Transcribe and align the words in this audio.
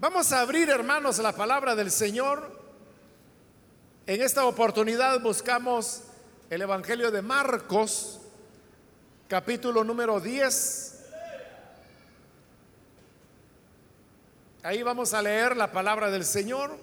Vamos 0.00 0.32
a 0.32 0.42
abrir, 0.42 0.70
hermanos, 0.70 1.18
la 1.18 1.32
palabra 1.32 1.74
del 1.74 1.90
Señor. 1.90 2.56
En 4.06 4.22
esta 4.22 4.44
oportunidad 4.44 5.20
buscamos 5.20 6.04
el 6.50 6.62
Evangelio 6.62 7.10
de 7.10 7.20
Marcos, 7.20 8.20
capítulo 9.26 9.82
número 9.82 10.20
10. 10.20 11.04
Ahí 14.62 14.84
vamos 14.84 15.14
a 15.14 15.20
leer 15.20 15.56
la 15.56 15.72
palabra 15.72 16.12
del 16.12 16.24
Señor. 16.24 16.78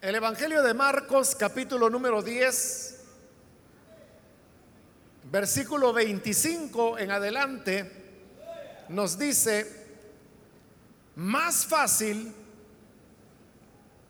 El 0.00 0.16
Evangelio 0.16 0.64
de 0.64 0.74
Marcos, 0.74 1.36
capítulo 1.36 1.88
número 1.88 2.22
10, 2.22 2.95
versículo 5.30 5.92
25 5.92 6.98
en 6.98 7.10
adelante, 7.10 7.92
nos 8.88 9.18
dice, 9.18 9.86
más 11.16 11.66
fácil 11.66 12.32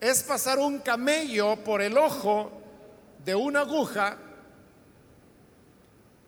es 0.01 0.23
pasar 0.23 0.59
un 0.59 0.81
camello 0.81 1.57
por 1.65 1.81
el 1.81 1.97
ojo 1.97 2.53
de 3.25 3.35
una 3.35 3.61
aguja 3.61 4.19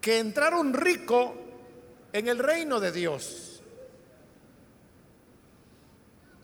que 0.00 0.18
entrar 0.18 0.54
un 0.54 0.72
rico 0.72 1.34
en 2.12 2.28
el 2.28 2.38
reino 2.38 2.80
de 2.80 2.92
Dios. 2.92 3.62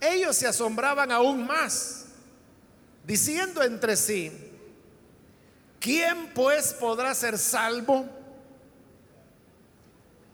Ellos 0.01 0.37
se 0.37 0.47
asombraban 0.47 1.11
aún 1.11 1.47
más 1.47 2.07
diciendo 3.07 3.63
entre 3.63 3.97
sí, 3.97 4.31
¿quién 5.81 6.35
pues 6.35 6.75
podrá 6.75 7.15
ser 7.15 7.39
salvo? 7.39 8.24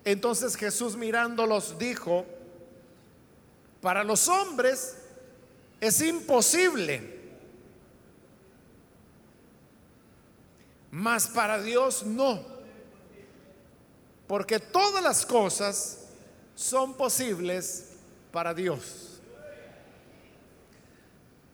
Entonces 0.05 0.57
Jesús 0.57 0.97
mirándolos 0.97 1.79
dijo, 1.79 2.25
para 3.81 4.05
los 4.05 4.29
hombres 4.29 4.97
es 5.81 6.01
imposible, 6.01 7.19
mas 10.91 11.29
para 11.29 11.63
Dios 11.63 12.05
no, 12.05 12.45
porque 14.27 14.59
todas 14.59 15.03
las 15.03 15.25
cosas 15.27 15.99
son 16.55 16.95
posibles 16.95 17.91
para 18.33 18.55
Dios. 18.55 19.11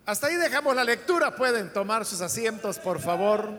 Hasta 0.05 0.28
ahí 0.28 0.36
dejamos 0.36 0.77
la 0.77 0.84
lectura. 0.84 1.34
Pueden 1.34 1.72
tomar 1.72 2.05
sus 2.05 2.20
asientos, 2.20 2.78
por 2.78 3.00
favor. 3.00 3.50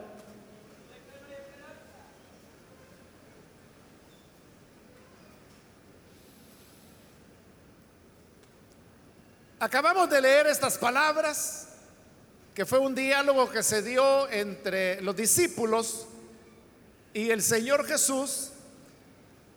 Acabamos 9.60 10.08
de 10.08 10.22
leer 10.22 10.46
estas 10.46 10.78
palabras, 10.78 11.68
que 12.54 12.64
fue 12.64 12.78
un 12.78 12.94
diálogo 12.94 13.50
que 13.50 13.64
se 13.64 13.82
dio 13.82 14.30
entre 14.30 15.02
los 15.02 15.16
discípulos 15.16 16.06
y 17.12 17.32
el 17.32 17.42
Señor 17.42 17.84
Jesús 17.88 18.52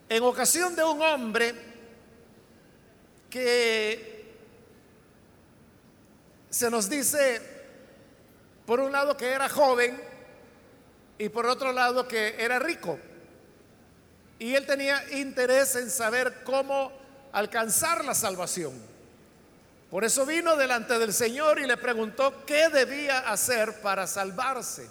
en 0.08 0.22
ocasión 0.22 0.74
de 0.74 0.84
un 0.84 1.02
hombre 1.02 1.54
que 3.28 4.24
se 6.48 6.70
nos 6.70 6.88
dice, 6.88 7.42
por 8.64 8.80
un 8.80 8.92
lado, 8.92 9.18
que 9.18 9.28
era 9.30 9.50
joven 9.50 10.00
y 11.18 11.28
por 11.28 11.44
otro 11.44 11.74
lado, 11.74 12.08
que 12.08 12.42
era 12.42 12.58
rico. 12.58 12.98
Y 14.38 14.54
él 14.54 14.64
tenía 14.64 15.10
interés 15.12 15.76
en 15.76 15.90
saber 15.90 16.42
cómo 16.42 16.90
alcanzar 17.32 18.02
la 18.02 18.14
salvación. 18.14 18.89
Por 19.90 20.04
eso 20.04 20.24
vino 20.24 20.56
delante 20.56 20.98
del 20.98 21.12
Señor 21.12 21.58
y 21.58 21.66
le 21.66 21.76
preguntó 21.76 22.44
qué 22.46 22.68
debía 22.68 23.18
hacer 23.30 23.80
para 23.80 24.06
salvarse. 24.06 24.88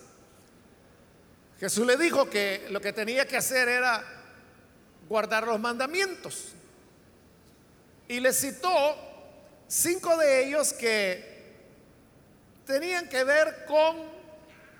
Jesús 1.57 1.87
le 1.87 1.95
dijo 1.95 2.29
que 2.29 2.67
lo 2.69 2.81
que 2.81 2.91
tenía 2.91 3.25
que 3.25 3.37
hacer 3.37 3.69
era 3.69 4.03
guardar 5.07 5.47
los 5.47 5.59
mandamientos. 5.59 6.49
Y 8.09 8.19
le 8.19 8.33
citó 8.33 8.95
cinco 9.67 10.17
de 10.17 10.47
ellos 10.47 10.73
que 10.73 11.29
tenían 12.65 13.07
que 13.07 13.23
ver 13.23 13.65
con 13.65 13.97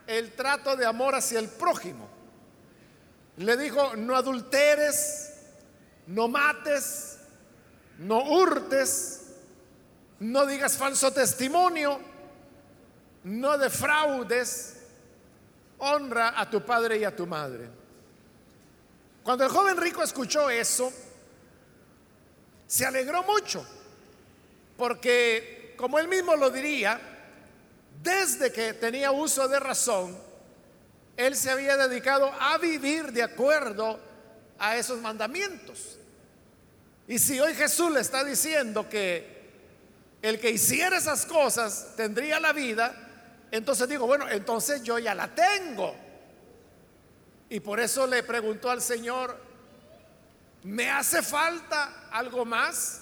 el 0.06 0.34
trato 0.34 0.75
de 0.75 0.85
amor 0.85 1.16
hacia 1.16 1.40
el 1.40 1.47
prójimo. 1.47 2.09
Le 3.38 3.56
dijo, 3.56 3.96
no 3.96 4.16
adulteres, 4.16 5.34
no 6.08 6.28
mates, 6.28 7.19
no 8.00 8.22
hurtes, 8.24 9.19
no 10.19 10.46
digas 10.46 10.78
falso 10.78 11.12
testimonio, 11.12 12.00
no 13.24 13.57
defraudes, 13.57 14.78
honra 15.78 16.40
a 16.40 16.50
tu 16.50 16.63
padre 16.66 16.97
y 16.97 17.03
a 17.03 17.16
tu 17.16 17.25
madre. 17.25 17.69
Cuando 19.24 19.46
el 19.46 19.50
joven 19.50 19.78
rico 19.78 20.03
escuchó 20.03 20.50
eso, 20.50 20.91
se 22.68 22.85
alegró 22.85 23.24
mucho, 23.24 23.66
porque 24.78 25.74
como 25.78 26.00
él 26.00 26.08
mismo 26.08 26.35
lo 26.35 26.50
diría, 26.50 27.00
desde 28.02 28.52
que 28.52 28.74
tenía 28.74 29.12
uso 29.12 29.47
de 29.47 29.59
razón, 29.59 30.18
él 31.16 31.35
se 31.35 31.50
había 31.50 31.75
dedicado 31.75 32.31
a 32.40 32.58
vivir 32.58 33.12
de 33.12 33.24
acuerdo 33.24 34.00
a 34.58 34.78
esos 34.78 35.00
mandamientos. 35.00 35.97
Y 37.08 37.19
si 37.19 37.40
hoy 37.40 37.53
Jesús 37.56 37.91
le 37.91 38.02
está 38.02 38.24
diciendo 38.24 38.88
que 38.88 39.39
el 40.22 40.40
que 40.40 40.52
hiciera 40.52 40.97
esas 40.97 41.25
cosas 41.25 41.94
tendría 41.96 42.40
la 42.40 42.53
vida, 42.53 42.94
entonces 43.52 43.88
digo, 43.88 44.06
bueno, 44.06 44.30
entonces 44.30 44.84
yo 44.84 45.00
ya 45.00 45.16
la 45.16 45.34
tengo. 45.34 45.96
Y 47.50 47.59
por 47.62 47.80
eso 47.80 48.06
le 48.06 48.22
preguntó 48.24 48.69
al 48.69 48.81
Señor, 48.81 49.38
¿me 50.63 50.90
hace 50.90 51.22
falta 51.24 52.08
algo 52.12 52.46
más? 52.46 53.02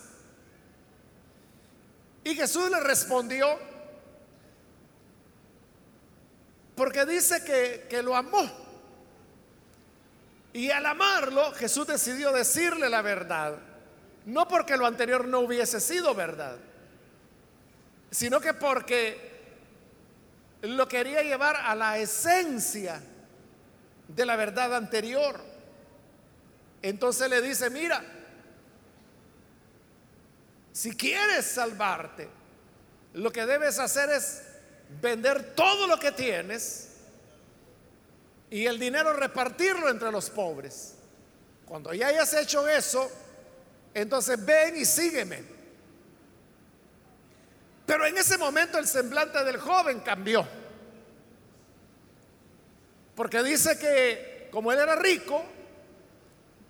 Y 2.23 2.35
Jesús 2.35 2.69
le 2.69 2.79
respondió, 2.79 3.57
porque 6.75 7.05
dice 7.05 7.43
que, 7.43 7.87
que 7.89 8.01
lo 8.03 8.15
amó. 8.15 8.67
Y 10.53 10.71
al 10.71 10.85
amarlo, 10.85 11.51
Jesús 11.53 11.87
decidió 11.87 12.31
decirle 12.31 12.89
la 12.89 13.01
verdad. 13.01 13.57
No 14.25 14.47
porque 14.47 14.77
lo 14.77 14.85
anterior 14.85 15.27
no 15.27 15.39
hubiese 15.39 15.79
sido 15.79 16.13
verdad, 16.13 16.57
sino 18.11 18.39
que 18.39 18.53
porque 18.53 19.27
lo 20.61 20.87
quería 20.87 21.21
llevar 21.21 21.55
a 21.55 21.75
la 21.75 21.97
esencia 21.97 23.01
de 24.07 24.25
la 24.25 24.35
verdad 24.35 24.75
anterior. 24.75 25.39
Entonces 26.81 27.29
le 27.29 27.41
dice, 27.41 27.69
mira, 27.69 28.03
si 30.71 30.95
quieres 30.95 31.45
salvarte, 31.45 32.29
lo 33.13 33.31
que 33.31 33.45
debes 33.45 33.79
hacer 33.79 34.09
es 34.09 34.43
vender 35.01 35.55
todo 35.55 35.87
lo 35.87 35.99
que 35.99 36.11
tienes 36.11 36.89
y 38.49 38.65
el 38.65 38.79
dinero 38.79 39.13
repartirlo 39.13 39.89
entre 39.89 40.11
los 40.11 40.29
pobres. 40.29 40.93
Cuando 41.65 41.93
ya 41.93 42.07
hayas 42.07 42.33
hecho 42.33 42.67
eso, 42.67 43.11
entonces 43.93 44.43
ven 44.45 44.77
y 44.77 44.85
sígueme. 44.85 45.56
Pero 47.87 48.05
en 48.05 48.17
ese 48.17 48.37
momento 48.37 48.77
el 48.77 48.85
semblante 48.85 49.41
del 49.45 49.57
joven 49.57 50.01
cambió. 50.01 50.45
Porque 53.15 53.41
dice 53.41 53.79
que 53.79 54.49
como 54.51 54.73
él 54.73 54.79
era 54.79 54.97
rico, 54.97 55.41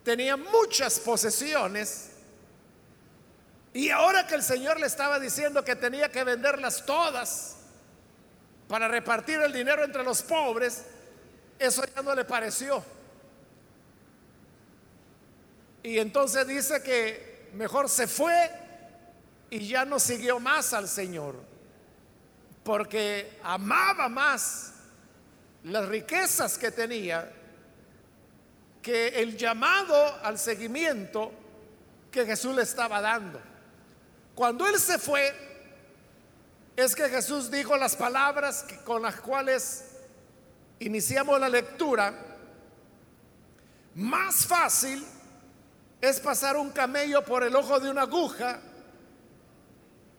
tenía 0.03 0.37
muchas 0.37 0.99
posesiones. 0.99 2.11
Y 3.73 3.89
ahora 3.89 4.27
que 4.27 4.35
el 4.35 4.43
Señor 4.43 4.79
le 4.79 4.85
estaba 4.85 5.19
diciendo 5.19 5.63
que 5.63 5.75
tenía 5.75 6.11
que 6.11 6.23
venderlas 6.23 6.85
todas 6.85 7.55
para 8.67 8.87
repartir 8.87 9.39
el 9.41 9.51
dinero 9.51 9.83
entre 9.83 10.03
los 10.03 10.21
pobres, 10.21 10.83
eso 11.57 11.83
ya 11.95 12.03
no 12.03 12.13
le 12.13 12.25
pareció. 12.25 12.85
Y 15.81 15.97
entonces 15.97 16.45
dice 16.45 16.83
que 16.83 17.49
mejor 17.53 17.89
se 17.89 18.05
fue 18.05 18.66
y 19.49 19.67
ya 19.67 19.85
no 19.85 19.99
siguió 19.99 20.39
más 20.39 20.73
al 20.73 20.87
Señor, 20.87 21.35
porque 22.63 23.39
amaba 23.43 24.09
más 24.09 24.73
las 25.63 25.87
riquezas 25.87 26.57
que 26.57 26.71
tenía 26.71 27.31
que 28.81 29.07
el 29.07 29.37
llamado 29.37 30.23
al 30.23 30.37
seguimiento 30.37 31.31
que 32.11 32.25
Jesús 32.25 32.55
le 32.55 32.63
estaba 32.63 33.01
dando. 33.01 33.39
Cuando 34.35 34.67
él 34.67 34.79
se 34.79 34.97
fue, 34.97 35.33
es 36.75 36.95
que 36.95 37.09
Jesús 37.09 37.49
dijo 37.49 37.75
las 37.75 37.95
palabras 37.95 38.65
con 38.85 39.01
las 39.01 39.19
cuales 39.19 39.85
iniciamos 40.79 41.39
la 41.39 41.49
lectura, 41.49 42.13
más 43.95 44.45
fácil 44.45 45.03
es 45.99 46.19
pasar 46.19 46.55
un 46.55 46.69
camello 46.69 47.23
por 47.25 47.43
el 47.43 47.55
ojo 47.55 47.79
de 47.79 47.89
una 47.89 48.03
aguja 48.03 48.61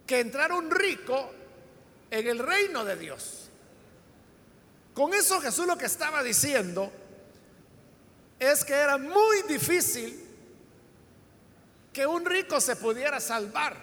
que 0.09 0.21
entrar 0.21 0.51
un 0.53 0.71
rico 0.71 1.31
en 2.11 2.27
el 2.27 2.39
reino 2.39 2.83
de 2.83 2.97
Dios. 2.97 3.51
Con 4.95 5.13
eso 5.13 5.39
Jesús 5.41 5.67
lo 5.67 5.77
que 5.77 5.85
estaba 5.85 6.23
diciendo 6.23 6.91
es 8.39 8.65
que 8.65 8.73
era 8.73 8.97
muy 8.97 9.43
difícil 9.43 10.27
que 11.93 12.07
un 12.07 12.25
rico 12.25 12.59
se 12.59 12.77
pudiera 12.77 13.21
salvar. 13.21 13.77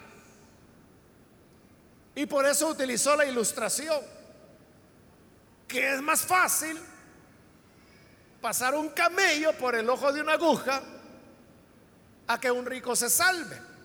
Y 2.16 2.26
por 2.26 2.44
eso 2.44 2.68
utilizó 2.68 3.14
la 3.14 3.24
ilustración, 3.24 4.00
que 5.68 5.94
es 5.94 6.02
más 6.02 6.22
fácil 6.22 6.76
pasar 8.40 8.74
un 8.74 8.88
camello 8.88 9.56
por 9.58 9.76
el 9.76 9.88
ojo 9.88 10.12
de 10.12 10.22
una 10.22 10.32
aguja 10.32 10.82
a 12.26 12.40
que 12.40 12.50
un 12.50 12.66
rico 12.66 12.96
se 12.96 13.08
salve. 13.08 13.75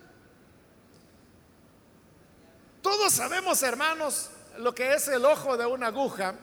Todos 2.82 3.12
sabemos, 3.12 3.62
hermanos, 3.62 4.30
lo 4.58 4.74
que 4.74 4.92
es 4.92 5.06
el 5.06 5.24
ojo 5.24 5.56
de 5.56 5.64
una 5.64 5.86
aguja. 5.86 6.34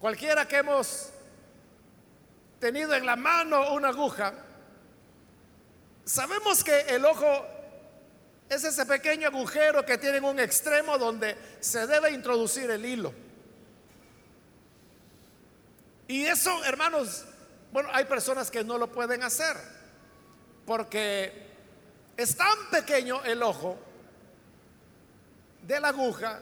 Cualquiera 0.00 0.48
que 0.48 0.56
hemos 0.56 1.10
tenido 2.58 2.92
en 2.94 3.06
la 3.06 3.14
mano 3.14 3.72
una 3.72 3.88
aguja, 3.88 4.34
sabemos 6.04 6.64
que 6.64 6.80
el 6.80 7.04
ojo 7.04 7.46
es 8.48 8.64
ese 8.64 8.84
pequeño 8.84 9.28
agujero 9.28 9.86
que 9.86 9.96
tiene 9.96 10.18
en 10.18 10.24
un 10.24 10.40
extremo 10.40 10.98
donde 10.98 11.36
se 11.60 11.86
debe 11.86 12.10
introducir 12.10 12.68
el 12.68 12.84
hilo. 12.84 13.14
Y 16.08 16.24
eso, 16.26 16.64
hermanos, 16.64 17.24
bueno, 17.72 17.88
hay 17.92 18.06
personas 18.06 18.50
que 18.50 18.64
no 18.64 18.76
lo 18.76 18.90
pueden 18.90 19.22
hacer 19.22 19.56
porque 20.64 21.46
es 22.16 22.36
tan 22.36 22.70
pequeño 22.72 23.22
el 23.24 23.42
ojo 23.44 23.85
de 25.66 25.80
la 25.80 25.88
aguja 25.88 26.40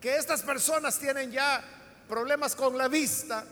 que 0.00 0.16
estas 0.16 0.42
personas 0.42 0.98
tienen 0.98 1.30
ya 1.30 1.62
problemas 2.08 2.54
con 2.54 2.78
la 2.78 2.88
vista 2.88 3.44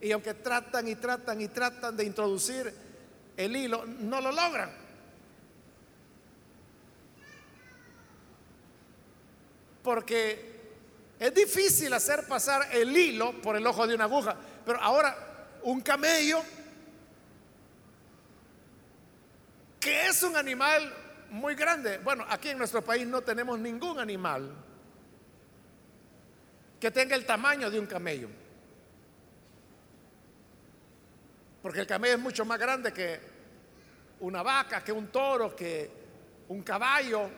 y 0.00 0.12
aunque 0.12 0.34
tratan 0.34 0.88
y 0.88 0.94
tratan 0.94 1.40
y 1.40 1.48
tratan 1.48 1.96
de 1.96 2.04
introducir 2.04 2.72
el 3.36 3.56
hilo, 3.56 3.84
no 3.86 4.20
lo 4.20 4.30
logran. 4.30 4.70
Porque 9.82 10.54
es 11.18 11.34
difícil 11.34 11.92
hacer 11.92 12.26
pasar 12.26 12.68
el 12.72 12.96
hilo 12.96 13.40
por 13.42 13.56
el 13.56 13.66
ojo 13.66 13.86
de 13.86 13.94
una 13.94 14.04
aguja, 14.04 14.36
pero 14.64 14.80
ahora 14.80 15.16
un 15.62 15.80
camello, 15.80 16.42
que 19.80 20.06
es 20.06 20.22
un 20.22 20.36
animal 20.36 21.03
muy 21.30 21.54
grande. 21.54 21.98
Bueno, 21.98 22.24
aquí 22.28 22.50
en 22.50 22.58
nuestro 22.58 22.82
país 22.82 23.06
no 23.06 23.22
tenemos 23.22 23.58
ningún 23.58 23.98
animal 23.98 24.50
que 26.80 26.90
tenga 26.90 27.16
el 27.16 27.24
tamaño 27.24 27.70
de 27.70 27.80
un 27.80 27.86
camello. 27.86 28.28
Porque 31.62 31.80
el 31.80 31.86
camello 31.86 32.14
es 32.14 32.20
mucho 32.20 32.44
más 32.44 32.58
grande 32.58 32.92
que 32.92 33.20
una 34.20 34.42
vaca, 34.42 34.84
que 34.84 34.92
un 34.92 35.08
toro, 35.08 35.56
que 35.56 35.90
un 36.48 36.62
caballo. 36.62 37.30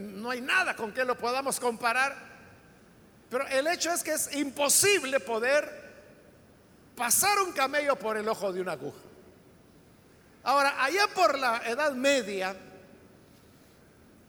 No 0.00 0.30
hay 0.30 0.40
nada 0.40 0.74
con 0.74 0.92
que 0.92 1.04
lo 1.04 1.16
podamos 1.16 1.60
comparar. 1.60 2.16
Pero 3.30 3.46
el 3.46 3.66
hecho 3.68 3.92
es 3.92 4.02
que 4.02 4.12
es 4.12 4.34
imposible 4.34 5.20
poder 5.20 5.92
pasar 6.96 7.38
un 7.40 7.52
camello 7.52 7.96
por 7.96 8.16
el 8.16 8.28
ojo 8.28 8.52
de 8.52 8.60
una 8.60 8.72
aguja. 8.72 9.01
Ahora, 10.44 10.82
allá 10.82 11.06
por 11.14 11.38
la 11.38 11.62
Edad 11.64 11.92
Media, 11.92 12.56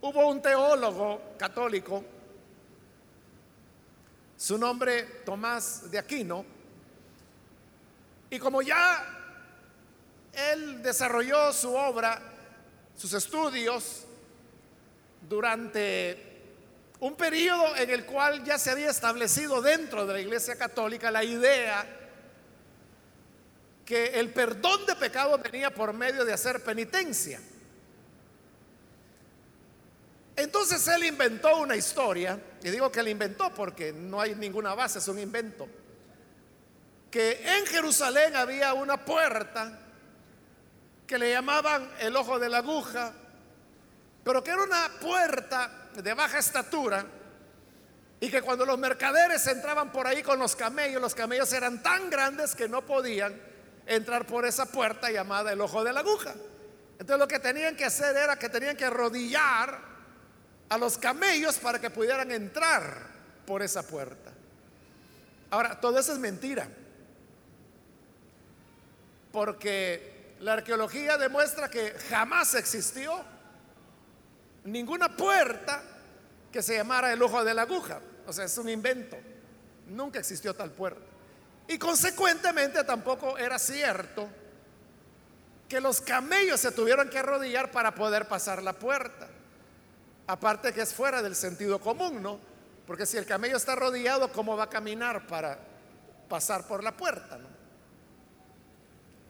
hubo 0.01 0.27
un 0.27 0.42
teólogo 0.44 1.33
católico, 1.39 2.04
su 4.38 4.57
nombre 4.60 5.04
Tomás 5.25 5.89
de 5.89 5.98
Aquino, 5.98 6.45
y 8.30 8.38
como 8.38 8.62
ya 8.62 9.06
él 10.33 10.83
desarrolló 10.83 11.51
su 11.51 11.74
obra, 11.74 12.21
sus 12.95 13.13
estudios, 13.13 14.06
durante 15.27 16.31
un 17.00 17.15
periodo 17.15 17.75
en 17.75 17.89
el 17.89 18.06
cual 18.06 18.44
ya 18.44 18.60
se 18.60 18.69
había 18.69 18.92
establecido 18.92 19.63
dentro 19.63 20.06
de 20.06 20.13
la 20.13 20.19
Iglesia 20.19 20.56
Católica 20.57 21.10
la 21.10 21.24
idea 21.24 22.03
que 23.86 24.20
el 24.20 24.32
perdón 24.32 24.86
de 24.86 24.96
pecado 24.96 25.38
venía 25.38 25.74
por 25.74 25.94
medio 25.94 26.24
de 26.26 26.34
hacer 26.34 26.64
penitencia. 26.64 27.40
Entonces 30.36 30.88
él 30.88 31.04
inventó 31.06 31.58
una 31.58 31.76
historia, 31.76 32.40
y 32.64 32.70
digo 32.70 32.92
que 32.92 33.04
la 33.04 33.10
inventó 33.10 33.54
porque 33.54 33.94
no 33.94 34.20
hay 34.20 34.36
ninguna 34.36 34.74
base, 34.74 35.00
es 35.00 35.08
un 35.08 35.20
invento, 35.20 35.68
que 37.12 37.44
en 37.58 37.66
Jerusalén 37.68 38.36
había 38.36 38.74
una 38.74 39.06
puerta 39.06 39.80
que 41.06 41.18
le 41.20 41.32
llamaban 41.32 41.92
el 42.00 42.16
ojo 42.16 42.40
de 42.40 42.50
la 42.50 42.60
aguja, 42.60 43.14
pero 44.24 44.44
que 44.44 44.52
era 44.52 44.64
una 44.64 44.90
puerta 45.00 45.90
de 45.94 46.14
baja 46.14 46.40
estatura 46.40 47.06
y 48.20 48.30
que 48.30 48.42
cuando 48.42 48.66
los 48.66 48.80
mercaderes 48.80 49.46
entraban 49.46 49.92
por 49.92 50.08
ahí 50.08 50.24
con 50.24 50.40
los 50.40 50.56
camellos, 50.56 51.02
los 51.02 51.14
camellos 51.14 51.52
eran 51.54 51.84
tan 51.84 52.10
grandes 52.10 52.56
que 52.56 52.68
no 52.68 52.84
podían 52.84 53.53
entrar 53.86 54.26
por 54.26 54.46
esa 54.46 54.66
puerta 54.66 55.12
llamada 55.12 55.52
el 55.52 55.62
ojo 55.62 55.84
de 55.84 55.94
la 55.94 56.02
aguja. 56.02 56.34
Entonces 56.94 57.20
lo 57.20 57.28
que 57.28 57.40
tenían 57.40 57.76
que 57.76 57.86
hacer 57.86 58.16
era 58.16 58.38
que 58.38 58.50
tenían 58.50 58.78
que 58.78 58.86
arrodillar 58.86 59.80
a 60.70 60.78
los 60.78 60.98
camellos 60.98 61.58
para 61.58 61.80
que 61.80 61.90
pudieran 61.90 62.32
entrar 62.32 63.08
por 63.46 63.62
esa 63.62 63.86
puerta. 63.86 64.32
Ahora, 65.50 65.80
todo 65.80 66.00
eso 66.00 66.14
es 66.14 66.20
mentira. 66.20 66.68
Porque 69.32 70.36
la 70.40 70.54
arqueología 70.54 71.18
demuestra 71.18 71.70
que 71.70 71.92
jamás 72.10 72.56
existió 72.56 73.24
ninguna 74.64 75.16
puerta 75.16 75.84
que 76.52 76.62
se 76.62 76.76
llamara 76.76 77.12
el 77.12 77.22
ojo 77.22 77.44
de 77.44 77.54
la 77.54 77.64
aguja. 77.64 78.00
O 78.26 78.34
sea, 78.34 78.46
es 78.46 78.58
un 78.58 78.70
invento. 78.70 79.18
Nunca 79.88 80.20
existió 80.20 80.54
tal 80.54 80.72
puerta. 80.72 81.12
Y 81.67 81.77
consecuentemente 81.77 82.84
tampoco 82.84 83.38
era 83.38 83.58
cierto 83.58 84.27
que 85.67 85.79
los 85.79 86.01
camellos 86.01 86.60
se 86.60 86.72
tuvieran 86.72 87.10
que 87.10 87.20
arrodillar 87.20 87.72
para 87.72 87.96
poder 87.96 88.27
pasar 88.27 88.62
la 88.62 88.74
puerta. 88.74 89.27
Aparte 90.27 90.74
que 90.74 90.82
es 90.82 90.93
fuera 90.93 91.22
del 91.22 91.36
sentido 91.36 91.79
común, 91.79 92.22
¿no? 92.22 92.39
Porque 92.86 93.05
si 93.05 93.17
el 93.17 93.25
camello 93.25 93.58
está 93.58 93.74
arrodillado, 93.74 94.32
¿cómo 94.32 94.58
va 94.58 94.65
a 94.65 94.70
caminar 94.70 95.25
para 95.25 95.58
pasar 96.29 96.67
por 96.67 96.84
la 96.84 96.96
puerta? 96.96 97.38
¿no? 97.38 97.48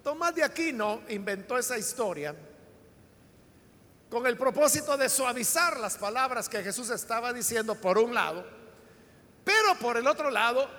Tomás 0.04 0.36
de 0.36 0.44
Aquino 0.44 1.02
inventó 1.10 1.58
esa 1.58 1.78
historia 1.78 2.36
con 4.10 4.28
el 4.28 4.38
propósito 4.38 4.98
de 4.98 5.10
suavizar 5.10 5.80
las 5.80 5.98
palabras 5.98 6.50
que 6.50 6.62
Jesús 6.62 6.90
estaba 6.90 7.32
diciendo 7.32 7.76
por 7.76 7.98
un 7.98 8.14
lado, 8.14 8.46
pero 9.44 9.76
por 9.80 9.98
el 9.98 10.06
otro 10.08 10.30
lado 10.30 10.70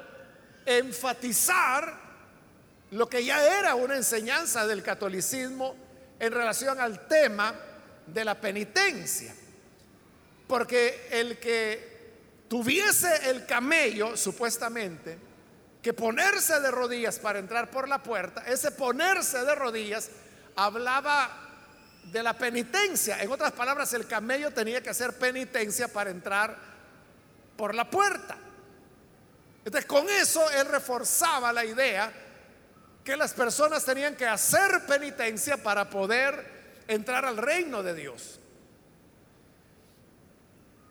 enfatizar 0.67 2.05
lo 2.91 3.09
que 3.09 3.25
ya 3.25 3.59
era 3.59 3.75
una 3.75 3.97
enseñanza 3.97 4.67
del 4.67 4.83
catolicismo 4.83 5.75
en 6.19 6.33
relación 6.33 6.79
al 6.81 7.07
tema 7.07 7.55
de 8.07 8.25
la 8.25 8.41
penitencia. 8.41 9.35
Porque 10.47 11.09
el 11.11 11.39
que 11.39 11.95
tuviese 12.49 13.31
el 13.31 13.47
camello, 13.47 14.17
supuestamente, 14.17 15.19
que 15.83 15.93
ponerse 15.93 16.61
de 16.61 16.71
rodillas 16.71 17.19
para 17.19 17.39
entrar 17.39 17.71
por 17.71 17.89
la 17.89 18.03
puerta, 18.03 18.45
ese 18.47 18.71
ponerse 18.71 19.45
de 19.45 19.55
rodillas 19.55 20.11
hablaba 20.57 21.45
de 22.05 22.23
la 22.23 22.37
penitencia. 22.39 23.23
En 23.23 23.31
otras 23.33 23.53
palabras, 23.53 23.93
el 23.95 24.07
camello 24.07 24.51
tenía 24.51 24.83
que 24.83 24.91
hacer 24.91 25.15
penitencia 25.19 25.89
para 25.89 26.11
entrar 26.11 26.57
por 27.57 27.75
la 27.75 27.91
puerta. 27.91 28.37
Entonces 29.65 29.87
con 29.87 30.09
eso 30.09 30.51
él 30.51 30.67
reforzaba 30.67 31.53
la 31.53 31.65
idea 31.65 32.13
que 33.03 33.17
las 33.17 33.33
personas 33.33 33.85
tenían 33.85 34.17
que 34.17 34.27
hacer 34.27 34.85
penitencia 34.87 35.57
para 35.57 35.89
poder 35.89 36.83
entrar 36.87 37.25
al 37.25 37.37
reino 37.37 37.83
de 37.83 37.95
Dios. 37.95 38.41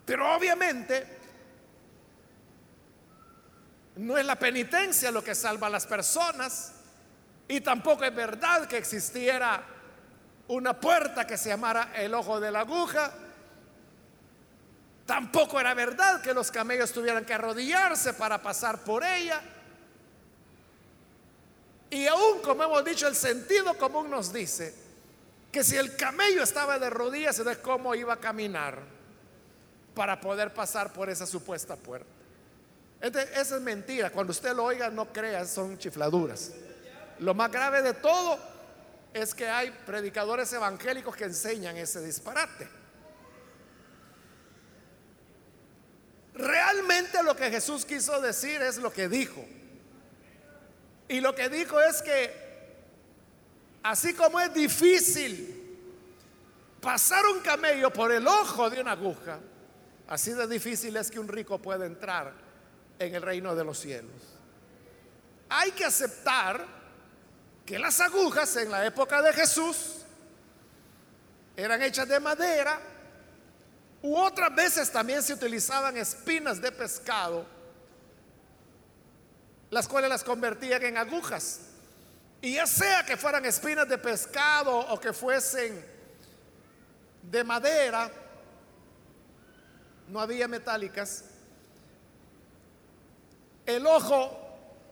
Pero 0.06 0.36
obviamente 0.36 1.06
no 3.96 4.18
es 4.18 4.26
la 4.26 4.38
penitencia 4.38 5.12
lo 5.12 5.24
que 5.24 5.36
salva 5.36 5.68
a 5.68 5.70
las 5.70 5.86
personas 5.86 6.74
y 7.48 7.62
tampoco 7.62 8.04
es 8.04 8.16
verdad 8.16 8.68
que 8.68 8.78
existiera 8.78 9.64
una 10.48 10.80
puerta 10.80 11.26
que 11.26 11.38
se 11.38 11.50
llamara 11.50 11.92
el 11.96 12.14
ojo 12.14 12.40
de 12.40 12.52
la 12.52 12.62
aguja 12.62 13.14
Tampoco 15.06 15.60
era 15.60 15.74
verdad 15.74 16.22
que 16.22 16.34
los 16.34 16.50
camellos 16.50 16.92
tuvieran 16.92 17.26
que 17.26 17.34
arrodillarse 17.34 18.14
para 18.14 18.42
pasar 18.42 18.84
por 18.84 19.04
ella. 19.04 19.42
Y 21.90 22.08
aún, 22.08 22.42
como 22.42 22.64
hemos 22.64 22.86
dicho, 22.86 23.08
el 23.08 23.16
sentido 23.16 23.78
común 23.78 24.10
nos 24.10 24.32
dice 24.32 24.74
que 25.52 25.64
si 25.64 25.76
el 25.76 25.96
camello 25.96 26.42
estaba 26.42 26.80
de 26.80 26.90
rodillas, 26.90 27.38
entonces 27.38 27.62
cómo 27.62 27.94
iba 27.94 28.14
a 28.14 28.18
caminar 28.18 28.80
para 29.94 30.20
poder 30.20 30.54
pasar 30.54 30.92
por 30.92 31.10
esa 31.10 31.28
supuesta 31.28 31.76
puerta. 31.76 32.08
esa 33.02 33.56
es 33.58 33.62
mentira. 33.62 34.10
Cuando 34.10 34.32
usted 34.32 34.56
lo 34.56 34.64
oiga, 34.64 34.90
no 34.90 35.12
crea, 35.12 35.46
son 35.46 35.78
chifladuras. 35.78 36.52
Lo 37.20 37.34
más 37.34 37.52
grave 37.52 37.82
de 37.82 37.94
todo 37.94 38.40
es 39.14 39.36
que 39.36 39.48
hay 39.48 39.70
predicadores 39.86 40.52
evangélicos 40.54 41.16
que 41.16 41.26
enseñan 41.26 41.78
ese 41.78 42.02
disparate. 42.02 42.83
Realmente 46.34 47.22
lo 47.22 47.36
que 47.36 47.52
Jesús 47.52 47.86
quiso 47.86 48.20
decir 48.20 48.62
es 48.62 48.78
lo 48.78 48.92
que 48.92 49.08
dijo. 49.08 49.46
Y 51.08 51.20
lo 51.20 51.36
que 51.36 51.50
dijo 51.50 51.80
es 51.80 52.02
que 52.02 52.44
así 53.84 54.14
como 54.14 54.40
es 54.40 54.54
difícil 54.54 55.78
pasar 56.82 57.26
un 57.28 57.42
camello 57.42 57.92
por 57.92 58.12
el 58.12 58.28
ojo 58.28 58.70
de 58.70 58.82
una 58.82 58.94
aguja, 58.94 59.40
así 60.08 60.34
de 60.34 60.48
difícil 60.48 60.96
es 60.98 61.12
que 61.12 61.20
un 61.20 61.28
rico 61.28 61.60
pueda 61.60 61.86
entrar 61.86 62.34
en 62.98 63.14
el 63.14 63.22
reino 63.22 63.56
de 63.56 63.64
los 63.64 63.78
cielos. 63.78 64.12
Hay 65.50 65.72
que 65.72 65.86
aceptar 65.86 66.66
que 67.66 67.78
las 67.78 68.00
agujas 68.00 68.56
en 68.56 68.72
la 68.72 68.86
época 68.86 69.22
de 69.22 69.34
Jesús 69.34 70.00
eran 71.56 71.82
hechas 71.84 72.08
de 72.08 72.20
madera 72.20 72.93
u 74.04 74.18
otras 74.18 74.54
veces 74.54 74.92
también 74.92 75.24
se 75.24 75.34
utilizaban 75.34 75.96
espinas 75.96 76.62
de 76.62 76.72
pescado, 76.74 77.46
las 79.70 79.88
cuales 79.88 80.10
las 80.10 80.26
convertían 80.26 80.84
en 80.84 80.98
agujas. 80.98 81.62
Y 82.42 82.56
ya 82.56 82.68
sea 82.68 83.06
que 83.06 83.16
fueran 83.16 83.46
espinas 83.46 83.88
de 83.88 83.98
pescado 83.98 84.78
o 84.78 85.00
que 85.00 85.14
fuesen 85.14 85.84
de 87.22 87.44
madera, 87.46 88.12
no 90.10 90.20
había 90.20 90.50
metálicas, 90.50 91.24
el 93.66 93.88
ojo 93.88 94.38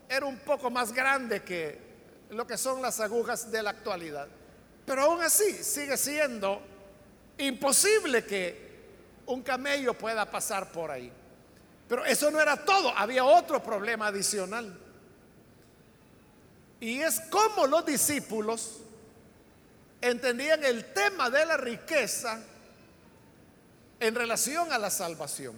era 0.08 0.26
un 0.26 0.40
poco 0.40 0.72
más 0.72 0.94
grande 0.94 1.44
que 1.44 1.78
lo 2.30 2.48
que 2.48 2.58
son 2.58 2.82
las 2.82 3.02
agujas 3.02 3.52
de 3.52 3.62
la 3.62 3.72
actualidad. 3.72 4.30
Pero 4.86 5.04
aún 5.04 5.22
así 5.22 5.62
sigue 5.66 5.98
siendo 5.98 6.62
imposible 7.38 8.26
que 8.26 8.71
un 9.32 9.44
camello 9.44 9.94
pueda 9.94 10.30
pasar 10.30 10.72
por 10.72 10.92
ahí. 10.92 11.12
Pero 11.88 12.06
eso 12.06 12.32
no 12.32 12.40
era 12.40 12.58
todo, 12.64 12.96
había 12.98 13.26
otro 13.26 13.62
problema 13.62 14.08
adicional. 14.08 14.78
Y 16.80 17.02
es 17.02 17.20
como 17.30 17.68
los 17.68 17.86
discípulos 17.86 18.80
entendían 20.02 20.64
el 20.64 20.94
tema 20.94 21.30
de 21.30 21.46
la 21.46 21.58
riqueza 21.58 22.42
en 24.00 24.16
relación 24.16 24.72
a 24.72 24.78
la 24.78 24.90
salvación. 24.90 25.56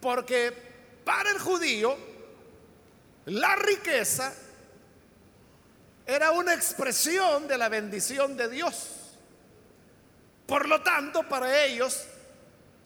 Porque 0.00 0.52
para 1.04 1.30
el 1.30 1.38
judío 1.38 1.96
la 3.26 3.56
riqueza 3.56 4.32
era 6.06 6.30
una 6.30 6.54
expresión 6.54 7.48
de 7.48 7.58
la 7.58 7.68
bendición 7.68 8.36
de 8.36 8.48
Dios. 8.48 8.95
Por 10.46 10.68
lo 10.68 10.82
tanto, 10.82 11.28
para 11.28 11.64
ellos, 11.64 12.04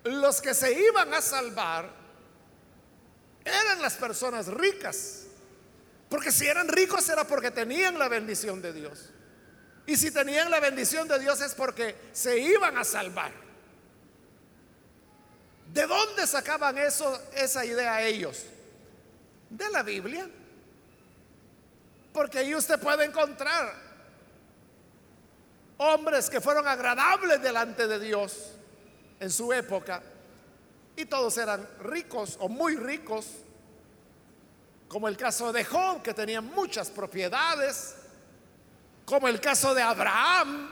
los 0.05 0.41
que 0.41 0.55
se 0.55 0.73
iban 0.73 1.13
a 1.13 1.21
salvar 1.21 1.91
eran 3.45 3.83
las 3.83 3.95
personas 3.95 4.47
ricas. 4.47 5.27
Porque 6.09 6.33
si 6.33 6.47
eran 6.47 6.69
ricos 6.69 7.09
era 7.09 7.25
porque 7.25 7.51
tenían 7.51 7.99
la 7.99 8.09
bendición 8.09 8.61
de 8.61 8.73
Dios. 8.73 9.11
Y 9.87 9.97
si 9.97 10.11
tenían 10.11 10.51
la 10.51 10.61
bendición 10.61 11.07
de 11.07 11.19
Dios 11.19 11.41
es 11.41 11.55
porque 11.55 11.97
se 12.13 12.39
iban 12.39 12.77
a 12.79 12.85
salvar. 12.85 13.33
¿De 15.73 15.87
dónde 15.87 16.27
sacaban 16.27 16.79
eso, 16.79 17.21
esa 17.35 17.65
idea 17.65 18.03
ellos? 18.03 18.45
De 19.49 19.69
la 19.71 19.83
Biblia. 19.83 20.29
Porque 22.13 22.39
ahí 22.39 22.55
usted 22.55 22.79
puede 22.81 23.05
encontrar 23.05 23.90
hombres 25.81 26.29
que 26.29 26.43
fueron 26.43 26.69
agradables 26.69 27.41
delante 27.41 27.87
de 27.87 27.99
Dios 27.99 28.53
en 29.19 29.31
su 29.31 29.51
época 29.53 30.03
y 30.95 31.07
todos 31.07 31.39
eran 31.39 31.67
ricos 31.81 32.37
o 32.39 32.51
muy 32.51 32.77
ricos, 32.77 33.27
como 34.89 35.09
el 35.09 35.17
caso 35.17 35.53
de 35.53 35.65
Job, 35.65 36.03
que 36.03 36.13
tenía 36.13 36.43
muchas 36.43 36.91
propiedades, 36.91 37.95
como 39.07 39.27
el 39.29 39.41
caso 39.41 39.75
de 39.75 39.81
Abraham, 39.81 40.69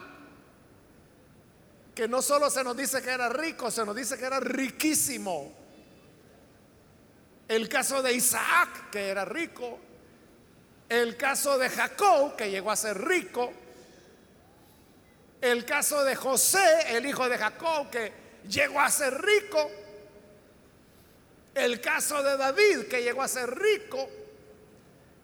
que 1.94 2.06
no 2.06 2.20
solo 2.20 2.50
se 2.50 2.62
nos 2.62 2.76
dice 2.76 3.00
que 3.00 3.10
era 3.10 3.30
rico, 3.30 3.70
se 3.70 3.86
nos 3.86 3.96
dice 3.96 4.18
que 4.18 4.26
era 4.26 4.40
riquísimo. 4.40 5.54
El 7.48 7.66
caso 7.66 8.02
de 8.02 8.12
Isaac, 8.12 8.90
que 8.90 9.08
era 9.08 9.24
rico, 9.24 9.78
el 10.90 11.16
caso 11.16 11.56
de 11.56 11.70
Jacob, 11.70 12.36
que 12.36 12.50
llegó 12.50 12.70
a 12.70 12.76
ser 12.76 13.00
rico. 13.02 13.52
El 15.40 15.64
caso 15.64 16.04
de 16.04 16.16
José, 16.16 16.96
el 16.96 17.06
hijo 17.06 17.28
de 17.28 17.38
Jacob, 17.38 17.90
que 17.90 18.12
llegó 18.48 18.80
a 18.80 18.90
ser 18.90 19.20
rico. 19.20 19.70
El 21.54 21.80
caso 21.80 22.22
de 22.22 22.36
David, 22.36 22.88
que 22.88 23.02
llegó 23.02 23.22
a 23.22 23.28
ser 23.28 23.56
rico. 23.56 24.08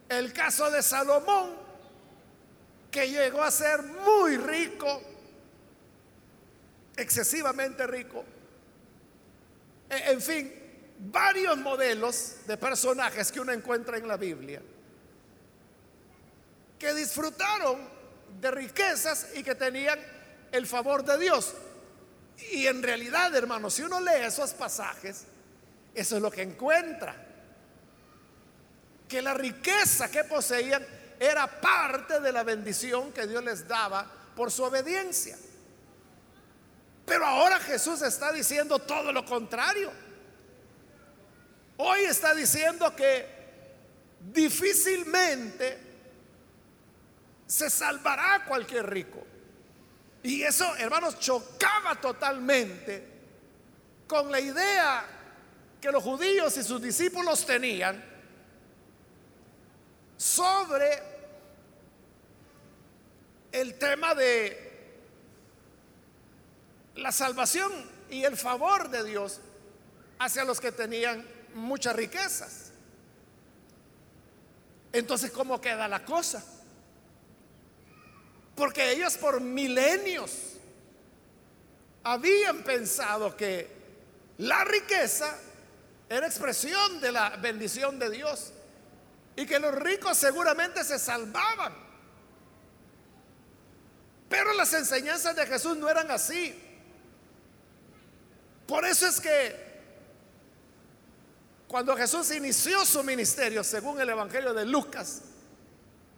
El 0.07 0.31
caso 0.33 0.69
de 0.71 0.81
Salomón, 0.81 1.55
que 2.91 3.09
llegó 3.09 3.41
a 3.41 3.51
ser 3.51 3.81
muy 3.81 4.37
rico, 4.37 5.01
excesivamente 6.95 7.85
rico. 7.87 8.23
E, 9.89 10.11
en 10.11 10.21
fin, 10.21 10.53
varios 10.99 11.57
modelos 11.57 12.37
de 12.47 12.57
personajes 12.57 13.31
que 13.31 13.39
uno 13.39 13.51
encuentra 13.51 13.97
en 13.97 14.07
la 14.07 14.17
Biblia 14.17 14.61
que 16.79 16.93
disfrutaron 16.93 17.94
de 18.39 18.51
riquezas 18.51 19.27
y 19.35 19.43
que 19.43 19.55
tenían 19.55 19.99
el 20.51 20.67
favor 20.67 21.03
de 21.03 21.17
Dios. 21.17 21.53
Y 22.51 22.67
en 22.67 22.83
realidad, 22.83 23.33
hermanos, 23.35 23.73
si 23.73 23.83
uno 23.83 23.99
lee 23.99 24.25
esos 24.25 24.53
pasajes, 24.53 25.23
eso 25.93 26.15
es 26.17 26.21
lo 26.21 26.29
que 26.29 26.41
encuentra. 26.41 27.15
Que 29.07 29.21
la 29.21 29.33
riqueza 29.33 30.09
que 30.09 30.23
poseían 30.23 30.85
era 31.19 31.47
parte 31.61 32.19
de 32.19 32.31
la 32.31 32.43
bendición 32.43 33.11
que 33.11 33.27
Dios 33.27 33.43
les 33.43 33.67
daba 33.67 34.05
por 34.35 34.51
su 34.51 34.63
obediencia. 34.63 35.37
Pero 37.05 37.25
ahora 37.25 37.59
Jesús 37.59 38.01
está 38.01 38.31
diciendo 38.31 38.79
todo 38.79 39.13
lo 39.13 39.23
contrario. 39.25 39.91
Hoy 41.77 42.01
está 42.01 42.33
diciendo 42.33 42.95
que 42.95 43.27
difícilmente 44.33 45.84
se 47.47 47.69
salvará 47.69 48.45
cualquier 48.45 48.89
rico. 48.89 49.25
Y 50.23 50.41
eso, 50.41 50.75
hermanos, 50.77 51.19
chocaba 51.19 51.99
totalmente 52.01 53.07
con 54.07 54.31
la 54.31 54.39
idea 54.39 55.05
que 55.79 55.91
los 55.91 56.03
judíos 56.03 56.57
y 56.57 56.63
sus 56.63 56.81
discípulos 56.81 57.45
tenían 57.45 58.03
sobre 60.17 61.03
el 63.51 63.77
tema 63.77 64.15
de 64.15 64.65
la 66.95 67.11
salvación 67.11 67.71
y 68.09 68.23
el 68.23 68.37
favor 68.37 68.89
de 68.89 69.03
Dios 69.03 69.41
hacia 70.19 70.43
los 70.43 70.59
que 70.59 70.71
tenían 70.71 71.25
muchas 71.53 71.95
riquezas. 71.95 72.71
Entonces, 74.91 75.31
¿cómo 75.31 75.59
queda 75.59 75.87
la 75.87 76.03
cosa? 76.05 76.43
Porque 78.55 78.91
ellos 78.91 79.17
por 79.17 79.41
milenios 79.41 80.31
habían 82.03 82.63
pensado 82.63 83.35
que 83.35 83.69
la 84.37 84.63
riqueza 84.63 85.37
era 86.07 86.27
expresión 86.27 87.01
de 87.01 87.11
la 87.11 87.37
bendición 87.37 87.97
de 87.99 88.09
Dios 88.09 88.53
y 89.35 89.45
que 89.45 89.59
los 89.59 89.73
ricos 89.75 90.17
seguramente 90.17 90.83
se 90.83 90.99
salvaban. 90.99 91.73
Pero 94.29 94.53
las 94.53 94.73
enseñanzas 94.73 95.35
de 95.35 95.45
Jesús 95.45 95.77
no 95.77 95.89
eran 95.89 96.09
así. 96.11 96.61
Por 98.67 98.85
eso 98.85 99.07
es 99.07 99.19
que 99.19 99.65
cuando 101.67 101.95
Jesús 101.95 102.31
inició 102.31 102.85
su 102.85 103.03
ministerio, 103.03 103.63
según 103.63 103.99
el 103.99 104.09
Evangelio 104.09 104.53
de 104.53 104.65
Lucas, 104.65 105.21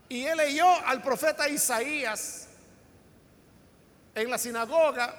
y 0.09 0.25
él 0.25 0.37
leyó 0.37 0.67
al 0.85 1.01
profeta 1.01 1.49
Isaías 1.49 2.47
en 4.15 4.29
la 4.29 4.37
sinagoga. 4.37 5.13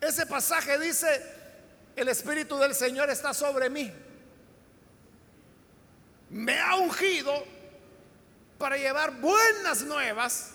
Ese 0.00 0.26
pasaje 0.26 0.78
dice, 0.78 1.22
el 1.96 2.08
Espíritu 2.08 2.58
del 2.58 2.74
Señor 2.74 3.10
está 3.10 3.34
sobre 3.34 3.68
mí. 3.70 3.92
Me 6.30 6.58
ha 6.60 6.76
ungido 6.76 7.44
para 8.58 8.76
llevar 8.76 9.12
buenas 9.20 9.82
nuevas 9.82 10.50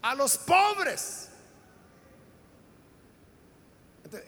a 0.00 0.14
los 0.14 0.38
pobres. 0.38 1.28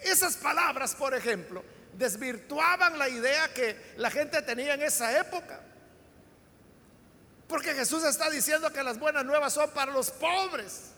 esas 0.03 0.37
palabras, 0.37 0.95
por 0.95 1.15
ejemplo, 1.15 1.65
desvirtuaban 1.95 2.99
la 2.99 3.09
idea 3.09 3.49
que 3.55 3.95
la 3.97 4.11
gente 4.11 4.43
tenía 4.43 4.75
en 4.75 4.83
esa 4.83 5.19
época. 5.19 5.70
Porque 7.51 7.75
Jesús 7.75 8.05
está 8.05 8.31
diciendo 8.31 8.73
que 8.73 8.81
las 8.85 8.97
buenas 8.97 9.25
nuevas 9.25 9.53
son 9.53 9.69
para 9.71 9.91
los 9.91 10.13
pobres. 10.13 10.93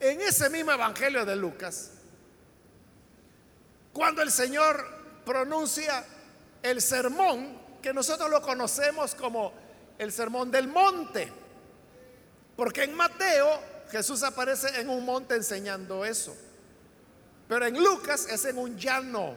En 0.00 0.20
ese 0.20 0.50
mismo 0.50 0.72
Evangelio 0.72 1.24
de 1.24 1.36
Lucas, 1.36 1.92
cuando 3.92 4.20
el 4.20 4.32
Señor 4.32 4.84
pronuncia 5.24 6.04
el 6.60 6.82
sermón, 6.82 7.56
que 7.80 7.94
nosotros 7.94 8.28
lo 8.28 8.42
conocemos 8.42 9.14
como 9.14 9.52
el 9.96 10.10
sermón 10.10 10.50
del 10.50 10.66
monte, 10.66 11.32
porque 12.56 12.82
en 12.82 12.94
Mateo 12.94 13.60
Jesús 13.92 14.24
aparece 14.24 14.80
en 14.80 14.88
un 14.88 15.04
monte 15.04 15.36
enseñando 15.36 16.04
eso, 16.04 16.36
pero 17.46 17.64
en 17.64 17.80
Lucas 17.80 18.26
es 18.28 18.44
en 18.46 18.58
un 18.58 18.76
llano 18.76 19.36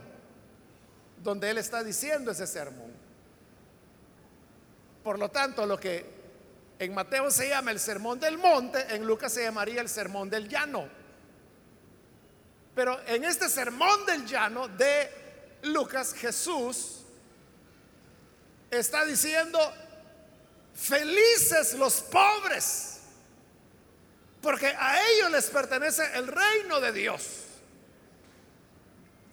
donde 1.22 1.52
Él 1.52 1.60
está 1.60 1.84
diciendo 1.84 2.32
ese 2.32 2.48
sermón. 2.48 3.05
Por 5.06 5.20
lo 5.20 5.30
tanto, 5.30 5.68
lo 5.68 5.80
que 5.80 6.04
en 6.80 6.92
Mateo 6.96 7.30
se 7.30 7.48
llama 7.48 7.70
el 7.70 7.80
sermón 7.80 8.20
del 8.20 8.40
monte, 8.40 8.88
en 8.96 9.06
Lucas 9.06 9.34
se 9.34 9.44
llamaría 9.44 9.80
el 9.82 9.88
sermón 9.88 10.32
del 10.32 10.50
llano. 10.50 10.90
Pero 12.74 13.00
en 13.06 13.24
este 13.24 13.48
sermón 13.48 14.04
del 14.08 14.26
llano 14.26 14.68
de 14.68 15.60
Lucas, 15.62 16.16
Jesús 16.16 17.02
está 18.72 19.06
diciendo, 19.06 19.60
felices 20.74 21.76
los 21.76 22.02
pobres, 22.02 23.02
porque 24.42 24.70
a 24.70 25.08
ellos 25.08 25.30
les 25.30 25.52
pertenece 25.52 26.04
el 26.16 26.26
reino 26.26 26.80
de 26.82 26.92
Dios. 26.92 27.44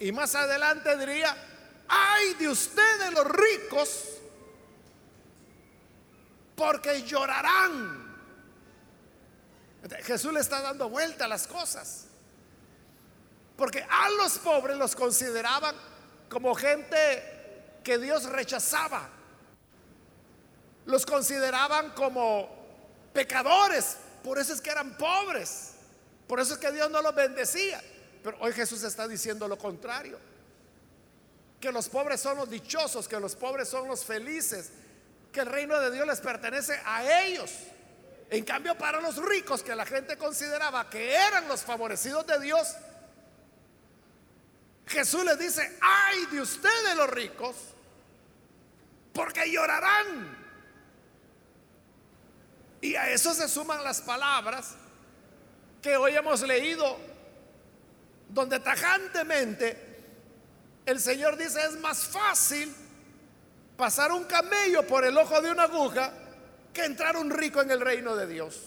Y 0.00 0.12
más 0.12 0.34
adelante 0.34 0.98
diría, 0.98 1.34
ay 1.88 2.34
de 2.34 2.50
ustedes 2.50 3.10
los 3.14 3.26
ricos, 3.26 4.18
porque 6.62 7.02
llorarán. 7.02 8.14
Jesús 10.04 10.32
le 10.32 10.38
está 10.38 10.60
dando 10.60 10.88
vuelta 10.88 11.24
a 11.24 11.28
las 11.28 11.48
cosas. 11.48 12.04
Porque 13.56 13.84
a 13.90 14.10
los 14.10 14.38
pobres 14.38 14.76
los 14.76 14.94
consideraban 14.94 15.74
como 16.28 16.54
gente 16.54 17.80
que 17.82 17.98
Dios 17.98 18.26
rechazaba. 18.26 19.08
Los 20.86 21.04
consideraban 21.04 21.90
como 21.90 22.48
pecadores. 23.12 23.96
Por 24.22 24.38
eso 24.38 24.52
es 24.52 24.60
que 24.60 24.70
eran 24.70 24.96
pobres. 24.96 25.72
Por 26.28 26.38
eso 26.38 26.54
es 26.54 26.60
que 26.60 26.70
Dios 26.70 26.92
no 26.92 27.02
los 27.02 27.12
bendecía. 27.12 27.82
Pero 28.22 28.36
hoy 28.38 28.52
Jesús 28.52 28.84
está 28.84 29.08
diciendo 29.08 29.48
lo 29.48 29.58
contrario. 29.58 30.16
Que 31.60 31.72
los 31.72 31.88
pobres 31.88 32.20
son 32.20 32.36
los 32.36 32.48
dichosos, 32.48 33.08
que 33.08 33.18
los 33.18 33.34
pobres 33.34 33.68
son 33.68 33.88
los 33.88 34.04
felices, 34.04 34.70
que 35.32 35.40
el 35.40 35.46
reino 35.46 35.80
de 35.80 35.90
Dios 35.90 36.06
les 36.06 36.20
pertenece 36.20 36.78
a 36.84 37.22
ellos. 37.22 37.50
En 38.30 38.44
cambio, 38.44 38.76
para 38.76 39.00
los 39.00 39.16
ricos, 39.16 39.62
que 39.62 39.74
la 39.74 39.86
gente 39.86 40.16
consideraba 40.16 40.88
que 40.88 41.14
eran 41.14 41.48
los 41.48 41.62
favorecidos 41.62 42.26
de 42.26 42.40
Dios, 42.40 42.76
Jesús 44.86 45.24
les 45.24 45.38
dice, 45.38 45.78
ay 45.80 46.26
de 46.26 46.40
ustedes 46.40 46.96
los 46.96 47.08
ricos, 47.10 47.56
porque 49.12 49.50
llorarán. 49.50 50.42
Y 52.80 52.94
a 52.96 53.10
eso 53.10 53.32
se 53.32 53.48
suman 53.48 53.82
las 53.84 54.02
palabras 54.02 54.74
que 55.80 55.96
hoy 55.96 56.14
hemos 56.14 56.42
leído, 56.42 56.98
donde 58.28 58.60
tajantemente 58.60 59.92
el 60.84 61.00
Señor 61.00 61.36
dice, 61.36 61.64
es 61.64 61.76
más 61.78 62.06
fácil 62.06 62.74
pasar 63.76 64.12
un 64.12 64.24
camello 64.24 64.86
por 64.86 65.04
el 65.04 65.16
ojo 65.16 65.40
de 65.40 65.50
una 65.50 65.64
aguja 65.64 66.12
que 66.72 66.84
entrar 66.84 67.16
un 67.16 67.30
rico 67.30 67.60
en 67.60 67.70
el 67.70 67.80
reino 67.80 68.16
de 68.16 68.26
Dios. 68.26 68.60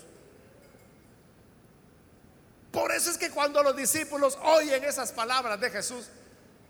Por 2.71 2.91
eso 2.91 3.09
es 3.09 3.17
que 3.17 3.31
cuando 3.31 3.63
los 3.63 3.75
discípulos 3.75 4.37
oyen 4.43 4.83
esas 4.83 5.11
palabras 5.11 5.59
de 5.59 5.69
Jesús, 5.69 6.07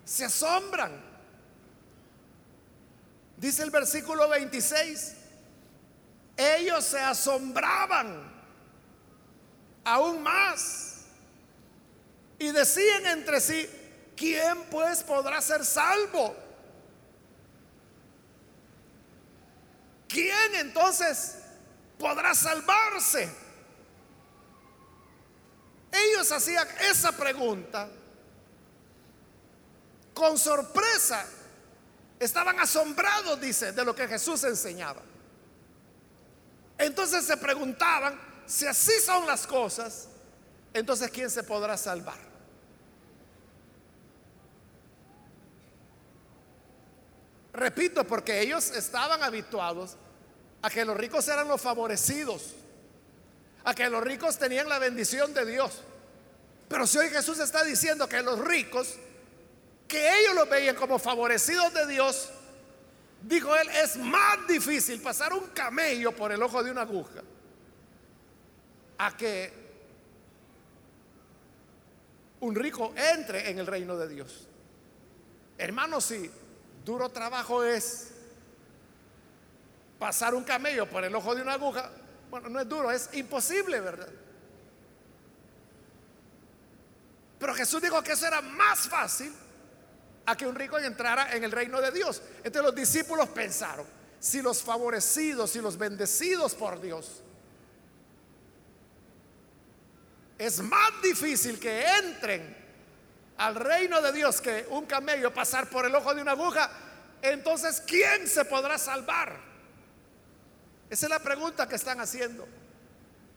se 0.04 0.24
asombran. 0.24 1.04
Dice 3.36 3.64
el 3.64 3.70
versículo 3.70 4.28
26, 4.28 5.14
ellos 6.36 6.84
se 6.84 7.00
asombraban 7.00 8.32
aún 9.84 10.22
más 10.22 11.06
y 12.38 12.50
decían 12.52 13.06
entre 13.06 13.40
sí, 13.40 13.68
¿quién 14.16 14.62
pues 14.70 15.02
podrá 15.02 15.40
ser 15.40 15.64
salvo? 15.64 16.45
¿Quién 20.08 20.54
entonces 20.54 21.36
podrá 21.98 22.34
salvarse? 22.34 23.30
Ellos 25.92 26.30
hacían 26.30 26.68
esa 26.90 27.12
pregunta 27.12 27.88
con 30.12 30.38
sorpresa. 30.38 31.26
Estaban 32.18 32.58
asombrados, 32.60 33.40
dice, 33.40 33.72
de 33.72 33.84
lo 33.84 33.94
que 33.94 34.08
Jesús 34.08 34.42
enseñaba. 34.44 35.02
Entonces 36.78 37.24
se 37.24 37.36
preguntaban, 37.36 38.18
si 38.46 38.66
así 38.66 38.92
son 39.04 39.26
las 39.26 39.46
cosas, 39.46 40.08
entonces 40.72 41.10
¿quién 41.10 41.30
se 41.30 41.42
podrá 41.42 41.76
salvar? 41.76 42.25
Repito, 47.56 48.04
porque 48.06 48.42
ellos 48.42 48.70
estaban 48.70 49.22
habituados 49.22 49.96
a 50.60 50.68
que 50.68 50.84
los 50.84 50.94
ricos 50.94 51.26
eran 51.26 51.48
los 51.48 51.58
favorecidos, 51.58 52.54
a 53.64 53.74
que 53.74 53.88
los 53.88 54.04
ricos 54.04 54.36
tenían 54.36 54.68
la 54.68 54.78
bendición 54.78 55.32
de 55.32 55.46
Dios. 55.46 55.80
Pero 56.68 56.86
si 56.86 56.98
hoy 56.98 57.08
Jesús 57.08 57.38
está 57.38 57.64
diciendo 57.64 58.06
que 58.08 58.22
los 58.22 58.38
ricos, 58.40 58.96
que 59.88 60.20
ellos 60.20 60.34
los 60.34 60.50
veían 60.50 60.76
como 60.76 60.98
favorecidos 60.98 61.72
de 61.72 61.86
Dios, 61.86 62.28
dijo 63.22 63.56
él, 63.56 63.70
es 63.70 63.96
más 63.96 64.46
difícil 64.46 65.00
pasar 65.00 65.32
un 65.32 65.46
camello 65.48 66.14
por 66.14 66.32
el 66.32 66.42
ojo 66.42 66.62
de 66.62 66.70
una 66.70 66.82
aguja 66.82 67.22
a 68.98 69.16
que 69.16 69.50
un 72.40 72.54
rico 72.54 72.92
entre 72.96 73.48
en 73.48 73.58
el 73.58 73.66
reino 73.66 73.96
de 73.96 74.08
Dios. 74.08 74.46
Hermanos, 75.56 76.04
si 76.04 76.30
Duro 76.86 77.08
trabajo 77.08 77.64
es 77.64 78.12
pasar 79.98 80.36
un 80.36 80.44
camello 80.44 80.88
por 80.88 81.02
el 81.02 81.12
ojo 81.16 81.34
de 81.34 81.42
una 81.42 81.54
aguja. 81.54 81.90
Bueno, 82.30 82.48
no 82.48 82.60
es 82.60 82.68
duro, 82.68 82.92
es 82.92 83.10
imposible, 83.14 83.80
¿verdad? 83.80 84.08
Pero 87.40 87.54
Jesús 87.54 87.82
dijo 87.82 88.00
que 88.04 88.12
eso 88.12 88.28
era 88.28 88.40
más 88.40 88.88
fácil 88.88 89.34
a 90.26 90.36
que 90.36 90.46
un 90.46 90.54
rico 90.54 90.78
entrara 90.78 91.34
en 91.34 91.42
el 91.42 91.50
reino 91.50 91.80
de 91.80 91.90
Dios. 91.90 92.22
Entonces 92.44 92.62
los 92.62 92.74
discípulos 92.76 93.30
pensaron, 93.30 93.84
si 94.20 94.40
los 94.40 94.62
favorecidos, 94.62 95.50
si 95.50 95.60
los 95.60 95.76
bendecidos 95.76 96.54
por 96.54 96.80
Dios, 96.80 97.20
es 100.38 100.60
más 100.60 101.02
difícil 101.02 101.58
que 101.58 101.84
entren 101.84 102.65
al 103.38 103.54
reino 103.54 104.00
de 104.00 104.12
Dios 104.12 104.40
que 104.40 104.66
un 104.70 104.86
camello 104.86 105.32
pasar 105.32 105.68
por 105.68 105.84
el 105.86 105.94
ojo 105.94 106.14
de 106.14 106.22
una 106.22 106.32
aguja, 106.32 106.70
entonces 107.22 107.82
¿quién 107.86 108.26
se 108.26 108.44
podrá 108.44 108.78
salvar? 108.78 109.36
Esa 110.88 111.06
es 111.06 111.10
la 111.10 111.18
pregunta 111.18 111.68
que 111.68 111.76
están 111.76 112.00
haciendo. 112.00 112.46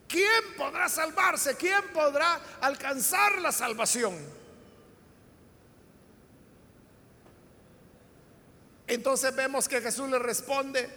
¿Quién 0.08 0.56
podrá 0.58 0.88
salvarse? 0.90 1.56
¿Quién 1.56 1.84
podrá 1.94 2.40
alcanzar 2.62 3.40
la 3.40 3.52
salvación? 3.52 4.16
Entonces 8.88 9.36
vemos 9.36 9.68
que 9.68 9.82
Jesús 9.82 10.10
le 10.10 10.18
responde, 10.18 10.90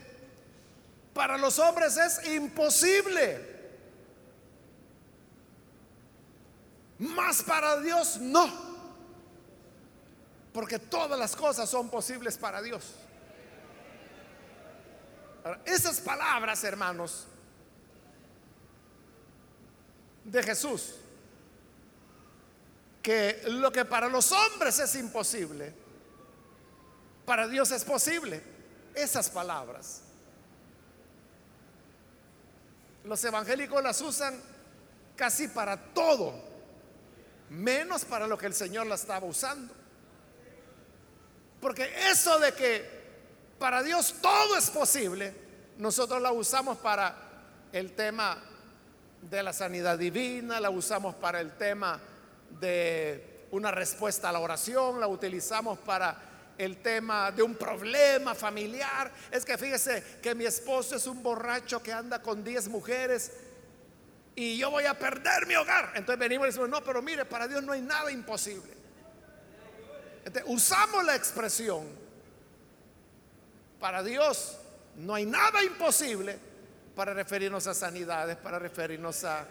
para 1.13 1.37
los 1.37 1.59
hombres 1.59 1.99
es 1.99 2.27
imposible, 2.33 3.53
mas 6.99 7.43
para 7.43 7.81
Dios 7.81 8.17
no 8.19 8.72
porque 10.53 10.79
todas 10.79 11.19
las 11.19 11.35
cosas 11.35 11.69
son 11.69 11.89
posibles 11.89 12.37
para 12.37 12.61
Dios. 12.61 12.95
esas 15.65 16.01
palabras, 16.01 16.63
hermanos, 16.63 17.27
de 20.25 20.43
Jesús, 20.43 20.95
que 23.03 23.43
lo 23.47 23.73
que 23.73 23.85
para 23.85 24.09
los 24.09 24.31
hombres 24.31 24.79
es 24.79 24.95
imposible, 24.95 25.75
para 27.25 27.49
Dios 27.49 27.71
es 27.71 27.85
posible. 27.85 28.43
Esas 28.95 29.31
palabras. 29.31 30.03
Los 33.05 33.25
evangélicos 33.25 33.83
las 33.83 34.01
usan 34.03 34.39
casi 35.17 35.49
para 35.49 35.77
todo, 35.95 36.35
menos 37.49 38.05
para 38.05 38.27
lo 38.27 38.37
que 38.37 38.47
el 38.47 38.55
Señor 38.55 38.87
la 38.87 38.97
estaba 38.97 39.27
usando. 39.27 39.82
Porque 41.63 41.89
eso 42.11 42.41
de 42.41 42.53
que 42.53 42.85
para 43.61 43.85
Dios 43.85 44.17
todo 44.21 44.57
es 44.59 44.69
posible, 44.69 45.33
nosotros 45.79 46.21
la 46.21 46.33
usamos 46.33 46.77
para 46.79 47.15
el 47.73 47.93
tema 47.93 48.37
de 49.23 49.43
la 49.45 49.53
sanidad 49.53 49.97
divina, 49.97 50.59
la 50.59 50.71
usamos 50.71 51.15
para 51.15 51.41
el 51.41 51.57
tema 51.57 52.01
de 52.59 53.47
una 53.53 53.71
respuesta 53.71 54.29
a 54.29 54.33
la 54.33 54.41
oración, 54.41 54.99
la 54.99 55.07
utilizamos 55.07 55.79
para 55.79 56.55
el 56.59 56.79
tema 56.79 57.31
de 57.31 57.45
un 57.45 57.55
problema 57.55 58.35
familiar. 58.35 59.13
Es 59.31 59.45
que 59.45 59.57
fíjese 59.57 60.19
que 60.21 60.35
mi 60.35 60.45
esposo 60.45 60.97
es 60.97 61.07
un 61.07 61.23
borracho 61.23 61.81
que 61.81 61.93
anda 61.93 62.21
con 62.21 62.43
10 62.43 62.71
mujeres 62.71 63.31
y 64.35 64.59
yo 64.59 64.69
voy 64.69 64.87
a 64.87 64.99
perder 64.99 65.47
mi 65.47 65.55
hogar. 65.55 65.93
Entonces 65.95 66.19
venimos 66.19 66.47
y 66.47 66.51
decimos, 66.51 66.69
no, 66.69 66.83
pero 66.83 67.01
mire, 67.03 67.25
para 67.25 67.47
Dios 67.47 67.63
no 67.63 67.71
hay 67.71 67.83
nada 67.83 68.11
imposible. 68.11 68.82
Usamos 70.47 71.05
la 71.05 71.17
expresión, 71.17 71.87
para 73.81 74.03
Dios 74.03 74.59
no 74.97 75.15
hay 75.15 75.27
nada 75.27 75.63
imposible 75.65 76.39
para 76.95 77.15
referirnos 77.15 77.67
a 77.67 77.75
sanidades, 77.75 78.37
para 78.37 78.59
referirnos 78.59 79.25
a 79.25 79.47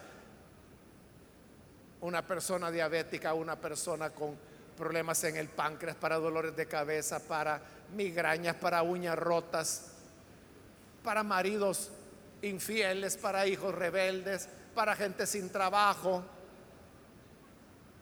una 2.01 2.25
persona 2.25 2.71
diabética, 2.71 3.33
una 3.33 3.55
persona 3.55 4.11
con 4.11 4.37
problemas 4.77 5.23
en 5.23 5.37
el 5.37 5.49
páncreas, 5.49 5.95
para 5.95 6.15
dolores 6.17 6.55
de 6.55 6.67
cabeza, 6.67 7.19
para 7.19 7.61
migrañas, 7.93 8.55
para 8.55 8.81
uñas 8.81 9.17
rotas, 9.17 9.91
para 11.03 11.23
maridos 11.23 11.91
infieles, 12.41 13.17
para 13.17 13.45
hijos 13.45 13.73
rebeldes, 13.75 14.47
para 14.73 14.95
gente 14.95 15.27
sin 15.27 15.49
trabajo, 15.49 16.23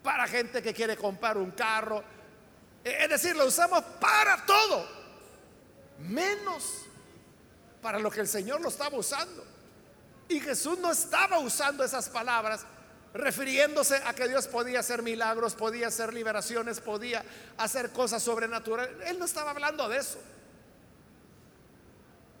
para 0.02 0.26
gente 0.26 0.62
que 0.62 0.72
quiere 0.72 0.96
comprar 0.96 1.36
un 1.36 1.50
carro. 1.50 2.02
Es 2.84 3.08
decir, 3.08 3.36
lo 3.36 3.46
usamos 3.46 3.82
para 4.00 4.44
todo, 4.46 4.86
menos 5.98 6.86
para 7.82 7.98
lo 7.98 8.10
que 8.10 8.20
el 8.20 8.28
Señor 8.28 8.60
lo 8.60 8.68
estaba 8.68 8.96
usando. 8.96 9.44
Y 10.28 10.40
Jesús 10.40 10.78
no 10.78 10.90
estaba 10.90 11.38
usando 11.40 11.84
esas 11.84 12.08
palabras 12.08 12.64
refiriéndose 13.12 13.96
a 13.96 14.14
que 14.14 14.28
Dios 14.28 14.46
podía 14.46 14.80
hacer 14.80 15.02
milagros, 15.02 15.54
podía 15.54 15.88
hacer 15.88 16.14
liberaciones, 16.14 16.80
podía 16.80 17.24
hacer 17.58 17.90
cosas 17.90 18.22
sobrenaturales. 18.22 18.94
Él 19.06 19.18
no 19.18 19.24
estaba 19.24 19.50
hablando 19.50 19.88
de 19.88 19.98
eso. 19.98 20.20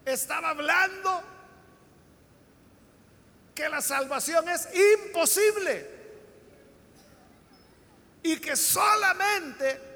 Estaba 0.04 0.50
hablando 0.50 1.22
que 3.54 3.68
la 3.68 3.82
salvación 3.82 4.48
es 4.48 4.68
imposible 5.04 6.00
y 8.22 8.36
que 8.38 8.56
solamente 8.56 9.89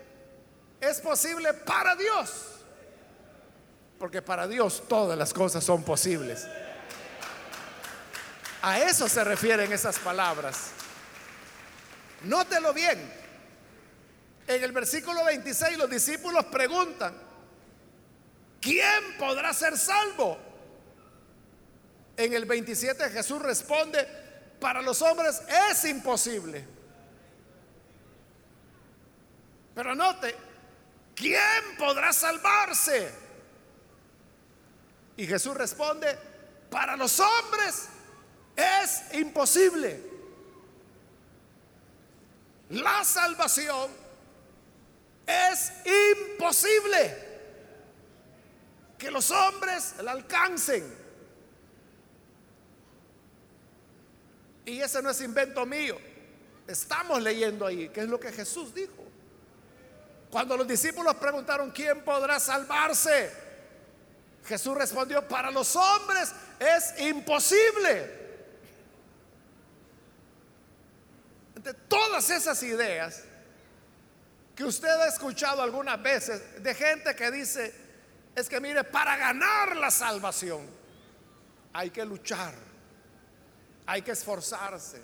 es 0.88 1.00
posible 1.00 1.52
para 1.54 1.94
Dios. 1.96 2.30
Porque 3.98 4.22
para 4.22 4.46
Dios 4.46 4.82
todas 4.88 5.16
las 5.16 5.32
cosas 5.32 5.64
son 5.64 5.82
posibles. 5.82 6.46
A 8.62 8.80
eso 8.80 9.08
se 9.08 9.22
refieren 9.24 9.72
esas 9.72 9.98
palabras. 9.98 10.70
Nótelo 12.22 12.72
bien. 12.72 13.12
En 14.46 14.62
el 14.62 14.72
versículo 14.72 15.24
26 15.24 15.78
los 15.78 15.88
discípulos 15.88 16.44
preguntan, 16.46 17.14
¿quién 18.60 19.16
podrá 19.18 19.52
ser 19.52 19.78
salvo? 19.78 20.38
En 22.16 22.32
el 22.32 22.44
27 22.44 23.10
Jesús 23.10 23.40
responde, 23.40 24.06
para 24.60 24.80
los 24.80 25.02
hombres 25.02 25.42
es 25.70 25.84
imposible. 25.84 26.64
Pero 29.74 29.94
note, 29.94 30.34
¿quién 31.14 31.76
podrá 31.78 32.12
salvarse? 32.12 33.12
Y 35.16 35.26
Jesús 35.26 35.54
responde, 35.54 36.18
para 36.70 36.96
los 36.96 37.20
hombres 37.20 37.88
es 38.56 39.14
imposible. 39.14 40.00
La 42.70 43.04
salvación 43.04 43.90
es 45.26 45.72
imposible 45.84 47.24
que 48.98 49.10
los 49.10 49.30
hombres 49.30 49.94
la 50.02 50.12
alcancen. 50.12 51.04
Y 54.64 54.80
ese 54.80 55.02
no 55.02 55.10
es 55.10 55.20
invento 55.20 55.66
mío. 55.66 55.96
Estamos 56.66 57.22
leyendo 57.22 57.66
ahí, 57.66 57.90
que 57.90 58.00
es 58.00 58.08
lo 58.08 58.18
que 58.18 58.32
Jesús 58.32 58.74
dijo. 58.74 59.03
Cuando 60.34 60.56
los 60.56 60.66
discípulos 60.66 61.14
preguntaron, 61.14 61.70
¿quién 61.70 62.02
podrá 62.02 62.40
salvarse? 62.40 63.30
Jesús 64.44 64.76
respondió, 64.76 65.28
para 65.28 65.48
los 65.52 65.76
hombres 65.76 66.32
es 66.58 67.00
imposible. 67.02 68.10
De 71.54 71.72
todas 71.72 72.28
esas 72.30 72.60
ideas 72.64 73.22
que 74.56 74.64
usted 74.64 74.88
ha 74.88 75.06
escuchado 75.06 75.62
algunas 75.62 76.02
veces 76.02 76.60
de 76.60 76.74
gente 76.74 77.14
que 77.14 77.30
dice, 77.30 77.72
es 78.34 78.48
que 78.48 78.58
mire, 78.58 78.82
para 78.82 79.16
ganar 79.16 79.76
la 79.76 79.92
salvación 79.92 80.68
hay 81.72 81.90
que 81.90 82.04
luchar, 82.04 82.54
hay 83.86 84.02
que 84.02 84.10
esforzarse, 84.10 85.00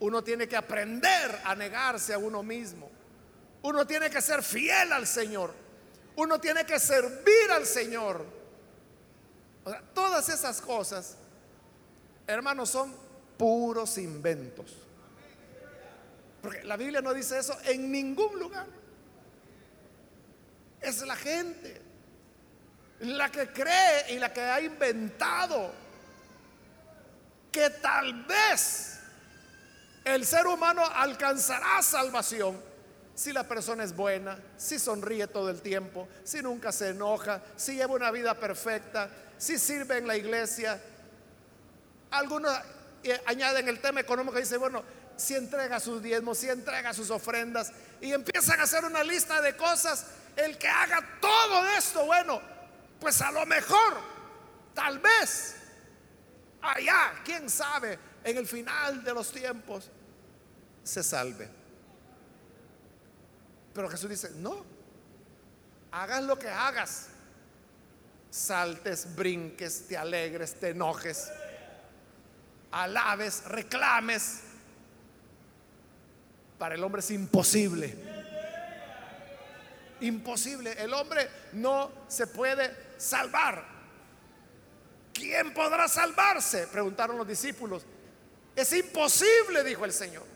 uno 0.00 0.24
tiene 0.24 0.48
que 0.48 0.56
aprender 0.56 1.42
a 1.44 1.54
negarse 1.54 2.12
a 2.12 2.18
uno 2.18 2.42
mismo, 2.42 2.97
uno 3.62 3.86
tiene 3.86 4.10
que 4.10 4.20
ser 4.20 4.42
fiel 4.42 4.92
al 4.92 5.06
Señor, 5.06 5.54
uno 6.16 6.40
tiene 6.40 6.64
que 6.64 6.78
servir 6.78 7.50
al 7.50 7.66
Señor 7.66 8.38
todas 9.94 10.28
esas 10.28 10.60
cosas, 10.60 11.16
hermanos, 12.26 12.70
son 12.70 12.94
puros 13.36 13.98
inventos. 13.98 14.76
Porque 16.42 16.64
la 16.64 16.76
Biblia 16.76 17.00
no 17.00 17.12
dice 17.12 17.38
eso 17.38 17.56
en 17.64 17.90
ningún 17.90 18.38
lugar. 18.38 18.66
Es 20.80 21.02
la 21.02 21.16
gente 21.16 21.82
la 23.00 23.30
que 23.30 23.48
cree 23.52 24.12
y 24.12 24.18
la 24.18 24.32
que 24.32 24.40
ha 24.40 24.60
inventado 24.60 25.72
que 27.50 27.70
tal 27.70 28.24
vez 28.24 29.00
el 30.04 30.24
ser 30.24 30.46
humano 30.46 30.84
alcanzará 30.84 31.82
salvación 31.82 32.60
si 33.18 33.32
la 33.32 33.42
persona 33.42 33.82
es 33.82 33.96
buena, 33.96 34.38
si 34.56 34.78
sonríe 34.78 35.26
todo 35.26 35.50
el 35.50 35.60
tiempo, 35.60 36.06
si 36.22 36.40
nunca 36.40 36.70
se 36.70 36.90
enoja, 36.90 37.42
si 37.56 37.74
lleva 37.74 37.96
una 37.96 38.12
vida 38.12 38.32
perfecta, 38.34 39.10
si 39.36 39.58
sirve 39.58 39.98
en 39.98 40.06
la 40.06 40.16
iglesia. 40.16 40.80
Algunos 42.12 42.56
eh, 43.02 43.20
añaden 43.26 43.68
el 43.68 43.80
tema 43.80 43.98
económico 43.98 44.38
y 44.38 44.42
dicen, 44.42 44.60
bueno, 44.60 44.84
si 45.16 45.34
entrega 45.34 45.80
sus 45.80 46.00
diezmos, 46.00 46.38
si 46.38 46.48
entrega 46.48 46.94
sus 46.94 47.10
ofrendas, 47.10 47.72
y 48.00 48.12
empiezan 48.12 48.60
a 48.60 48.62
hacer 48.62 48.84
una 48.84 49.02
lista 49.02 49.40
de 49.40 49.56
cosas, 49.56 50.06
el 50.36 50.56
que 50.56 50.68
haga 50.68 51.04
todo 51.20 51.66
esto, 51.76 52.06
bueno, 52.06 52.40
pues 53.00 53.20
a 53.20 53.32
lo 53.32 53.44
mejor, 53.46 53.94
tal 54.74 55.00
vez, 55.00 55.56
allá, 56.62 57.14
quién 57.24 57.50
sabe, 57.50 57.98
en 58.22 58.36
el 58.36 58.46
final 58.46 59.02
de 59.02 59.12
los 59.12 59.32
tiempos, 59.32 59.90
se 60.84 61.02
salve. 61.02 61.57
Pero 63.78 63.90
Jesús 63.90 64.10
dice, 64.10 64.30
no, 64.34 64.66
hagas 65.92 66.24
lo 66.24 66.36
que 66.36 66.48
hagas, 66.48 67.10
saltes, 68.28 69.14
brinques, 69.14 69.86
te 69.86 69.96
alegres, 69.96 70.58
te 70.58 70.70
enojes, 70.70 71.30
alabes, 72.72 73.44
reclames. 73.44 74.40
Para 76.58 76.74
el 76.74 76.82
hombre 76.82 77.02
es 77.02 77.10
imposible. 77.12 77.96
Imposible. 80.00 80.72
El 80.72 80.92
hombre 80.92 81.30
no 81.52 81.92
se 82.08 82.26
puede 82.26 82.74
salvar. 82.96 83.64
¿Quién 85.14 85.54
podrá 85.54 85.86
salvarse? 85.86 86.66
Preguntaron 86.66 87.16
los 87.16 87.28
discípulos. 87.28 87.84
Es 88.56 88.72
imposible, 88.72 89.62
dijo 89.62 89.84
el 89.84 89.92
Señor. 89.92 90.26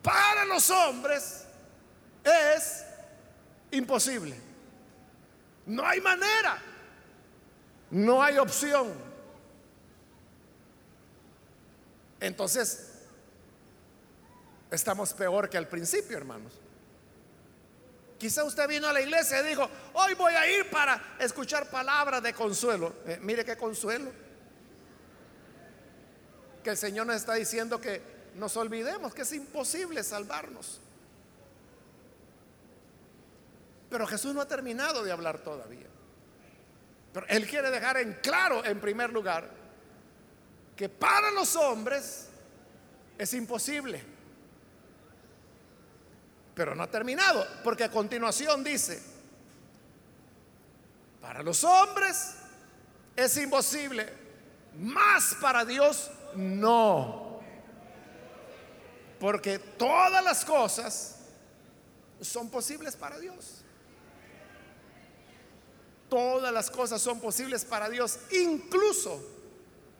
Para 0.00 0.44
los 0.44 0.70
hombres 0.70 1.43
es 2.24 2.84
imposible. 3.70 4.36
No 5.66 5.86
hay 5.86 6.00
manera. 6.00 6.58
No 7.90 8.22
hay 8.22 8.38
opción. 8.38 8.92
Entonces, 12.20 12.90
estamos 14.70 15.12
peor 15.12 15.48
que 15.48 15.58
al 15.58 15.68
principio, 15.68 16.16
hermanos. 16.16 16.52
Quizá 18.18 18.44
usted 18.44 18.66
vino 18.66 18.88
a 18.88 18.92
la 18.92 19.02
iglesia 19.02 19.40
y 19.42 19.48
dijo, 19.48 19.68
hoy 19.92 20.14
voy 20.14 20.32
a 20.32 20.50
ir 20.50 20.70
para 20.70 21.16
escuchar 21.18 21.68
palabras 21.68 22.22
de 22.22 22.32
consuelo. 22.32 22.94
Eh, 23.06 23.18
mire 23.20 23.44
qué 23.44 23.56
consuelo. 23.56 24.10
Que 26.62 26.70
el 26.70 26.76
Señor 26.76 27.06
nos 27.06 27.16
está 27.16 27.34
diciendo 27.34 27.78
que 27.80 28.00
nos 28.36 28.56
olvidemos 28.56 29.12
que 29.14 29.22
es 29.22 29.32
imposible 29.32 30.02
salvarnos. 30.02 30.80
Pero 33.94 34.08
Jesús 34.08 34.34
no 34.34 34.40
ha 34.40 34.48
terminado 34.48 35.04
de 35.04 35.12
hablar 35.12 35.38
todavía. 35.38 35.86
Pero 37.12 37.26
Él 37.28 37.46
quiere 37.46 37.70
dejar 37.70 37.96
en 37.98 38.14
claro, 38.14 38.64
en 38.64 38.80
primer 38.80 39.12
lugar, 39.12 39.48
que 40.74 40.88
para 40.88 41.30
los 41.30 41.54
hombres 41.54 42.26
es 43.16 43.34
imposible. 43.34 44.02
Pero 46.56 46.74
no 46.74 46.82
ha 46.82 46.90
terminado, 46.90 47.46
porque 47.62 47.84
a 47.84 47.88
continuación 47.88 48.64
dice, 48.64 49.00
para 51.20 51.44
los 51.44 51.62
hombres 51.62 52.34
es 53.14 53.36
imposible, 53.36 54.12
más 54.76 55.36
para 55.40 55.64
Dios 55.64 56.10
no. 56.34 57.38
Porque 59.20 59.60
todas 59.60 60.24
las 60.24 60.44
cosas 60.44 61.20
son 62.20 62.50
posibles 62.50 62.96
para 62.96 63.20
Dios. 63.20 63.63
Todas 66.14 66.52
las 66.52 66.70
cosas 66.70 67.02
son 67.02 67.18
posibles 67.18 67.64
para 67.64 67.88
Dios, 67.88 68.20
incluso 68.30 69.20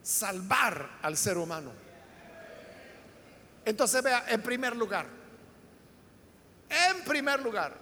salvar 0.00 1.00
al 1.02 1.16
ser 1.16 1.36
humano. 1.36 1.72
Entonces 3.64 4.00
vea, 4.00 4.24
en 4.28 4.40
primer 4.40 4.76
lugar, 4.76 5.06
en 6.68 7.02
primer 7.02 7.42
lugar, 7.42 7.76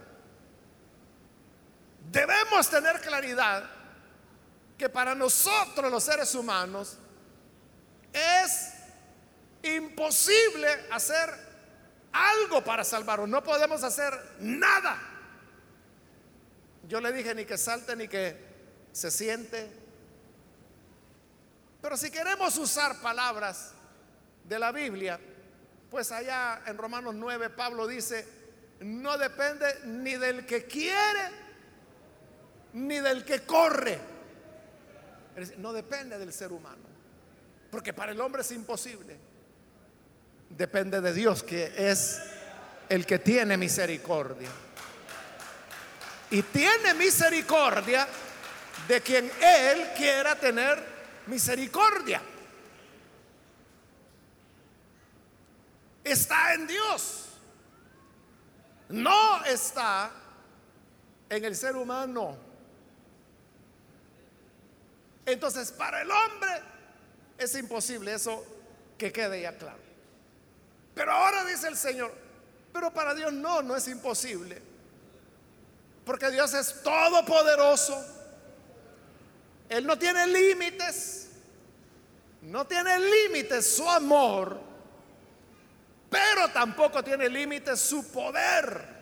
debemos 2.11 2.71
tener 2.71 3.03
claridad 3.03 3.68
que 4.79 4.88
para 4.88 5.14
nosotros 5.14 5.92
los 5.92 6.03
seres 6.03 6.35
humanos 6.35 6.97
es 8.14 8.73
imposible 9.62 10.87
hacer 10.90 11.29
algo 12.11 12.64
para 12.64 12.83
salvarnos. 12.83 13.29
No 13.29 13.45
podemos 13.45 13.85
hacer 13.85 14.18
nada. 14.38 15.12
Yo 16.88 17.01
le 17.01 17.12
dije 17.12 17.35
ni 17.35 17.45
que 17.45 17.57
salte 17.57 17.95
ni 17.97 18.09
que 18.09 18.37
se 18.92 19.11
siente. 19.11 19.68
Pero 21.81 21.97
si 21.97 22.11
queremos 22.11 22.57
usar 22.59 23.01
palabras 23.01 23.73
de 24.45 24.59
la 24.59 24.73
Biblia, 24.73 25.18
pues 25.90 26.12
allá 26.12 26.62
en 26.66 26.79
Romanos 26.79 27.14
9 27.14 27.51
Pablo 27.51 27.87
dice, 27.87 28.27
no 28.81 29.18
depende 29.18 29.66
ni 29.85 30.16
del 30.16 30.47
que 30.47 30.64
quiere, 30.64 31.31
ni 32.75 32.99
del 32.99 33.25
que 33.25 33.40
corre. 33.40 33.99
no 35.59 35.73
depende 35.73 36.18
del 36.18 36.33
ser 36.33 36.53
humano, 36.53 36.83
porque 37.71 37.92
para 37.92 38.12
el 38.12 38.21
hombre 38.21 38.42
es 38.42 38.51
imposible. 38.53 39.16
Depende 40.51 41.01
de 41.01 41.14
Dios, 41.14 41.42
que 41.42 41.73
es 41.77 42.21
el 42.88 43.07
que 43.07 43.18
tiene 43.18 43.57
misericordia 43.57 44.51
y 46.33 46.42
tiene 46.45 46.95
misericordia 46.95 48.09
de 48.88 49.03
quien 49.03 49.31
Él 49.38 49.90
quiera 49.95 50.35
tener 50.35 50.83
misericordia. 51.27 52.23
Está 56.03 56.55
en 56.55 56.66
Dios. 56.66 57.29
No 58.88 59.45
está 59.45 60.11
en 61.29 61.45
el 61.45 61.55
ser 61.55 61.77
humano. 61.77 62.38
Entonces, 65.27 65.71
para 65.71 66.01
el 66.01 66.11
hombre 66.11 66.62
es 67.37 67.55
imposible 67.57 68.14
eso 68.14 68.42
que 68.97 69.12
quede 69.12 69.42
ya 69.42 69.55
claro. 69.59 69.81
Pero 70.95 71.12
ahora 71.12 71.45
dice 71.45 71.68
el 71.68 71.77
Señor, 71.77 72.11
pero 72.73 72.90
para 72.90 73.14
Dios 73.14 73.35
no, 73.35 73.61
no 73.61 73.77
es 73.77 73.87
imposible. 73.87 74.71
Porque 76.04 76.30
Dios 76.30 76.52
es 76.54 76.82
todopoderoso. 76.82 78.04
Él 79.68 79.86
no 79.86 79.98
tiene 79.98 80.26
límites. 80.26 81.30
No 82.42 82.66
tiene 82.66 82.98
límites 82.98 83.76
su 83.76 83.88
amor. 83.88 84.60
Pero 86.10 86.48
tampoco 86.50 87.02
tiene 87.02 87.28
límites 87.28 87.80
su 87.80 88.10
poder. 88.10 88.92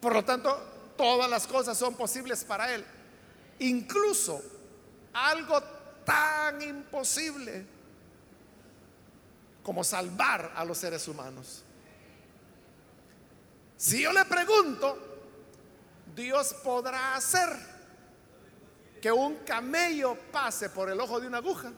Por 0.00 0.14
lo 0.14 0.24
tanto, 0.24 0.92
todas 0.96 1.30
las 1.30 1.46
cosas 1.46 1.78
son 1.78 1.94
posibles 1.94 2.44
para 2.44 2.74
Él. 2.74 2.84
Incluso 3.60 4.42
algo 5.12 5.62
tan 6.04 6.60
imposible 6.62 7.64
como 9.62 9.84
salvar 9.84 10.52
a 10.56 10.64
los 10.64 10.78
seres 10.78 11.06
humanos. 11.06 11.62
Si 13.76 14.02
yo 14.02 14.12
le 14.12 14.24
pregunto, 14.24 15.11
Dios 16.14 16.54
podrá 16.54 17.14
hacer 17.14 17.48
que 19.00 19.10
un 19.10 19.36
camello 19.38 20.16
pase 20.30 20.70
por 20.70 20.90
el 20.90 21.00
ojo 21.00 21.20
de 21.20 21.26
una 21.26 21.38
aguja. 21.38 21.72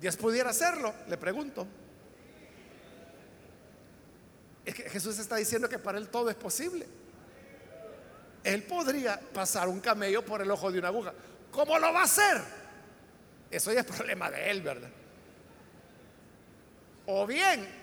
Dios 0.00 0.16
pudiera 0.16 0.50
hacerlo, 0.50 0.94
le 1.08 1.16
pregunto. 1.16 1.66
Es 4.64 4.74
que 4.74 4.88
Jesús 4.88 5.18
está 5.18 5.36
diciendo 5.36 5.68
que 5.68 5.78
para 5.78 5.98
él 5.98 6.08
todo 6.08 6.30
es 6.30 6.36
posible. 6.36 6.86
Él 8.44 8.62
podría 8.64 9.18
pasar 9.18 9.68
un 9.68 9.80
camello 9.80 10.24
por 10.24 10.42
el 10.42 10.50
ojo 10.50 10.70
de 10.70 10.78
una 10.78 10.88
aguja. 10.88 11.12
¿Cómo 11.50 11.78
lo 11.78 11.92
va 11.92 12.00
a 12.00 12.04
hacer? 12.04 12.40
Eso 13.50 13.72
ya 13.72 13.80
es 13.80 13.86
problema 13.86 14.30
de 14.30 14.50
él, 14.50 14.62
¿verdad? 14.62 14.90
O 17.06 17.26
bien 17.26 17.81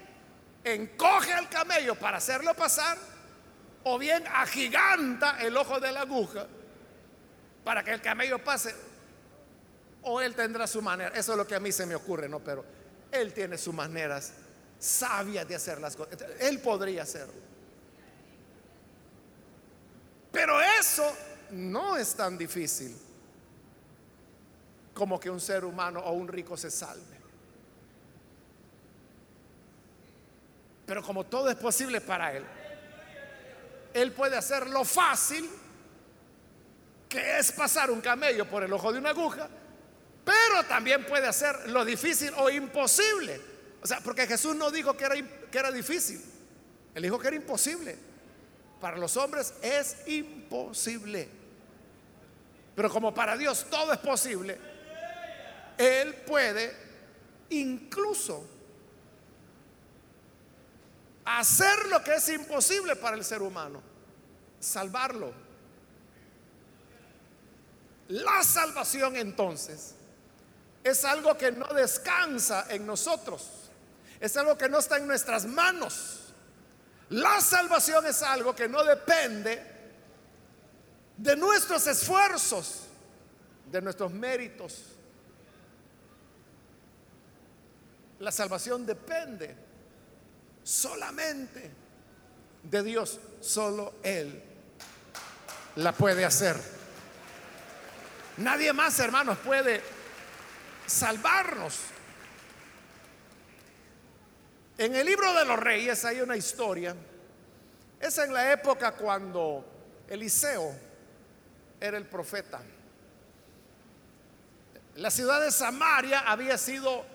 encoge 0.64 1.34
al 1.34 1.50
camello 1.50 1.96
para 1.96 2.18
hacerlo 2.18 2.54
pasar, 2.54 2.98
o 3.84 3.98
bien 3.98 4.24
agiganta 4.28 5.42
el 5.42 5.56
ojo 5.56 5.80
de 5.80 5.92
la 5.92 6.02
aguja 6.02 6.48
para 7.64 7.84
que 7.84 7.92
el 7.92 8.02
camello 8.02 8.44
pase, 8.44 8.74
o 10.04 10.22
él 10.22 10.36
tendrá 10.36 10.68
su 10.68 10.82
manera. 10.82 11.12
Eso 11.16 11.34
es 11.34 11.38
lo 11.38 11.46
que 11.46 11.56
a 11.56 11.60
mí 11.60 11.72
se 11.72 11.86
me 11.86 11.96
ocurre, 11.96 12.28
¿no? 12.28 12.40
Pero 12.40 12.66
él 13.12 13.34
tiene 13.34 13.58
sus 13.58 13.74
maneras 13.74 14.34
sabias 14.80 15.48
de 15.48 15.56
hacer 15.56 15.80
las 15.80 15.96
cosas. 15.96 16.18
Él 16.40 16.60
podría 16.60 17.04
hacerlo. 17.04 17.34
Pero 20.32 20.60
eso 20.62 21.12
no 21.52 21.98
es 21.98 22.16
tan 22.16 22.38
difícil 22.38 22.96
como 24.94 25.20
que 25.20 25.30
un 25.30 25.40
ser 25.40 25.66
humano 25.66 26.00
o 26.00 26.12
un 26.14 26.28
rico 26.28 26.56
se 26.58 26.70
salve. 26.72 27.19
Pero 30.90 31.04
como 31.04 31.24
todo 31.24 31.52
es 31.52 31.56
posible 31.56 32.02
para 32.02 32.36
Él, 32.36 32.44
Él 33.94 34.12
puede 34.12 34.36
hacer 34.36 34.66
lo 34.66 34.84
fácil, 34.84 35.48
que 37.08 37.38
es 37.38 37.52
pasar 37.52 37.92
un 37.92 38.02
camello 38.02 38.50
por 38.50 38.64
el 38.64 38.74
ojo 38.74 38.92
de 38.92 38.98
una 38.98 39.12
aguja, 39.12 39.48
pero 40.26 40.64
también 40.68 41.06
puede 41.06 41.28
hacer 41.28 41.70
lo 41.70 41.86
difícil 41.86 42.32
o 42.38 42.50
imposible. 42.50 43.40
O 43.84 43.86
sea, 43.86 44.00
porque 44.00 44.26
Jesús 44.26 44.56
no 44.56 44.72
dijo 44.72 44.98
que 44.98 45.06
era, 45.06 45.16
que 45.52 45.58
era 45.60 45.72
difícil, 45.72 46.26
Él 46.96 47.04
dijo 47.04 47.20
que 47.20 47.28
era 47.28 47.36
imposible. 47.36 47.96
Para 48.82 48.98
los 48.98 49.16
hombres 49.16 49.54
es 49.62 49.96
imposible. 50.08 51.30
Pero 52.76 52.90
como 52.90 53.14
para 53.14 53.38
Dios 53.38 53.68
todo 53.70 53.94
es 53.94 54.00
posible, 54.00 54.58
Él 55.78 56.16
puede 56.26 56.76
incluso 57.52 58.59
hacer 61.38 61.88
lo 61.88 62.04
que 62.04 62.16
es 62.16 62.30
imposible 62.30 62.96
para 62.96 63.16
el 63.16 63.24
ser 63.24 63.42
humano, 63.42 63.82
salvarlo. 64.60 65.32
La 68.08 68.44
salvación 68.44 69.16
entonces 69.16 69.94
es 70.84 71.06
algo 71.06 71.38
que 71.38 71.52
no 71.52 71.68
descansa 71.68 72.66
en 72.70 72.86
nosotros, 72.88 73.70
es 74.20 74.36
algo 74.38 74.58
que 74.58 74.70
no 74.70 74.80
está 74.80 74.98
en 74.98 75.06
nuestras 75.06 75.46
manos. 75.46 76.34
La 77.10 77.42
salvación 77.42 78.06
es 78.08 78.22
algo 78.24 78.56
que 78.56 78.68
no 78.68 78.84
depende 78.84 79.62
de 81.18 81.36
nuestros 81.36 81.86
esfuerzos, 81.88 82.88
de 83.72 83.82
nuestros 83.82 84.12
méritos. 84.12 84.84
La 88.20 88.32
salvación 88.32 88.86
depende 88.86 89.69
solamente 90.70 91.72
de 92.62 92.84
Dios. 92.84 93.20
Solo 93.42 93.96
Él 94.04 94.44
la 95.78 95.92
puede 95.94 96.24
hacer. 96.24 96.56
Nadie 98.38 98.72
más, 98.72 99.00
hermanos, 99.00 99.38
puede 99.40 99.82
salvarnos. 100.86 101.80
En 104.78 104.96
el 104.96 105.06
libro 105.06 105.34
de 105.34 105.46
los 105.46 105.60
reyes 105.60 106.06
hay 106.06 106.22
una 106.22 106.38
historia. 106.38 106.96
Es 108.00 108.18
en 108.20 108.32
la 108.32 108.54
época 108.54 108.94
cuando 108.94 109.66
Eliseo 110.08 110.74
era 111.82 111.98
el 111.98 112.06
profeta. 112.06 112.62
La 114.96 115.10
ciudad 115.10 115.42
de 115.42 115.52
Samaria 115.52 116.20
había 116.20 116.58
sido 116.58 117.06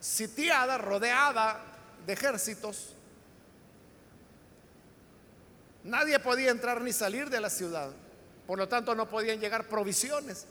sitiada, 0.00 0.78
rodeada 0.78 1.73
de 2.06 2.12
ejércitos. 2.12 2.94
Nadie 5.84 6.18
podía 6.18 6.50
entrar 6.50 6.80
ni 6.80 6.92
salir 6.92 7.28
de 7.28 7.40
la 7.40 7.50
ciudad. 7.50 7.90
Por 8.46 8.58
lo 8.58 8.68
tanto, 8.68 8.94
no 8.94 9.08
podían 9.08 9.40
llegar 9.40 9.68
provisiones. 9.68 10.46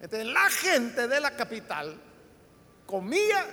Entonces, 0.00 0.26
la 0.26 0.50
gente 0.50 1.06
de 1.06 1.20
la 1.20 1.36
capital 1.36 1.96
comía 2.86 3.46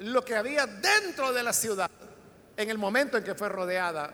lo 0.00 0.24
que 0.24 0.36
había 0.36 0.66
dentro 0.66 1.32
de 1.32 1.42
la 1.42 1.52
ciudad 1.52 1.90
en 2.56 2.70
el 2.70 2.78
momento 2.78 3.16
en 3.16 3.24
que 3.24 3.34
fue 3.34 3.48
rodeada 3.48 4.12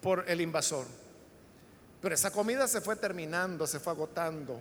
por 0.00 0.24
el 0.28 0.40
invasor. 0.40 0.86
Pero 2.00 2.14
esa 2.14 2.30
comida 2.30 2.68
se 2.68 2.80
fue 2.80 2.96
terminando, 2.96 3.66
se 3.66 3.80
fue 3.80 3.92
agotando, 3.92 4.60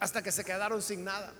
hasta 0.00 0.22
que 0.22 0.32
se 0.32 0.44
quedaron 0.44 0.82
sin 0.82 1.04
nada. 1.04 1.32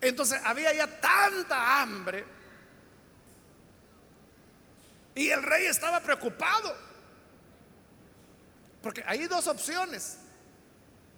Entonces 0.00 0.40
había 0.44 0.72
ya 0.72 1.00
tanta 1.00 1.82
hambre 1.82 2.24
y 5.14 5.30
el 5.30 5.42
rey 5.42 5.66
estaba 5.66 6.00
preocupado, 6.00 6.76
porque 8.80 9.02
hay 9.04 9.26
dos 9.26 9.48
opciones. 9.48 10.18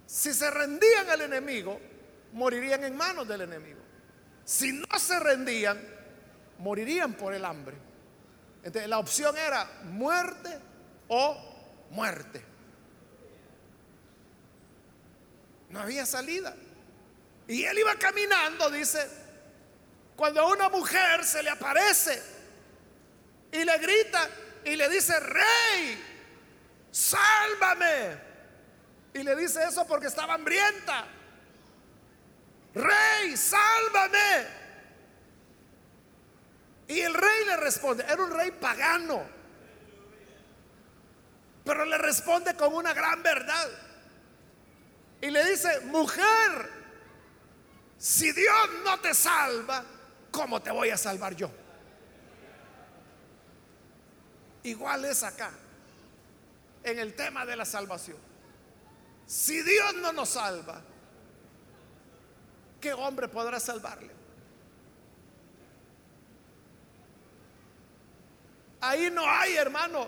Si 0.07 0.33
se 0.33 0.49
rendían 0.49 1.09
al 1.09 1.21
enemigo, 1.21 1.79
morirían 2.33 2.83
en 2.83 2.95
manos 2.97 3.27
del 3.27 3.41
enemigo. 3.41 3.79
Si 4.43 4.73
no 4.73 4.97
se 4.97 5.19
rendían, 5.19 5.79
morirían 6.57 7.13
por 7.13 7.33
el 7.35 7.45
hambre. 7.45 7.77
Entonces 8.63 8.89
la 8.89 8.97
opción 8.97 9.37
era 9.37 9.69
muerte 9.83 10.59
o 11.07 11.37
muerte. 11.91 12.43
No 15.69 15.79
había 15.79 16.05
salida. 16.05 16.55
Y 17.51 17.65
él 17.65 17.79
iba 17.79 17.95
caminando, 17.95 18.69
dice, 18.69 19.05
cuando 20.15 20.39
a 20.39 20.47
una 20.47 20.69
mujer 20.69 21.25
se 21.25 21.43
le 21.43 21.49
aparece 21.49 22.23
y 23.51 23.65
le 23.65 23.77
grita 23.77 24.29
y 24.63 24.77
le 24.77 24.87
dice, 24.87 25.19
rey, 25.19 26.01
sálvame. 26.91 28.17
Y 29.13 29.23
le 29.23 29.35
dice 29.35 29.65
eso 29.65 29.85
porque 29.85 30.07
estaba 30.07 30.35
hambrienta. 30.35 31.05
Rey, 32.73 33.35
sálvame. 33.35 34.47
Y 36.87 37.01
el 37.01 37.13
rey 37.13 37.45
le 37.47 37.57
responde, 37.57 38.05
era 38.05 38.23
un 38.23 38.31
rey 38.31 38.51
pagano, 38.51 39.25
pero 41.65 41.83
le 41.83 41.97
responde 41.97 42.55
con 42.55 42.73
una 42.73 42.93
gran 42.93 43.21
verdad. 43.21 43.69
Y 45.19 45.29
le 45.29 45.43
dice, 45.43 45.81
mujer, 45.81 46.80
si 48.01 48.31
Dios 48.31 48.69
no 48.83 48.99
te 48.99 49.13
salva, 49.13 49.83
¿cómo 50.31 50.59
te 50.59 50.71
voy 50.71 50.89
a 50.89 50.97
salvar 50.97 51.35
yo? 51.35 51.51
Igual 54.63 55.05
es 55.05 55.21
acá, 55.21 55.51
en 56.83 56.97
el 56.97 57.13
tema 57.13 57.45
de 57.45 57.55
la 57.55 57.63
salvación. 57.63 58.17
Si 59.27 59.61
Dios 59.61 59.93
no 59.97 60.11
nos 60.13 60.29
salva, 60.29 60.81
¿qué 62.79 62.91
hombre 62.91 63.27
podrá 63.27 63.59
salvarle? 63.59 64.09
Ahí 68.79 69.11
no 69.11 69.29
hay, 69.29 69.57
hermano, 69.57 70.07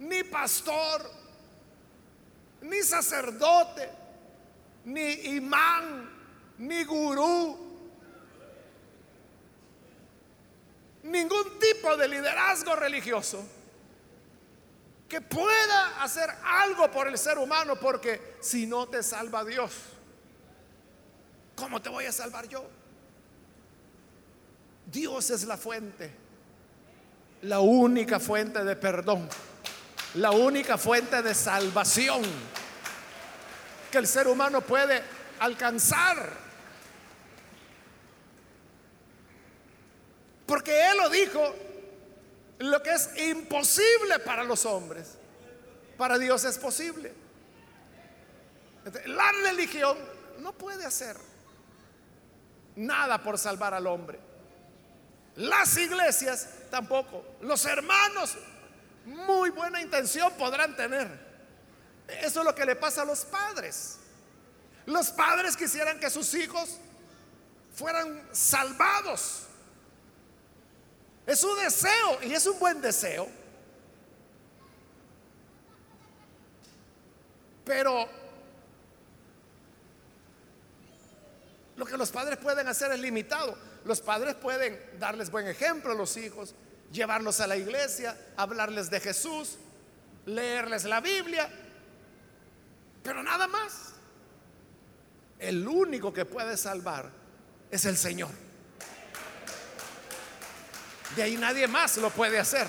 ni 0.00 0.24
pastor, 0.24 1.08
ni 2.62 2.82
sacerdote, 2.82 3.88
ni 4.86 5.12
imán, 5.36 6.11
ni 6.62 6.84
gurú, 6.84 7.58
ningún 11.02 11.58
tipo 11.58 11.96
de 11.96 12.06
liderazgo 12.06 12.76
religioso 12.76 13.42
que 15.08 15.20
pueda 15.20 16.00
hacer 16.00 16.30
algo 16.44 16.88
por 16.88 17.08
el 17.08 17.18
ser 17.18 17.38
humano, 17.38 17.74
porque 17.80 18.36
si 18.40 18.66
no 18.66 18.86
te 18.86 19.02
salva 19.02 19.44
Dios, 19.44 19.72
¿cómo 21.56 21.82
te 21.82 21.88
voy 21.88 22.04
a 22.04 22.12
salvar 22.12 22.46
yo? 22.46 22.64
Dios 24.86 25.30
es 25.30 25.42
la 25.42 25.56
fuente, 25.56 26.14
la 27.42 27.58
única 27.58 28.20
fuente 28.20 28.62
de 28.62 28.76
perdón, 28.76 29.28
la 30.14 30.30
única 30.30 30.78
fuente 30.78 31.22
de 31.22 31.34
salvación 31.34 32.22
que 33.90 33.98
el 33.98 34.06
ser 34.06 34.28
humano 34.28 34.60
puede 34.60 35.02
alcanzar. 35.40 36.51
Porque 40.52 40.90
Él 40.90 40.98
lo 40.98 41.08
dijo 41.08 41.54
lo 42.58 42.82
que 42.82 42.92
es 42.92 43.08
imposible 43.16 44.18
para 44.18 44.44
los 44.44 44.66
hombres, 44.66 45.16
para 45.96 46.18
Dios 46.18 46.44
es 46.44 46.58
posible. 46.58 47.10
La 49.06 49.32
religión 49.44 49.96
no 50.40 50.52
puede 50.52 50.84
hacer 50.84 51.16
nada 52.76 53.22
por 53.22 53.38
salvar 53.38 53.72
al 53.72 53.86
hombre. 53.86 54.20
Las 55.36 55.74
iglesias 55.78 56.46
tampoco. 56.70 57.24
Los 57.40 57.64
hermanos, 57.64 58.36
muy 59.06 59.48
buena 59.48 59.80
intención 59.80 60.34
podrán 60.34 60.76
tener. 60.76 61.08
Eso 62.08 62.40
es 62.40 62.44
lo 62.44 62.54
que 62.54 62.66
le 62.66 62.76
pasa 62.76 63.00
a 63.00 63.04
los 63.06 63.24
padres. 63.24 64.00
Los 64.84 65.12
padres 65.12 65.56
quisieran 65.56 65.98
que 65.98 66.10
sus 66.10 66.34
hijos 66.34 66.76
fueran 67.74 68.28
salvados. 68.32 69.46
Es 71.26 71.44
un 71.44 71.56
deseo 71.58 72.22
y 72.22 72.32
es 72.32 72.46
un 72.46 72.58
buen 72.58 72.80
deseo. 72.80 73.28
Pero 77.64 78.08
lo 81.76 81.86
que 81.86 81.96
los 81.96 82.10
padres 82.10 82.38
pueden 82.38 82.66
hacer 82.66 82.92
es 82.92 83.00
limitado. 83.00 83.56
Los 83.84 84.00
padres 84.00 84.34
pueden 84.34 84.78
darles 84.98 85.30
buen 85.30 85.46
ejemplo 85.46 85.92
a 85.92 85.94
los 85.94 86.16
hijos, 86.16 86.54
llevarlos 86.92 87.40
a 87.40 87.46
la 87.46 87.56
iglesia, 87.56 88.16
hablarles 88.36 88.90
de 88.90 89.00
Jesús, 89.00 89.58
leerles 90.26 90.84
la 90.84 91.00
Biblia, 91.00 91.48
pero 93.02 93.22
nada 93.22 93.46
más. 93.46 93.94
El 95.38 95.66
único 95.66 96.12
que 96.12 96.24
puede 96.24 96.56
salvar 96.56 97.10
es 97.70 97.84
el 97.84 97.96
Señor. 97.96 98.30
De 101.16 101.22
ahí 101.22 101.36
nadie 101.36 101.66
más 101.66 101.96
lo 101.98 102.10
puede 102.10 102.38
hacer. 102.38 102.66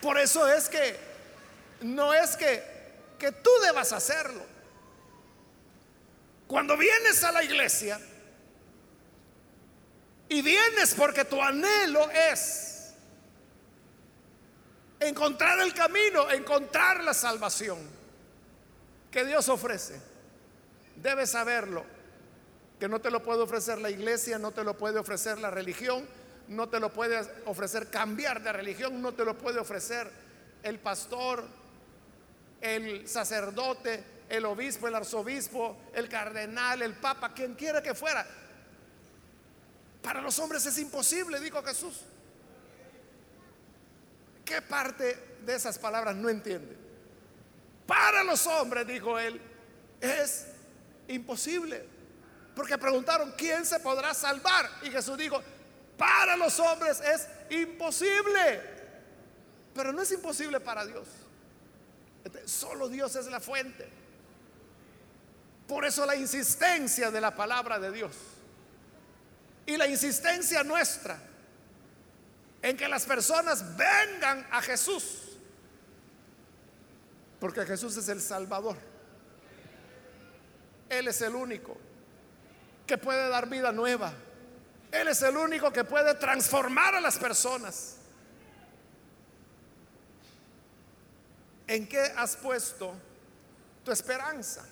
Por 0.00 0.18
eso 0.18 0.46
es 0.48 0.68
que 0.68 0.96
no 1.82 2.12
es 2.12 2.36
que, 2.36 2.62
que 3.18 3.32
tú 3.32 3.50
debas 3.62 3.92
hacerlo. 3.92 4.44
Cuando 6.46 6.76
vienes 6.76 7.22
a 7.24 7.32
la 7.32 7.42
iglesia 7.42 7.98
y 10.28 10.42
vienes 10.42 10.94
porque 10.94 11.24
tu 11.24 11.40
anhelo 11.40 12.10
es 12.10 12.92
encontrar 15.00 15.60
el 15.60 15.72
camino, 15.74 16.30
encontrar 16.30 17.02
la 17.02 17.14
salvación 17.14 17.78
que 19.10 19.24
Dios 19.24 19.48
ofrece, 19.48 20.00
debes 20.96 21.30
saberlo, 21.30 21.84
que 22.78 22.88
no 22.88 23.00
te 23.00 23.10
lo 23.10 23.22
puede 23.22 23.42
ofrecer 23.42 23.78
la 23.78 23.90
iglesia, 23.90 24.38
no 24.38 24.52
te 24.52 24.64
lo 24.64 24.76
puede 24.76 24.98
ofrecer 24.98 25.38
la 25.38 25.50
religión, 25.50 26.06
no 26.52 26.68
te 26.68 26.80
lo 26.80 26.92
puede 26.92 27.20
ofrecer 27.46 27.90
cambiar 27.90 28.42
de 28.42 28.52
religión, 28.52 29.00
no 29.00 29.12
te 29.12 29.24
lo 29.24 29.36
puede 29.36 29.58
ofrecer 29.58 30.10
el 30.62 30.78
pastor, 30.78 31.44
el 32.60 33.08
sacerdote, 33.08 34.04
el 34.28 34.44
obispo, 34.44 34.88
el 34.88 34.94
arzobispo, 34.94 35.76
el 35.94 36.08
cardenal, 36.08 36.82
el 36.82 36.94
papa, 36.94 37.34
quien 37.34 37.54
quiera 37.54 37.82
que 37.82 37.94
fuera. 37.94 38.26
Para 40.02 40.20
los 40.20 40.38
hombres 40.38 40.64
es 40.66 40.78
imposible, 40.78 41.38
dijo 41.40 41.62
Jesús. 41.62 42.00
¿Qué 44.44 44.60
parte 44.62 45.36
de 45.44 45.54
esas 45.54 45.78
palabras 45.78 46.14
no 46.16 46.28
entiende? 46.28 46.76
Para 47.86 48.22
los 48.24 48.46
hombres, 48.46 48.86
dijo 48.86 49.18
él, 49.18 49.40
es 50.00 50.46
imposible. 51.08 51.84
Porque 52.54 52.76
preguntaron, 52.76 53.32
¿quién 53.36 53.64
se 53.64 53.80
podrá 53.80 54.12
salvar? 54.14 54.68
Y 54.82 54.90
Jesús 54.90 55.16
dijo, 55.16 55.42
para 56.02 56.36
los 56.36 56.58
hombres 56.58 57.00
es 57.00 57.28
imposible, 57.48 58.60
pero 59.72 59.92
no 59.92 60.02
es 60.02 60.10
imposible 60.10 60.58
para 60.58 60.84
Dios. 60.84 61.06
Solo 62.44 62.88
Dios 62.88 63.14
es 63.14 63.26
la 63.26 63.38
fuente. 63.38 63.88
Por 65.68 65.84
eso 65.84 66.04
la 66.04 66.16
insistencia 66.16 67.12
de 67.12 67.20
la 67.20 67.36
palabra 67.36 67.78
de 67.78 67.92
Dios 67.92 68.16
y 69.64 69.76
la 69.76 69.86
insistencia 69.86 70.64
nuestra 70.64 71.20
en 72.62 72.76
que 72.76 72.88
las 72.88 73.04
personas 73.04 73.76
vengan 73.76 74.44
a 74.50 74.60
Jesús. 74.60 75.38
Porque 77.38 77.64
Jesús 77.64 77.96
es 77.96 78.08
el 78.08 78.20
Salvador. 78.20 78.76
Él 80.88 81.06
es 81.06 81.20
el 81.22 81.36
único 81.36 81.76
que 82.88 82.98
puede 82.98 83.28
dar 83.28 83.48
vida 83.48 83.70
nueva. 83.70 84.12
Él 84.92 85.08
es 85.08 85.22
el 85.22 85.36
único 85.36 85.72
que 85.72 85.84
puede 85.84 86.14
transformar 86.14 86.94
a 86.94 87.00
las 87.00 87.18
personas. 87.18 87.96
¿En 91.66 91.88
qué 91.88 92.12
has 92.14 92.36
puesto 92.36 92.92
tu 93.82 93.90
esperanza? 93.90 94.66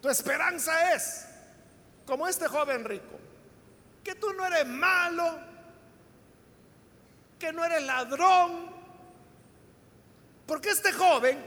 Tu 0.00 0.08
esperanza 0.08 0.94
es, 0.94 1.26
como 2.06 2.28
este 2.28 2.46
joven 2.46 2.84
rico, 2.84 3.18
que 4.04 4.14
tú 4.14 4.32
no 4.32 4.46
eres 4.46 4.66
malo, 4.66 5.38
que 7.40 7.52
no 7.52 7.64
eres 7.64 7.82
ladrón, 7.82 8.70
porque 10.46 10.70
este 10.70 10.92
joven 10.92 11.44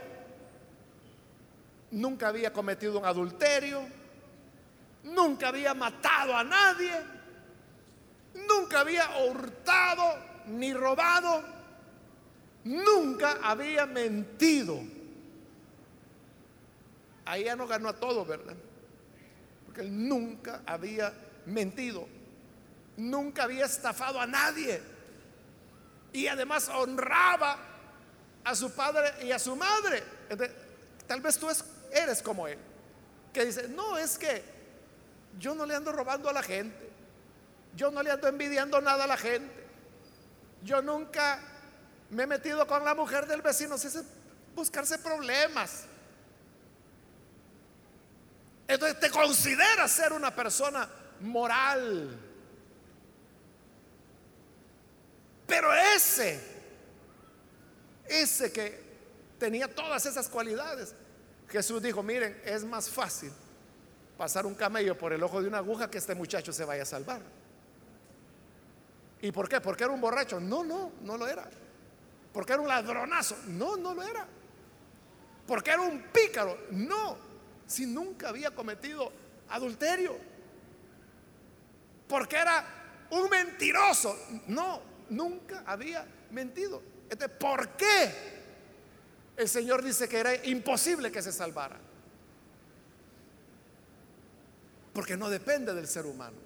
nunca 1.90 2.28
había 2.28 2.52
cometido 2.52 2.98
un 2.98 3.06
adulterio, 3.06 3.82
nunca 5.04 5.48
había 5.48 5.72
matado 5.72 6.36
a 6.36 6.44
nadie, 6.44 7.13
nunca 8.34 8.80
había 8.80 9.08
hurtado 9.24 10.18
ni 10.46 10.74
robado, 10.74 11.42
nunca 12.64 13.38
había 13.42 13.86
mentido. 13.86 14.80
Ahí 17.24 17.44
ya 17.44 17.56
no 17.56 17.66
ganó 17.66 17.88
a 17.88 17.94
todo, 17.94 18.24
¿verdad? 18.24 18.54
Porque 19.64 19.80
él 19.82 20.08
nunca 20.08 20.62
había 20.66 21.12
mentido, 21.46 22.06
nunca 22.96 23.44
había 23.44 23.64
estafado 23.64 24.20
a 24.20 24.26
nadie 24.26 24.80
y 26.12 26.28
además 26.28 26.68
honraba 26.68 27.58
a 28.44 28.54
su 28.54 28.70
padre 28.72 29.26
y 29.26 29.32
a 29.32 29.38
su 29.38 29.56
madre. 29.56 30.02
tal 31.06 31.20
vez 31.20 31.38
tú 31.38 31.48
eres 31.90 32.22
como 32.22 32.46
él, 32.46 32.58
que 33.32 33.44
dice, 33.44 33.68
no, 33.68 33.98
es 33.98 34.18
que 34.18 34.42
yo 35.38 35.54
no 35.54 35.66
le 35.66 35.74
ando 35.74 35.92
robando 35.92 36.28
a 36.28 36.32
la 36.32 36.42
gente, 36.42 36.93
yo 37.76 37.90
no 37.90 38.02
le 38.02 38.10
ando 38.10 38.28
envidiando 38.28 38.80
nada 38.80 39.04
a 39.04 39.06
la 39.06 39.16
gente, 39.16 39.64
yo 40.62 40.80
nunca 40.80 41.40
me 42.10 42.22
he 42.22 42.26
metido 42.26 42.66
con 42.66 42.84
la 42.84 42.94
mujer 42.94 43.26
del 43.26 43.42
vecino, 43.42 43.74
es 43.74 44.02
buscarse 44.54 44.98
problemas. 44.98 45.84
Entonces 48.66 48.98
te 48.98 49.10
consideras 49.10 49.90
ser 49.90 50.12
una 50.12 50.34
persona 50.34 50.88
moral. 51.20 52.18
Pero 55.46 55.74
ese, 55.74 56.40
ese 58.06 58.50
que 58.50 58.82
tenía 59.38 59.72
todas 59.72 60.06
esas 60.06 60.28
cualidades, 60.28 60.94
Jesús 61.48 61.82
dijo, 61.82 62.02
miren, 62.02 62.40
es 62.44 62.64
más 62.64 62.88
fácil 62.88 63.32
pasar 64.16 64.46
un 64.46 64.54
camello 64.54 64.96
por 64.96 65.12
el 65.12 65.22
ojo 65.22 65.42
de 65.42 65.48
una 65.48 65.58
aguja 65.58 65.90
que 65.90 65.98
este 65.98 66.14
muchacho 66.14 66.52
se 66.52 66.64
vaya 66.64 66.84
a 66.84 66.86
salvar. 66.86 67.20
¿Y 69.24 69.32
por 69.32 69.48
qué? 69.48 69.58
¿Porque 69.58 69.84
era 69.84 69.92
un 69.94 70.02
borracho? 70.02 70.38
No, 70.38 70.62
no, 70.62 70.92
no 71.00 71.16
lo 71.16 71.26
era. 71.26 71.48
¿Porque 72.30 72.52
era 72.52 72.60
un 72.60 72.68
ladronazo? 72.68 73.34
No, 73.46 73.74
no 73.74 73.94
lo 73.94 74.02
era. 74.02 74.28
¿Porque 75.46 75.70
era 75.70 75.80
un 75.80 76.02
pícaro? 76.12 76.66
No, 76.72 77.16
si 77.66 77.86
nunca 77.86 78.28
había 78.28 78.50
cometido 78.50 79.10
adulterio. 79.48 80.14
¿Porque 82.06 82.36
era 82.36 82.66
un 83.12 83.30
mentiroso? 83.30 84.14
No, 84.48 84.82
nunca 85.08 85.62
había 85.64 86.06
mentido. 86.30 86.82
Entonces, 87.08 87.34
¿por 87.38 87.70
qué 87.78 88.14
el 89.38 89.48
Señor 89.48 89.82
dice 89.82 90.06
que 90.06 90.18
era 90.18 90.34
imposible 90.44 91.10
que 91.10 91.22
se 91.22 91.32
salvara? 91.32 91.80
Porque 94.92 95.16
no 95.16 95.30
depende 95.30 95.72
del 95.72 95.88
ser 95.88 96.04
humano. 96.04 96.43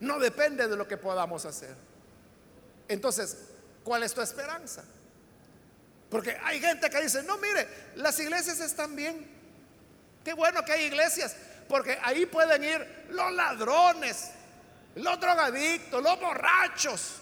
No 0.00 0.18
depende 0.18 0.66
de 0.66 0.76
lo 0.76 0.88
que 0.88 0.96
podamos 0.96 1.44
hacer. 1.44 1.76
Entonces, 2.88 3.36
¿cuál 3.84 4.02
es 4.02 4.12
tu 4.12 4.20
esperanza? 4.20 4.82
Porque 6.10 6.36
hay 6.42 6.60
gente 6.60 6.90
que 6.90 7.00
dice, 7.02 7.22
no, 7.22 7.38
mire, 7.38 7.68
las 7.96 8.18
iglesias 8.18 8.58
están 8.60 8.96
bien. 8.96 9.30
Qué 10.24 10.32
bueno 10.32 10.64
que 10.64 10.72
hay 10.72 10.84
iglesias, 10.86 11.36
porque 11.68 11.98
ahí 12.02 12.26
pueden 12.26 12.64
ir 12.64 13.06
los 13.10 13.32
ladrones, 13.32 14.30
los 14.96 15.20
drogadictos, 15.20 16.02
los 16.02 16.20
borrachos, 16.20 17.12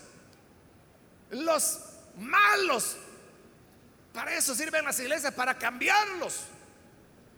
los 1.30 1.80
malos. 2.16 2.96
Para 4.12 4.34
eso 4.34 4.54
sirven 4.54 4.84
las 4.84 4.98
iglesias, 5.00 5.34
para 5.34 5.58
cambiarlos. 5.58 6.40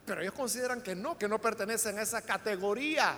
Pero 0.06 0.22
ellos 0.22 0.34
consideran 0.34 0.80
que 0.82 0.94
no, 0.94 1.18
que 1.18 1.28
no 1.28 1.40
pertenecen 1.40 1.98
a 1.98 2.02
esa 2.02 2.22
categoría. 2.22 3.16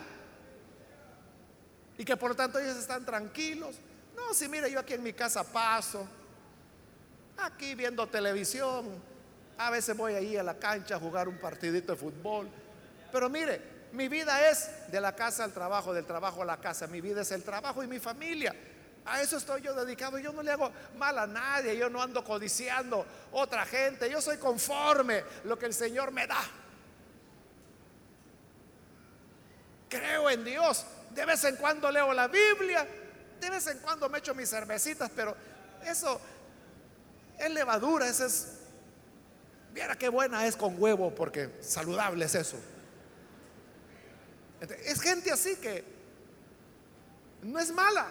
Y 2.03 2.05
que 2.05 2.17
por 2.17 2.31
lo 2.31 2.35
tanto 2.35 2.59
ellos 2.59 2.77
están 2.77 3.07
tranquilos. 3.07 3.77
No, 4.17 4.35
si 4.35 4.49
mire, 4.49 4.69
yo 4.69 4.81
aquí 4.81 4.95
en 4.95 5.05
mi 5.05 5.13
casa 5.13 5.45
paso, 5.45 6.05
aquí 7.39 7.77
viendo 7.77 8.09
televisión, 8.09 9.01
a 9.57 9.71
veces 9.71 9.97
voy 9.97 10.15
ahí 10.15 10.37
a 10.37 10.43
la 10.43 10.59
cancha 10.59 10.97
a 10.97 10.99
jugar 10.99 11.29
un 11.29 11.39
partidito 11.39 11.93
de 11.93 11.99
fútbol. 11.99 12.49
Pero 13.13 13.31
mire, 13.31 13.63
mi 13.93 14.09
vida 14.09 14.51
es 14.51 14.91
de 14.91 15.01
la 15.01 15.15
casa 15.15 15.45
al 15.45 15.53
trabajo, 15.53 15.95
del 15.95 16.05
trabajo 16.05 16.43
a 16.43 16.45
la 16.45 16.57
casa. 16.57 16.89
Mi 16.89 17.01
vida 17.01 17.21
es 17.21 17.31
el 17.31 17.45
trabajo 17.45 17.85
y 17.85 17.87
mi 17.87 18.01
familia. 18.01 18.53
A 19.05 19.23
eso 19.23 19.37
estoy 19.37 19.63
yo 19.63 19.73
dedicado. 19.73 20.19
Yo 20.19 20.33
no 20.33 20.43
le 20.43 20.51
hago 20.51 20.73
mal 20.99 21.17
a 21.17 21.27
nadie. 21.29 21.77
Yo 21.77 21.89
no 21.89 22.03
ando 22.03 22.25
codiciando 22.25 23.07
otra 23.31 23.65
gente. 23.65 24.11
Yo 24.11 24.21
soy 24.21 24.39
conforme 24.39 25.23
lo 25.45 25.57
que 25.57 25.67
el 25.67 25.73
Señor 25.73 26.11
me 26.11 26.27
da. 26.27 26.43
Creo 29.89 30.29
en 30.29 30.45
Dios. 30.45 30.85
De 31.15 31.25
vez 31.25 31.45
en 31.45 31.57
cuando 31.57 31.91
leo 31.91 32.13
la 32.13 32.29
Biblia. 32.29 32.87
De 33.41 33.51
vez 33.51 33.67
en 33.67 33.79
cuando 33.79 34.09
me 34.09 34.19
echo 34.19 34.35
mis 34.35 34.49
cervecitas. 34.49 35.11
Pero 35.15 35.37
eso 35.85 36.21
es 37.39 37.51
levadura. 37.51 38.09
Eso 38.09 38.27
es. 38.27 38.49
Viera 39.73 39.97
qué 39.97 40.09
buena 40.09 40.47
es 40.47 40.57
con 40.57 40.81
huevo. 40.81 41.15
Porque 41.15 41.51
saludable 41.61 42.25
es 42.25 42.35
eso. 42.35 42.59
Es 44.85 45.01
gente 45.01 45.31
así 45.33 45.57
que 45.57 45.85
no 47.43 47.59
es 47.59 47.73
mala. 47.73 48.09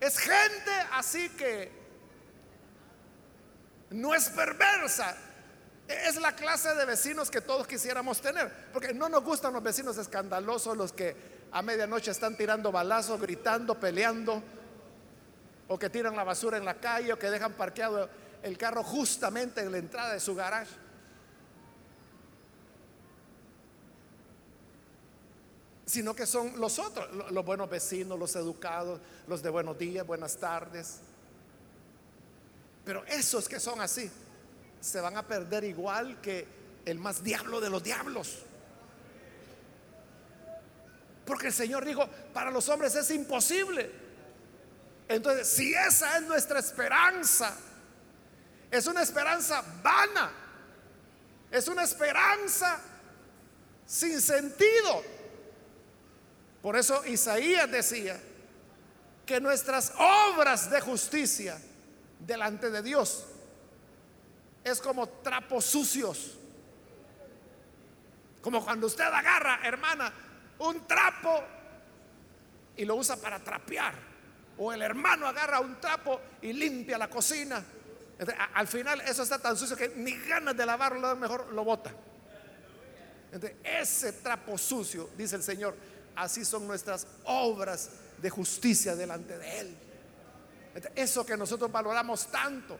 Es 0.00 0.18
gente 0.18 0.70
así 0.92 1.28
que 1.30 1.70
no 3.90 4.14
es 4.14 4.28
perversa. 4.30 5.16
Es 5.90 6.16
la 6.20 6.36
clase 6.36 6.72
de 6.76 6.84
vecinos 6.84 7.30
que 7.30 7.40
todos 7.40 7.66
quisiéramos 7.66 8.20
tener. 8.20 8.48
Porque 8.72 8.94
no 8.94 9.08
nos 9.08 9.24
gustan 9.24 9.52
los 9.52 9.62
vecinos 9.62 9.98
escandalosos, 9.98 10.76
los 10.76 10.92
que 10.92 11.16
a 11.50 11.62
medianoche 11.62 12.12
están 12.12 12.36
tirando 12.36 12.70
balazos, 12.70 13.20
gritando, 13.20 13.78
peleando, 13.78 14.40
o 15.66 15.76
que 15.76 15.90
tiran 15.90 16.14
la 16.14 16.22
basura 16.22 16.56
en 16.58 16.64
la 16.64 16.74
calle, 16.74 17.12
o 17.12 17.18
que 17.18 17.28
dejan 17.28 17.54
parqueado 17.54 18.08
el 18.44 18.56
carro 18.56 18.84
justamente 18.84 19.62
en 19.62 19.72
la 19.72 19.78
entrada 19.78 20.12
de 20.12 20.20
su 20.20 20.34
garage. 20.34 20.70
sino 25.86 26.14
que 26.14 26.24
son 26.24 26.60
los 26.60 26.78
otros, 26.78 27.08
los 27.32 27.44
buenos 27.44 27.68
vecinos, 27.68 28.16
los 28.16 28.36
educados, 28.36 29.00
los 29.26 29.42
de 29.42 29.50
buenos 29.50 29.76
días, 29.76 30.06
buenas 30.06 30.36
tardes. 30.36 31.00
Pero 32.84 33.04
esos 33.06 33.48
que 33.48 33.58
son 33.58 33.80
así, 33.80 34.08
se 34.80 35.00
van 35.00 35.16
a 35.16 35.26
perder 35.26 35.64
igual 35.64 36.20
que 36.20 36.46
el 36.84 36.98
más 36.98 37.22
diablo 37.22 37.60
de 37.60 37.70
los 37.70 37.82
diablos. 37.82 38.38
Porque 41.24 41.48
el 41.48 41.52
Señor 41.52 41.84
dijo, 41.84 42.08
para 42.32 42.50
los 42.50 42.68
hombres 42.68 42.94
es 42.94 43.10
imposible. 43.10 43.90
Entonces, 45.08 45.48
si 45.48 45.74
esa 45.74 46.18
es 46.18 46.22
nuestra 46.24 46.58
esperanza, 46.60 47.56
es 48.70 48.86
una 48.86 49.02
esperanza 49.02 49.62
vana, 49.82 50.30
es 51.50 51.68
una 51.68 51.82
esperanza 51.82 52.80
sin 53.86 54.20
sentido. 54.20 55.02
Por 56.62 56.76
eso 56.76 57.04
Isaías 57.06 57.70
decía 57.70 58.20
que 59.26 59.40
nuestras 59.40 59.92
obras 59.98 60.70
de 60.70 60.80
justicia 60.80 61.60
delante 62.18 62.70
de 62.70 62.82
Dios 62.82 63.26
es 64.64 64.80
como 64.80 65.08
trapos 65.08 65.64
sucios. 65.64 66.38
Como 68.40 68.64
cuando 68.64 68.86
usted 68.86 69.04
agarra, 69.04 69.60
hermana, 69.64 70.12
un 70.58 70.86
trapo 70.86 71.42
y 72.76 72.84
lo 72.84 72.96
usa 72.96 73.16
para 73.16 73.38
trapear. 73.38 73.94
O 74.58 74.72
el 74.72 74.82
hermano 74.82 75.26
agarra 75.26 75.60
un 75.60 75.80
trapo 75.80 76.20
y 76.42 76.52
limpia 76.52 76.98
la 76.98 77.08
cocina. 77.08 77.62
Al 78.54 78.68
final 78.68 79.00
eso 79.02 79.22
está 79.22 79.38
tan 79.38 79.56
sucio 79.56 79.76
que 79.76 79.88
ni 79.96 80.12
ganas 80.12 80.56
de 80.56 80.66
lavarlo, 80.66 81.16
mejor 81.16 81.52
lo 81.52 81.64
bota. 81.64 81.90
Ese 83.62 84.12
trapo 84.14 84.58
sucio, 84.58 85.10
dice 85.16 85.36
el 85.36 85.42
Señor, 85.42 85.74
así 86.16 86.44
son 86.44 86.66
nuestras 86.66 87.06
obras 87.24 87.90
de 88.18 88.28
justicia 88.28 88.94
delante 88.94 89.38
de 89.38 89.60
Él. 89.60 89.76
eso 90.94 91.24
que 91.24 91.36
nosotros 91.36 91.70
valoramos 91.70 92.30
tanto, 92.30 92.78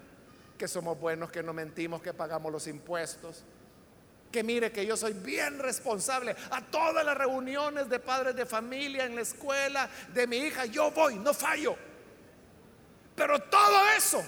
que 0.60 0.68
somos 0.68 1.00
buenos, 1.00 1.32
que 1.32 1.42
no 1.42 1.54
mentimos, 1.54 2.02
que 2.02 2.12
pagamos 2.12 2.52
los 2.52 2.66
impuestos, 2.66 3.42
que 4.30 4.42
mire 4.42 4.70
que 4.70 4.84
yo 4.84 4.94
soy 4.94 5.14
bien 5.14 5.58
responsable 5.58 6.36
a 6.50 6.60
todas 6.66 7.02
las 7.02 7.16
reuniones 7.16 7.88
de 7.88 7.98
padres 7.98 8.36
de 8.36 8.44
familia 8.44 9.06
en 9.06 9.14
la 9.14 9.22
escuela 9.22 9.88
de 10.12 10.26
mi 10.26 10.36
hija, 10.36 10.66
yo 10.66 10.90
voy, 10.90 11.14
no 11.14 11.32
fallo. 11.32 11.74
Pero 13.16 13.38
todo 13.38 13.88
eso 13.96 14.22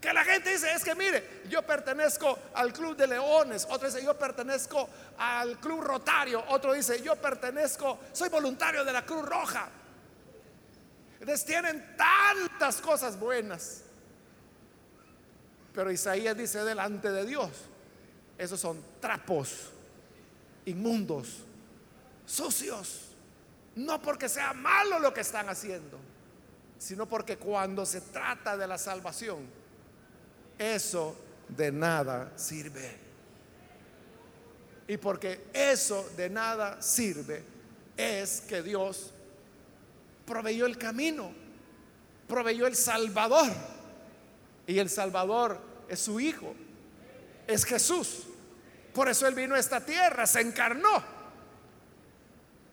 que 0.00 0.12
la 0.12 0.24
gente 0.24 0.50
dice 0.50 0.72
es 0.72 0.82
que 0.82 0.96
mire, 0.96 1.42
yo 1.48 1.62
pertenezco 1.62 2.36
al 2.54 2.72
club 2.72 2.96
de 2.96 3.06
leones, 3.06 3.68
otro 3.70 3.86
dice 3.86 4.04
yo 4.04 4.18
pertenezco 4.18 4.88
al 5.18 5.60
club 5.60 5.82
rotario, 5.82 6.42
otro 6.48 6.72
dice 6.72 7.00
yo 7.00 7.14
pertenezco, 7.14 8.00
soy 8.12 8.28
voluntario 8.28 8.84
de 8.84 8.92
la 8.92 9.06
Cruz 9.06 9.24
Roja. 9.24 9.68
Entonces 11.20 11.46
tienen 11.46 11.96
tantas 11.96 12.80
cosas 12.80 13.16
buenas. 13.16 13.84
Pero 15.74 15.90
Isaías 15.90 16.36
dice 16.36 16.64
delante 16.64 17.10
de 17.10 17.24
Dios, 17.24 17.50
esos 18.36 18.58
son 18.58 18.82
trapos 19.00 19.70
inmundos, 20.64 21.44
sucios. 22.26 23.06
No 23.76 24.02
porque 24.02 24.28
sea 24.28 24.52
malo 24.52 24.98
lo 24.98 25.14
que 25.14 25.20
están 25.20 25.48
haciendo, 25.48 25.98
sino 26.78 27.06
porque 27.06 27.36
cuando 27.36 27.86
se 27.86 28.00
trata 28.00 28.56
de 28.56 28.66
la 28.66 28.78
salvación, 28.78 29.38
eso 30.58 31.16
de 31.48 31.70
nada 31.70 32.32
sirve. 32.36 32.98
Y 34.88 34.96
porque 34.96 35.46
eso 35.52 36.10
de 36.16 36.28
nada 36.28 36.82
sirve 36.82 37.44
es 37.96 38.40
que 38.40 38.62
Dios 38.62 39.12
proveyó 40.26 40.66
el 40.66 40.78
camino, 40.78 41.32
proveyó 42.26 42.66
el 42.66 42.74
Salvador. 42.74 43.50
Y 44.70 44.78
el 44.78 44.88
Salvador 44.88 45.60
es 45.88 45.98
su 45.98 46.20
Hijo, 46.20 46.54
es 47.44 47.64
Jesús. 47.64 48.22
Por 48.94 49.08
eso 49.08 49.26
Él 49.26 49.34
vino 49.34 49.56
a 49.56 49.58
esta 49.58 49.84
tierra, 49.84 50.28
se 50.28 50.40
encarnó. 50.40 51.02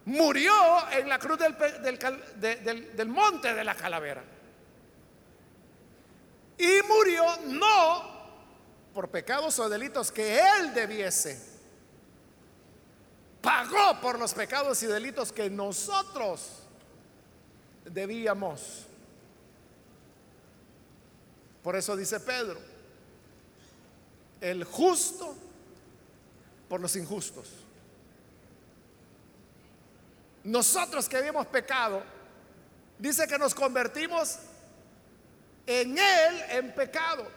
Murió 0.05 0.53
en 0.91 1.09
la 1.09 1.17
cruz 1.17 1.39
del, 1.39 2.95
del 2.95 3.07
monte 3.09 3.51
de 3.51 3.63
la 3.63 3.73
calavera. 3.73 4.23
Y 6.59 6.81
murió 6.87 7.23
no 7.47 8.17
por 8.93 9.09
pecados 9.09 9.57
o 9.57 9.67
delitos 9.67 10.11
que 10.11 10.39
él 10.39 10.75
debiese. 10.75 11.41
Pagó 13.41 13.99
por 14.01 14.19
los 14.19 14.35
pecados 14.35 14.81
y 14.83 14.85
delitos 14.85 15.31
que 15.31 15.49
nosotros 15.49 16.61
debíamos. 17.85 18.86
Por 21.63 21.75
eso 21.75 21.95
dice 21.95 22.19
Pedro, 22.19 22.59
el 24.41 24.63
justo 24.63 25.35
por 26.69 26.79
los 26.79 26.95
injustos. 26.95 27.49
Nosotros 30.43 31.09
que 31.09 31.17
habíamos 31.17 31.47
pecado, 31.47 32.01
dice 32.97 33.27
que 33.27 33.37
nos 33.37 33.53
convertimos 33.53 34.37
en 35.65 35.97
Él 35.97 36.41
en 36.49 36.73
pecado. 36.73 37.27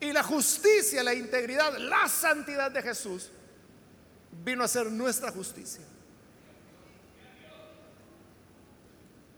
Y 0.00 0.12
la 0.12 0.22
justicia, 0.22 1.02
la 1.02 1.14
integridad, 1.14 1.76
la 1.78 2.08
santidad 2.08 2.70
de 2.70 2.82
Jesús 2.82 3.30
vino 4.44 4.64
a 4.64 4.68
ser 4.68 4.86
nuestra 4.90 5.30
justicia. 5.30 5.82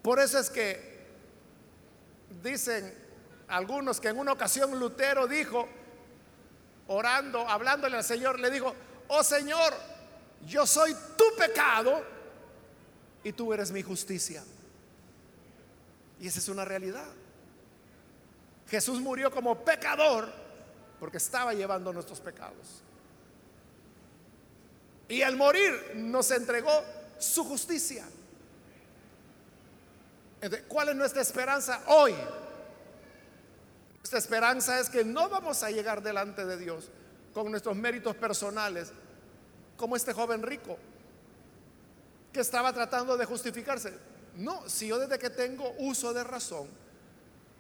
Por 0.03 0.21
eso 0.21 0.39
es 0.39 0.51
que 0.51 1.07
dicen 2.43 3.06
algunos 3.49 4.01
que 4.01 4.09
en 4.09 4.19
una 4.19 4.33
ocasión 4.33 4.79
Lutero 4.79 5.27
dijo, 5.27 5.69
orando, 6.89 7.49
hablándole 7.49 7.97
al 7.97 8.05
Señor, 8.05 8.41
le 8.41 8.51
dijo, 8.51 8.75
oh 9.09 9.23
Señor, 9.23 9.75
yo 10.47 10.67
soy 10.67 10.95
tu 11.17 11.25
pecado 11.37 12.03
y 13.23 13.33
tú 13.33 13.53
eres 13.53 13.71
mi 13.71 13.83
justicia. 13.83 14.43
Y 16.21 16.29
esa 16.29 16.39
es 16.39 16.49
una 16.49 16.65
realidad. 16.65 17.07
Jesús 18.69 19.01
murió 19.01 19.31
como 19.31 19.65
pecador 19.65 20.33
porque 20.99 21.19
estaba 21.19 21.53
llevando 21.53 21.93
nuestros 21.93 22.21
pecados. 22.21 22.83
Y 25.09 25.23
al 25.23 25.37
morir 25.37 25.93
nos 25.95 26.31
entregó 26.31 26.83
su 27.19 27.45
justicia. 27.45 28.05
¿Cuál 30.69 30.91
es 30.91 30.97
nuestra 30.97 31.23
esperanza 31.23 31.83
hoy? 31.87 32.15
Nuestra 34.07 34.21
esperanza 34.21 34.79
es 34.79 34.89
que 34.89 35.05
no 35.05 35.29
vamos 35.29 35.65
a 35.65 35.71
llegar 35.73 36.01
delante 36.01 36.47
de 36.47 36.57
Dios 36.57 36.89
con 37.35 37.51
nuestros 37.51 37.75
méritos 37.75 38.15
personales, 38.15 38.93
como 39.77 39.97
este 39.97 40.13
joven 40.13 40.45
rico 40.45 40.79
que 42.33 42.39
estaba 42.39 42.73
tratando 42.73 43.17
de 43.17 43.25
justificarse. 43.25 43.93
No, 44.37 44.69
si 44.69 44.87
yo 44.87 45.01
desde 45.01 45.19
que 45.19 45.29
tengo 45.29 45.75
uso 45.79 46.13
de 46.13 46.23
razón, 46.23 46.69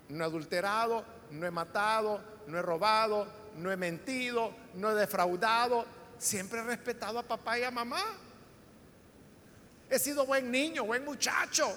no 0.08 0.22
he 0.22 0.24
adulterado, 0.24 1.04
no 1.32 1.44
he 1.44 1.50
matado, 1.50 2.20
no 2.46 2.56
he 2.56 2.62
robado, 2.62 3.26
no 3.56 3.72
he 3.72 3.76
mentido, 3.76 4.54
no 4.74 4.92
he 4.92 4.94
defraudado. 4.94 5.84
Siempre 6.16 6.60
he 6.60 6.62
respetado 6.62 7.18
a 7.18 7.24
papá 7.24 7.58
y 7.58 7.64
a 7.64 7.72
mamá. 7.72 8.04
He 9.90 9.98
sido 9.98 10.24
buen 10.24 10.48
niño, 10.48 10.84
buen 10.84 11.04
muchacho. 11.04 11.76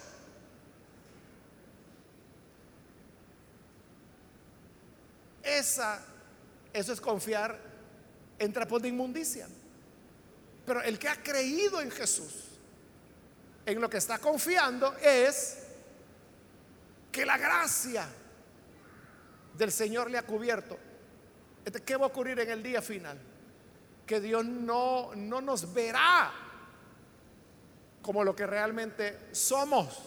Esa, 5.43 6.03
eso 6.73 6.93
es 6.93 7.01
confiar 7.01 7.59
en 8.37 8.53
trapos 8.53 8.81
de 8.81 8.89
inmundicia. 8.89 9.47
Pero 10.65 10.81
el 10.81 10.99
que 10.99 11.09
ha 11.09 11.21
creído 11.21 11.81
en 11.81 11.91
Jesús, 11.91 12.45
en 13.65 13.81
lo 13.81 13.89
que 13.89 13.97
está 13.97 14.19
confiando 14.19 14.95
es 14.97 15.59
que 17.11 17.25
la 17.25 17.37
gracia 17.37 18.07
del 19.57 19.71
Señor 19.71 20.09
le 20.09 20.17
ha 20.17 20.23
cubierto. 20.23 20.77
Este, 21.65 21.81
¿Qué 21.81 21.95
va 21.95 22.05
a 22.05 22.09
ocurrir 22.09 22.39
en 22.39 22.49
el 22.49 22.63
día 22.63 22.81
final? 22.81 23.19
Que 24.05 24.19
Dios 24.19 24.45
no, 24.45 25.13
no 25.15 25.41
nos 25.41 25.73
verá 25.73 26.31
como 28.01 28.23
lo 28.23 28.35
que 28.35 28.47
realmente 28.47 29.19
somos, 29.31 29.99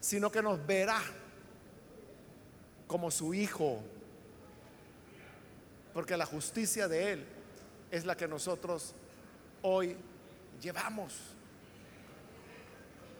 sino 0.00 0.30
que 0.30 0.42
nos 0.42 0.64
verá 0.66 1.00
como 2.86 3.10
su 3.10 3.34
Hijo. 3.34 3.82
Porque 5.92 6.16
la 6.16 6.26
justicia 6.26 6.88
de 6.88 7.12
Él 7.12 7.26
es 7.90 8.04
la 8.04 8.16
que 8.16 8.28
nosotros 8.28 8.94
hoy 9.62 9.96
llevamos. 10.60 11.14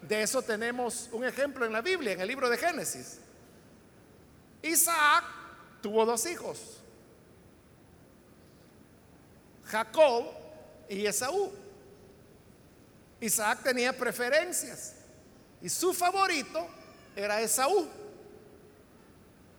De 0.02 0.22
eso 0.22 0.42
tenemos 0.42 1.08
un 1.12 1.24
ejemplo 1.24 1.66
en 1.66 1.72
la 1.72 1.82
Biblia, 1.82 2.12
en 2.12 2.20
el 2.20 2.28
libro 2.28 2.48
de 2.48 2.56
Génesis. 2.56 3.18
Isaac 4.62 5.24
tuvo 5.82 6.04
dos 6.04 6.24
hijos, 6.26 6.78
Jacob 9.66 10.26
y 10.88 11.06
Esaú. 11.06 11.52
Isaac 13.20 13.62
tenía 13.62 13.96
preferencias 13.96 14.94
y 15.60 15.68
su 15.68 15.92
favorito 15.92 16.66
era 17.14 17.40
Esaú. 17.40 17.86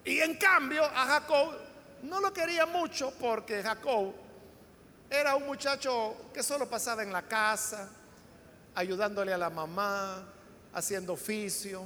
Y 0.03 0.19
en 0.19 0.35
cambio 0.37 0.83
a 0.83 1.05
Jacob 1.05 1.60
no 2.03 2.19
lo 2.19 2.33
quería 2.33 2.65
mucho 2.65 3.13
porque 3.19 3.61
Jacob 3.61 4.13
era 5.09 5.35
un 5.35 5.45
muchacho 5.45 6.15
que 6.33 6.41
solo 6.41 6.69
pasaba 6.69 7.03
en 7.03 7.11
la 7.11 7.23
casa, 7.23 7.89
ayudándole 8.75 9.33
a 9.33 9.37
la 9.37 9.49
mamá, 9.49 10.23
haciendo 10.73 11.13
oficio, 11.13 11.85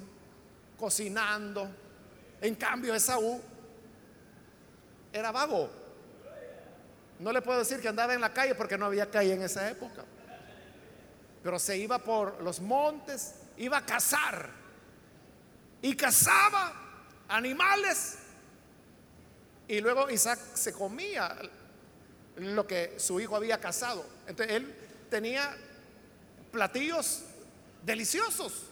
cocinando. 0.78 1.70
En 2.40 2.56
cambio, 2.56 2.94
Esaú 2.94 3.42
era 5.12 5.32
vago. 5.32 5.70
No 7.20 7.32
le 7.32 7.42
puedo 7.42 7.60
decir 7.60 7.80
que 7.80 7.88
andaba 7.88 8.14
en 8.14 8.22
la 8.22 8.34
calle 8.34 8.56
porque 8.56 8.78
no 8.78 8.86
había 8.86 9.10
calle 9.10 9.34
en 9.34 9.42
esa 9.42 9.70
época. 9.70 10.04
Pero 11.42 11.60
se 11.60 11.78
iba 11.78 12.00
por 12.00 12.42
los 12.44 12.60
montes, 12.60 13.36
iba 13.58 13.78
a 13.78 13.86
cazar. 13.86 14.50
Y 15.82 15.96
cazaba 15.96 16.74
animales. 17.28 18.20
Y 19.68 19.82
luego 19.82 20.10
Isaac 20.10 20.40
se 20.54 20.74
comía 20.74 21.36
lo 22.38 22.68
que 22.68 22.96
su 22.98 23.20
hijo 23.20 23.36
había 23.36 23.60
cazado. 23.60 24.06
Entonces 24.28 24.56
él 24.56 24.76
tenía 25.10 25.56
platillos 26.52 27.24
deliciosos. 27.84 28.64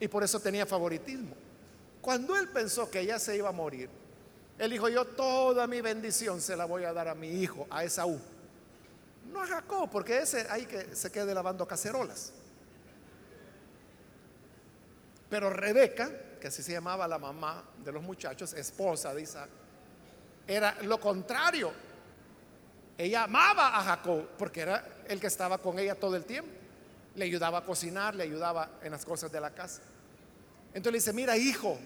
Y 0.00 0.08
por 0.08 0.22
eso 0.24 0.40
tenía 0.40 0.66
favoritismo. 0.66 1.34
Cuando 2.00 2.36
él 2.36 2.48
pensó 2.48 2.90
que 2.90 3.06
ya 3.06 3.18
se 3.18 3.36
iba 3.36 3.48
a 3.48 3.52
morir, 3.52 3.88
él 4.58 4.70
dijo, 4.70 4.88
yo 4.88 5.04
toda 5.04 5.66
mi 5.66 5.80
bendición 5.80 6.40
se 6.40 6.56
la 6.56 6.64
voy 6.64 6.84
a 6.84 6.92
dar 6.92 7.08
a 7.08 7.14
mi 7.14 7.28
hijo, 7.28 7.66
a 7.70 7.84
Esaú. 7.84 8.20
No 9.32 9.40
a 9.40 9.46
Jacob, 9.46 9.88
porque 9.90 10.18
ese 10.18 10.46
hay 10.50 10.66
que 10.66 10.94
se 10.94 11.10
quede 11.10 11.32
lavando 11.34 11.66
cacerolas. 11.66 12.32
Pero 15.30 15.48
Rebeca, 15.48 16.10
que 16.40 16.48
así 16.48 16.62
se 16.62 16.72
llamaba 16.72 17.08
la 17.08 17.18
mamá 17.18 17.64
de 17.82 17.92
los 17.92 18.02
muchachos, 18.02 18.52
esposa 18.52 19.14
de 19.14 19.22
Isaac, 19.22 19.48
era 20.46 20.76
lo 20.82 20.98
contrario. 21.00 21.72
Ella 22.98 23.24
amaba 23.24 23.78
a 23.78 23.82
Jacob 23.82 24.28
porque 24.38 24.60
era 24.60 24.84
el 25.08 25.20
que 25.20 25.26
estaba 25.26 25.58
con 25.58 25.78
ella 25.78 25.94
todo 25.94 26.16
el 26.16 26.24
tiempo. 26.24 26.50
Le 27.14 27.24
ayudaba 27.24 27.58
a 27.58 27.64
cocinar, 27.64 28.14
le 28.14 28.24
ayudaba 28.24 28.70
en 28.82 28.92
las 28.92 29.04
cosas 29.04 29.30
de 29.30 29.40
la 29.40 29.50
casa. 29.50 29.82
Entonces 30.68 30.92
le 30.92 30.98
dice, 30.98 31.12
mira 31.12 31.36
hijo, 31.36 31.78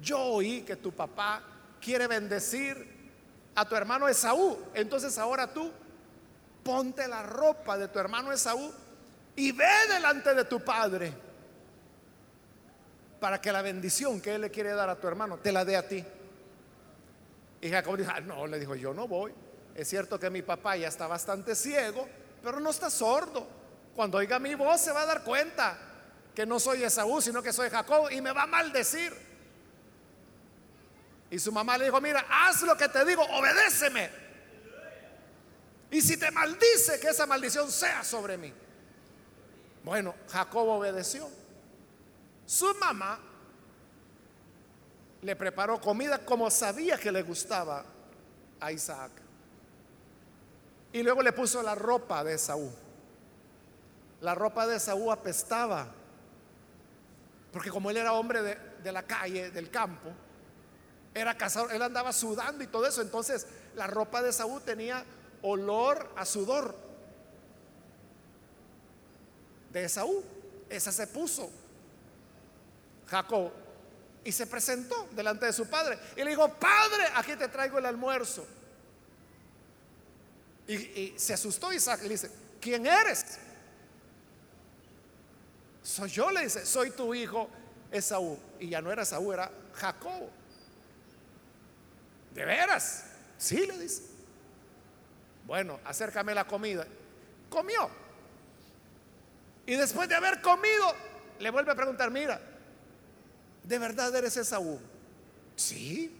yo 0.00 0.20
oí 0.20 0.62
que 0.62 0.76
tu 0.76 0.92
papá 0.92 1.42
quiere 1.80 2.06
bendecir 2.06 2.96
a 3.54 3.64
tu 3.68 3.74
hermano 3.74 4.08
Esaú. 4.08 4.58
Entonces 4.74 5.18
ahora 5.18 5.52
tú 5.52 5.70
ponte 6.62 7.06
la 7.08 7.22
ropa 7.22 7.78
de 7.78 7.88
tu 7.88 7.98
hermano 7.98 8.32
Esaú 8.32 8.72
y 9.34 9.52
ve 9.52 9.88
delante 9.88 10.34
de 10.34 10.44
tu 10.44 10.60
padre 10.60 11.12
para 13.20 13.40
que 13.40 13.50
la 13.50 13.62
bendición 13.62 14.20
que 14.20 14.34
él 14.34 14.42
le 14.42 14.50
quiere 14.50 14.70
dar 14.70 14.88
a 14.88 14.96
tu 14.96 15.08
hermano 15.08 15.38
te 15.38 15.52
la 15.52 15.64
dé 15.64 15.76
a 15.76 15.88
ti. 15.88 16.04
Y 17.60 17.70
Jacob 17.70 17.96
dijo, 17.96 18.10
ah, 18.14 18.20
no, 18.20 18.46
le 18.46 18.58
dijo, 18.58 18.74
yo 18.74 18.92
no 18.92 19.08
voy. 19.08 19.32
Es 19.74 19.88
cierto 19.88 20.18
que 20.18 20.30
mi 20.30 20.42
papá 20.42 20.76
ya 20.76 20.88
está 20.88 21.06
bastante 21.06 21.54
ciego, 21.54 22.08
pero 22.42 22.60
no 22.60 22.70
está 22.70 22.90
sordo. 22.90 23.46
Cuando 23.94 24.18
oiga 24.18 24.38
mi 24.38 24.54
voz 24.54 24.80
se 24.80 24.92
va 24.92 25.02
a 25.02 25.06
dar 25.06 25.24
cuenta 25.24 25.78
que 26.34 26.44
no 26.44 26.60
soy 26.60 26.82
Esaú, 26.82 27.20
sino 27.20 27.42
que 27.42 27.52
soy 27.52 27.70
Jacob 27.70 28.10
y 28.10 28.20
me 28.20 28.32
va 28.32 28.42
a 28.42 28.46
maldecir. 28.46 29.12
Y 31.30 31.38
su 31.38 31.50
mamá 31.50 31.76
le 31.76 31.86
dijo, 31.86 32.00
mira, 32.00 32.24
haz 32.28 32.62
lo 32.62 32.76
que 32.76 32.88
te 32.88 33.04
digo, 33.04 33.22
obedéceme. 33.22 34.10
Y 35.90 36.00
si 36.00 36.16
te 36.16 36.30
maldice, 36.30 37.00
que 37.00 37.08
esa 37.08 37.26
maldición 37.26 37.70
sea 37.70 38.04
sobre 38.04 38.36
mí. 38.36 38.52
Bueno, 39.82 40.14
Jacob 40.28 40.68
obedeció. 40.68 41.28
Su 42.44 42.74
mamá 42.74 43.18
le 45.26 45.34
preparó 45.34 45.80
comida 45.80 46.24
como 46.24 46.48
sabía 46.52 46.96
que 46.96 47.10
le 47.10 47.20
gustaba 47.22 47.84
a 48.60 48.70
Isaac. 48.70 49.10
Y 50.92 51.02
luego 51.02 51.20
le 51.20 51.32
puso 51.32 51.60
la 51.64 51.74
ropa 51.74 52.22
de 52.22 52.34
Esaú. 52.34 52.70
La 54.20 54.36
ropa 54.36 54.68
de 54.68 54.76
Esaú 54.76 55.10
apestaba. 55.10 55.88
Porque 57.52 57.70
como 57.70 57.90
él 57.90 57.96
era 57.96 58.12
hombre 58.12 58.40
de, 58.40 58.56
de 58.84 58.92
la 58.92 59.02
calle, 59.02 59.50
del 59.50 59.68
campo, 59.68 60.12
era 61.12 61.36
casado, 61.36 61.70
él 61.70 61.82
andaba 61.82 62.12
sudando 62.12 62.62
y 62.62 62.68
todo 62.68 62.86
eso. 62.86 63.02
Entonces 63.02 63.48
la 63.74 63.88
ropa 63.88 64.22
de 64.22 64.30
Esaú 64.30 64.60
tenía 64.60 65.04
olor 65.42 66.08
a 66.14 66.24
sudor 66.24 66.72
de 69.72 69.86
Esaú. 69.86 70.22
Esa 70.70 70.92
se 70.92 71.08
puso 71.08 71.50
Jacob 73.08 73.65
y 74.26 74.32
se 74.32 74.48
presentó 74.48 75.08
delante 75.12 75.46
de 75.46 75.52
su 75.52 75.68
padre 75.68 75.96
y 76.16 76.24
le 76.24 76.30
dijo, 76.30 76.52
padre, 76.54 77.04
aquí 77.14 77.36
te 77.36 77.46
traigo 77.46 77.78
el 77.78 77.86
almuerzo. 77.86 78.44
Y, 80.66 81.14
se 81.16 81.32
asustó 81.32 81.72
Isaac 81.72 82.00
y 82.00 82.08
le 82.08 82.10
dice, 82.10 82.32
¿quién 82.60 82.88
eres? 82.88 83.38
Soy 85.80 86.10
yo, 86.10 86.32
le 86.32 86.42
dice, 86.42 86.66
soy 86.66 86.90
tu 86.90 87.14
hijo 87.14 87.48
Esaú. 87.92 88.36
Y 88.58 88.70
ya 88.70 88.82
no 88.82 88.90
era 88.90 89.04
Esaú, 89.04 89.32
era 89.32 89.48
Jacob. 89.74 90.28
¿De 92.34 92.44
veras? 92.44 93.04
Sí, 93.38 93.64
le 93.64 93.78
dice. 93.78 94.02
Bueno, 95.46 95.78
acércame 95.84 96.34
la 96.34 96.48
comida. 96.48 96.84
Comió. 97.48 97.88
Y 99.66 99.76
después 99.76 100.08
de 100.08 100.16
haber 100.16 100.42
comido, 100.42 100.92
le 101.38 101.48
vuelve 101.50 101.70
a 101.70 101.76
preguntar, 101.76 102.10
mira, 102.10 102.40
¿De 103.66 103.78
verdad 103.78 104.14
eres 104.14 104.36
Esaú? 104.36 104.78
Sí. 105.56 106.14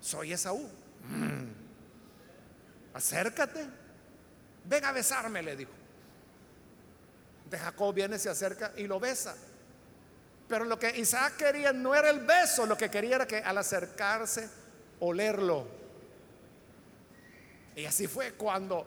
Soy 0.00 0.32
Esaú. 0.32 0.70
Mm. 1.06 1.50
Acércate. 2.94 3.66
Ven 4.64 4.84
a 4.84 4.92
besarme, 4.92 5.42
le 5.42 5.56
dijo. 5.56 5.72
De 7.50 7.58
Jacob 7.58 7.94
viene, 7.94 8.18
se 8.18 8.30
acerca 8.30 8.72
y 8.76 8.86
lo 8.86 8.98
besa. 8.98 9.36
Pero 10.48 10.64
lo 10.64 10.78
que 10.78 10.98
Isaac 10.98 11.36
quería 11.36 11.72
no 11.72 11.94
era 11.94 12.10
el 12.10 12.20
beso, 12.20 12.64
lo 12.64 12.76
que 12.76 12.90
quería 12.90 13.16
era 13.16 13.26
que 13.26 13.38
al 13.38 13.58
acercarse, 13.58 14.48
olerlo. 15.00 15.66
Y 17.76 17.84
así 17.84 18.06
fue 18.06 18.32
cuando 18.32 18.86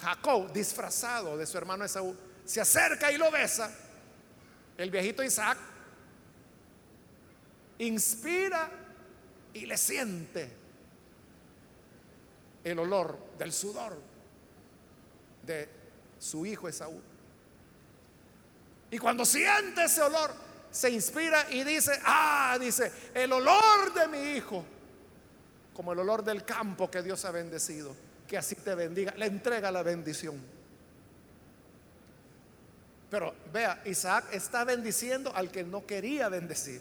Jacob, 0.00 0.52
disfrazado 0.52 1.36
de 1.36 1.46
su 1.46 1.58
hermano 1.58 1.84
Esaú, 1.84 2.16
se 2.44 2.60
acerca 2.60 3.10
y 3.10 3.18
lo 3.18 3.30
besa 3.30 3.70
el 4.78 4.90
viejito 4.90 5.22
Isaac 5.22 5.58
inspira 7.78 8.70
y 9.54 9.66
le 9.66 9.76
siente 9.76 10.50
el 12.64 12.78
olor 12.78 13.18
del 13.38 13.52
sudor 13.52 13.98
de 15.44 15.68
su 16.18 16.46
hijo 16.46 16.68
Esaú. 16.68 17.00
Y 18.90 18.98
cuando 18.98 19.24
siente 19.24 19.84
ese 19.84 20.02
olor, 20.02 20.32
se 20.70 20.90
inspira 20.90 21.50
y 21.50 21.64
dice, 21.64 21.98
ah, 22.04 22.56
dice, 22.60 22.92
el 23.14 23.32
olor 23.32 23.92
de 23.94 24.08
mi 24.08 24.36
hijo, 24.36 24.64
como 25.74 25.92
el 25.92 25.98
olor 25.98 26.22
del 26.22 26.44
campo 26.44 26.90
que 26.90 27.02
Dios 27.02 27.24
ha 27.24 27.30
bendecido, 27.30 27.94
que 28.26 28.38
así 28.38 28.54
te 28.54 28.74
bendiga, 28.74 29.12
le 29.16 29.26
entrega 29.26 29.70
la 29.70 29.82
bendición. 29.82 30.61
Pero 33.12 33.34
vea, 33.52 33.82
Isaac 33.84 34.24
está 34.32 34.64
bendiciendo 34.64 35.30
al 35.34 35.50
que 35.50 35.64
no 35.64 35.84
quería 35.84 36.30
bendecir. 36.30 36.80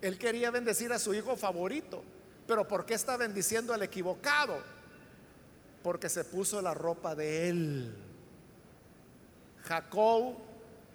Él 0.00 0.16
quería 0.16 0.50
bendecir 0.50 0.90
a 0.94 0.98
su 0.98 1.12
hijo 1.12 1.36
favorito. 1.36 2.02
Pero 2.46 2.66
¿por 2.66 2.86
qué 2.86 2.94
está 2.94 3.18
bendiciendo 3.18 3.74
al 3.74 3.82
equivocado? 3.82 4.56
Porque 5.82 6.08
se 6.08 6.24
puso 6.24 6.62
la 6.62 6.72
ropa 6.72 7.14
de 7.14 7.50
él. 7.50 7.94
Jacob 9.64 10.36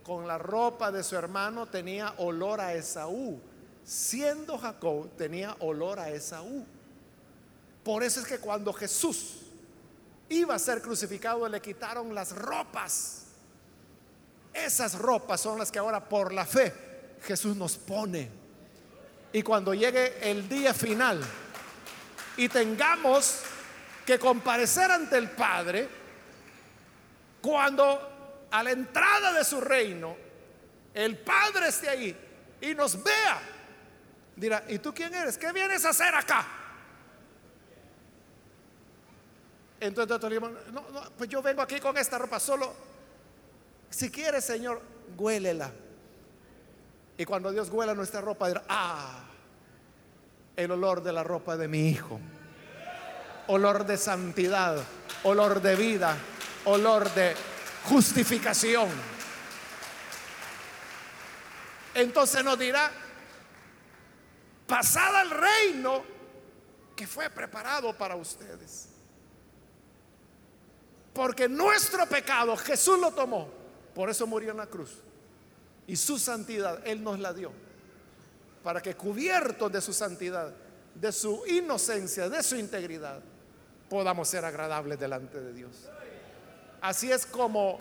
con 0.01 0.27
la 0.27 0.39
ropa 0.39 0.91
de 0.91 1.03
su 1.03 1.15
hermano 1.15 1.67
tenía 1.67 2.15
olor 2.17 2.59
a 2.59 2.73
Esaú. 2.73 3.39
Siendo 3.85 4.57
Jacob 4.57 5.07
tenía 5.15 5.55
olor 5.59 5.99
a 5.99 6.09
Esaú. 6.09 6.65
Por 7.83 8.01
eso 8.01 8.21
es 8.21 8.25
que 8.25 8.39
cuando 8.39 8.73
Jesús 8.73 9.41
iba 10.29 10.55
a 10.55 10.59
ser 10.59 10.81
crucificado 10.81 11.47
le 11.47 11.61
quitaron 11.61 12.15
las 12.15 12.35
ropas 12.35 13.22
esas 14.53 14.95
ropas 14.95 15.41
son 15.41 15.57
las 15.57 15.71
que 15.71 15.79
ahora 15.79 16.07
por 16.07 16.31
la 16.31 16.45
fe 16.45 16.73
Jesús 17.25 17.55
nos 17.55 17.77
pone. 17.77 18.29
Y 19.31 19.41
cuando 19.41 19.73
llegue 19.73 20.29
el 20.29 20.47
día 20.47 20.73
final 20.73 21.21
y 22.37 22.47
tengamos 22.49 23.39
que 24.05 24.19
comparecer 24.19 24.91
ante 24.91 25.17
el 25.17 25.31
Padre, 25.31 25.89
cuando 27.41 28.47
a 28.51 28.63
la 28.63 28.71
entrada 28.71 29.33
de 29.33 29.43
su 29.43 29.59
reino 29.59 30.15
el 30.93 31.17
Padre 31.17 31.69
esté 31.69 31.89
ahí 31.89 32.15
y 32.61 32.75
nos 32.75 33.01
vea, 33.01 33.41
dirá, 34.35 34.63
¿y 34.67 34.77
tú 34.77 34.93
quién 34.93 35.13
eres? 35.15 35.37
¿Qué 35.37 35.51
vienes 35.51 35.83
a 35.85 35.89
hacer 35.89 36.13
acá? 36.13 36.45
Entonces 39.79 40.21
no, 40.71 40.81
no, 40.91 41.11
pues 41.17 41.29
yo 41.29 41.41
vengo 41.41 41.61
aquí 41.61 41.79
con 41.79 41.97
esta 41.97 42.17
ropa, 42.17 42.39
solo 42.39 42.92
si 43.93 44.09
quieres, 44.09 44.43
Señor, 44.43 44.81
huélela. 45.17 45.71
Y 47.15 47.25
cuando 47.25 47.51
Dios 47.51 47.69
huela 47.69 47.93
nuestra 47.93 48.21
ropa, 48.21 48.47
dirá, 48.47 48.63
ah, 48.67 49.23
el 50.55 50.71
olor 50.71 51.03
de 51.03 51.13
la 51.13 51.23
ropa 51.23 51.55
de 51.55 51.67
mi 51.67 51.89
hijo. 51.89 52.19
Olor 53.47 53.85
de 53.85 53.97
santidad, 53.97 54.77
olor 55.23 55.61
de 55.61 55.75
vida, 55.75 56.17
olor 56.65 57.13
de 57.13 57.35
justificación. 57.85 58.89
Entonces 61.93 62.43
nos 62.43 62.57
dirá, 62.57 62.89
pasada 64.65 65.21
el 65.21 65.29
reino 65.29 66.03
que 66.95 67.05
fue 67.05 67.29
preparado 67.29 67.95
para 67.95 68.15
ustedes. 68.15 68.87
Porque 71.13 71.47
nuestro 71.47 72.07
pecado 72.07 72.57
Jesús 72.57 72.99
lo 72.99 73.11
tomó 73.11 73.62
por 73.93 74.09
eso 74.09 74.27
murió 74.27 74.51
en 74.51 74.57
la 74.57 74.67
cruz. 74.67 74.91
Y 75.87 75.95
su 75.95 76.17
santidad 76.17 76.81
Él 76.85 77.03
nos 77.03 77.19
la 77.19 77.33
dio. 77.33 77.51
Para 78.63 78.81
que 78.81 78.95
cubiertos 78.95 79.71
de 79.71 79.81
su 79.81 79.93
santidad, 79.93 80.53
de 80.95 81.11
su 81.11 81.43
inocencia, 81.47 82.29
de 82.29 82.41
su 82.41 82.55
integridad, 82.55 83.19
podamos 83.89 84.27
ser 84.27 84.45
agradables 84.45 84.99
delante 84.99 85.39
de 85.39 85.53
Dios. 85.53 85.89
Así 86.81 87.11
es 87.11 87.25
como 87.25 87.79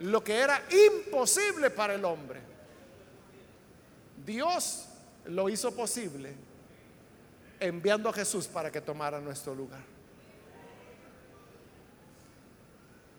lo 0.00 0.22
que 0.22 0.38
era 0.38 0.62
imposible 0.70 1.70
para 1.70 1.94
el 1.94 2.04
hombre, 2.04 2.40
Dios 4.24 4.86
lo 5.26 5.48
hizo 5.48 5.74
posible 5.74 6.34
enviando 7.60 8.08
a 8.08 8.12
Jesús 8.12 8.46
para 8.46 8.70
que 8.70 8.80
tomara 8.80 9.20
nuestro 9.20 9.54
lugar. 9.54 9.82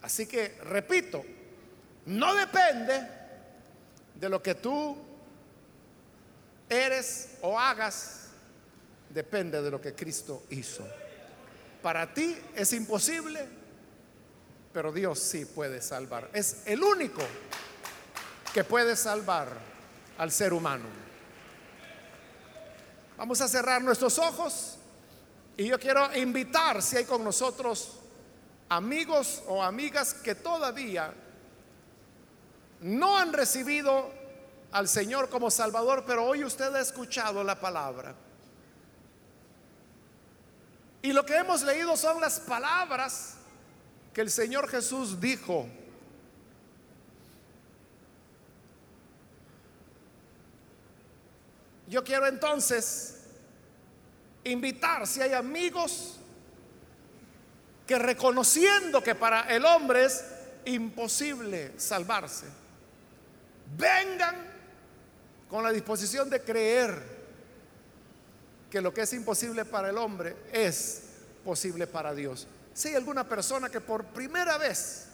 Así 0.01 0.27
que, 0.27 0.57
repito, 0.63 1.23
no 2.05 2.35
depende 2.35 3.07
de 4.13 4.29
lo 4.29 4.41
que 4.41 4.55
tú 4.55 4.97
eres 6.69 7.37
o 7.41 7.59
hagas, 7.59 8.27
depende 9.09 9.61
de 9.61 9.71
lo 9.71 9.81
que 9.81 9.93
Cristo 9.93 10.43
hizo. 10.49 10.87
Para 11.81 12.13
ti 12.13 12.35
es 12.55 12.73
imposible, 12.73 13.47
pero 14.73 14.91
Dios 14.91 15.19
sí 15.19 15.45
puede 15.45 15.81
salvar. 15.81 16.29
Es 16.33 16.63
el 16.65 16.83
único 16.83 17.21
que 18.53 18.63
puede 18.63 18.95
salvar 18.95 19.49
al 20.17 20.31
ser 20.31 20.53
humano. 20.53 20.85
Vamos 23.17 23.39
a 23.41 23.47
cerrar 23.47 23.81
nuestros 23.81 24.19
ojos 24.19 24.77
y 25.57 25.67
yo 25.67 25.79
quiero 25.79 26.13
invitar 26.17 26.81
si 26.81 26.97
hay 26.97 27.05
con 27.05 27.23
nosotros 27.23 27.99
amigos 28.67 29.43
o 29.47 29.63
amigas 29.63 30.13
que 30.13 30.35
todavía 30.35 31.13
no 32.85 33.17
han 33.17 33.33
recibido 33.33 34.11
al 34.71 34.87
Señor 34.87 35.27
como 35.29 35.49
Salvador, 35.49 36.03
pero 36.05 36.23
hoy 36.23 36.43
usted 36.43 36.71
ha 36.75 36.81
escuchado 36.81 37.43
la 37.43 37.59
palabra. 37.59 38.13
Y 41.01 41.11
lo 41.11 41.25
que 41.25 41.35
hemos 41.35 41.63
leído 41.63 41.97
son 41.97 42.21
las 42.21 42.39
palabras 42.39 43.37
que 44.13 44.21
el 44.21 44.29
Señor 44.29 44.67
Jesús 44.67 45.19
dijo. 45.19 45.67
Yo 51.87 52.03
quiero 52.03 52.27
entonces 52.27 53.17
invitar 54.43 55.07
si 55.07 55.21
hay 55.21 55.33
amigos 55.33 56.19
que 57.87 57.97
reconociendo 57.97 59.01
que 59.01 59.15
para 59.15 59.41
el 59.55 59.65
hombre 59.65 60.05
es 60.05 60.23
imposible 60.65 61.73
salvarse, 61.79 62.45
vengan 63.77 64.35
con 65.49 65.63
la 65.63 65.71
disposición 65.71 66.29
de 66.29 66.41
creer 66.41 67.15
que 68.69 68.81
lo 68.81 68.93
que 68.93 69.01
es 69.01 69.13
imposible 69.13 69.65
para 69.65 69.89
el 69.89 69.97
hombre 69.97 70.35
es 70.51 71.03
posible 71.43 71.87
para 71.87 72.13
Dios. 72.13 72.47
Si 72.73 72.89
hay 72.89 72.95
alguna 72.95 73.27
persona 73.27 73.69
que 73.69 73.79
por 73.79 74.03
primera 74.05 74.57
vez 74.57 75.05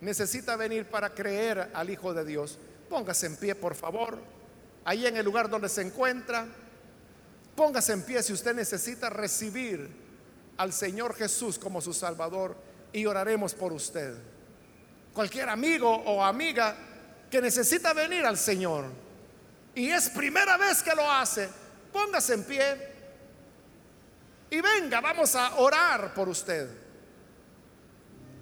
necesita 0.00 0.56
venir 0.56 0.86
para 0.86 1.10
creer 1.10 1.70
al 1.74 1.90
Hijo 1.90 2.12
de 2.12 2.24
Dios, 2.24 2.58
póngase 2.88 3.26
en 3.26 3.36
pie, 3.36 3.54
por 3.54 3.74
favor, 3.74 4.18
ahí 4.84 5.06
en 5.06 5.16
el 5.16 5.24
lugar 5.24 5.48
donde 5.48 5.68
se 5.68 5.82
encuentra, 5.82 6.46
póngase 7.54 7.92
en 7.92 8.02
pie 8.02 8.22
si 8.22 8.32
usted 8.32 8.54
necesita 8.54 9.10
recibir 9.10 9.88
al 10.56 10.72
Señor 10.72 11.14
Jesús 11.14 11.58
como 11.58 11.80
su 11.80 11.92
Salvador 11.92 12.56
y 12.92 13.06
oraremos 13.06 13.54
por 13.54 13.72
usted. 13.72 14.14
Cualquier 15.14 15.48
amigo 15.48 15.88
o 15.88 16.24
amiga 16.24 16.76
que 17.30 17.40
necesita 17.40 17.92
venir 17.92 18.26
al 18.26 18.36
Señor 18.36 18.86
y 19.74 19.88
es 19.88 20.10
primera 20.10 20.56
vez 20.56 20.82
que 20.82 20.94
lo 20.94 21.10
hace, 21.10 21.48
póngase 21.92 22.34
en 22.34 22.44
pie 22.44 22.90
y 24.50 24.60
venga, 24.60 25.00
vamos 25.00 25.34
a 25.36 25.56
orar 25.56 26.12
por 26.12 26.28
usted. 26.28 26.68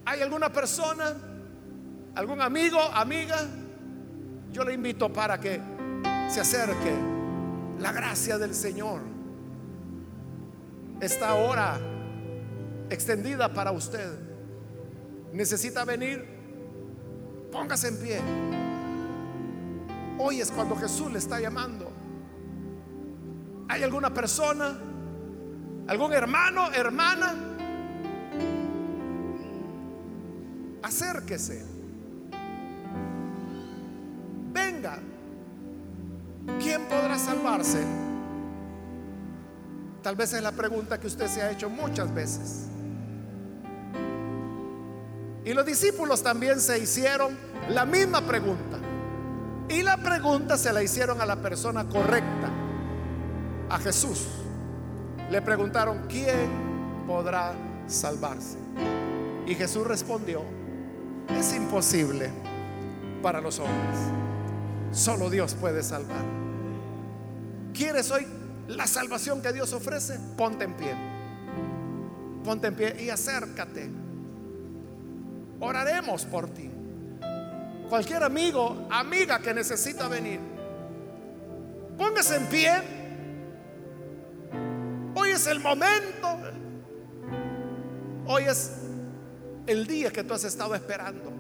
¿Hay 0.06 0.22
alguna 0.22 0.50
persona, 0.50 1.14
algún 2.14 2.40
amigo, 2.40 2.80
amiga? 2.80 3.46
Yo 4.50 4.64
le 4.64 4.72
invito 4.72 5.12
para 5.12 5.38
que 5.38 5.60
se 6.30 6.40
acerque. 6.40 6.96
La 7.78 7.92
gracia 7.92 8.38
del 8.38 8.54
Señor 8.54 9.02
está 11.00 11.28
ahora 11.28 11.78
extendida 12.88 13.52
para 13.52 13.70
usted. 13.70 14.10
Necesita 15.34 15.84
venir, 15.84 16.24
póngase 17.52 17.88
en 17.88 17.96
pie. 17.98 18.67
Hoy 20.18 20.40
es 20.40 20.50
cuando 20.50 20.74
Jesús 20.76 21.12
le 21.12 21.18
está 21.18 21.40
llamando. 21.40 21.92
¿Hay 23.68 23.84
alguna 23.84 24.12
persona, 24.12 24.76
algún 25.86 26.12
hermano, 26.12 26.72
hermana? 26.72 27.34
Acérquese. 30.82 31.64
Venga. 34.52 34.98
¿Quién 36.60 36.82
podrá 36.86 37.16
salvarse? 37.16 37.84
Tal 40.02 40.16
vez 40.16 40.32
es 40.32 40.42
la 40.42 40.52
pregunta 40.52 40.98
que 40.98 41.06
usted 41.06 41.28
se 41.28 41.42
ha 41.42 41.50
hecho 41.52 41.70
muchas 41.70 42.12
veces. 42.12 42.66
Y 45.44 45.52
los 45.54 45.64
discípulos 45.64 46.22
también 46.22 46.60
se 46.60 46.78
hicieron 46.78 47.38
la 47.68 47.84
misma 47.86 48.22
pregunta. 48.22 48.78
Y 49.68 49.82
la 49.82 49.96
pregunta 49.98 50.56
se 50.56 50.72
la 50.72 50.82
hicieron 50.82 51.20
a 51.20 51.26
la 51.26 51.36
persona 51.36 51.86
correcta, 51.88 52.50
a 53.68 53.78
Jesús. 53.78 54.26
Le 55.30 55.42
preguntaron, 55.42 56.06
¿quién 56.08 57.04
podrá 57.06 57.52
salvarse? 57.86 58.58
Y 59.46 59.54
Jesús 59.54 59.86
respondió, 59.86 60.42
es 61.38 61.54
imposible 61.54 62.30
para 63.22 63.40
los 63.40 63.58
hombres. 63.58 63.98
Solo 64.92 65.28
Dios 65.28 65.54
puede 65.54 65.82
salvar. 65.82 66.24
¿Quieres 67.74 68.10
hoy 68.10 68.26
la 68.68 68.86
salvación 68.86 69.42
que 69.42 69.52
Dios 69.52 69.72
ofrece? 69.72 70.18
Ponte 70.36 70.64
en 70.64 70.74
pie. 70.74 70.94
Ponte 72.42 72.68
en 72.68 72.74
pie 72.74 72.96
y 73.02 73.10
acércate 73.10 73.90
Oraremos 75.60 76.24
por 76.24 76.48
ti. 76.48 76.70
Cualquier 77.88 78.22
amigo, 78.22 78.86
amiga 78.90 79.38
que 79.38 79.54
necesita 79.54 80.08
venir, 80.08 80.40
póngase 81.96 82.36
en 82.36 82.46
pie. 82.46 82.72
Hoy 85.14 85.30
es 85.30 85.46
el 85.46 85.60
momento. 85.60 86.38
Hoy 88.26 88.44
es 88.44 88.72
el 89.66 89.86
día 89.86 90.10
que 90.10 90.22
tú 90.22 90.34
has 90.34 90.44
estado 90.44 90.74
esperando. 90.74 91.32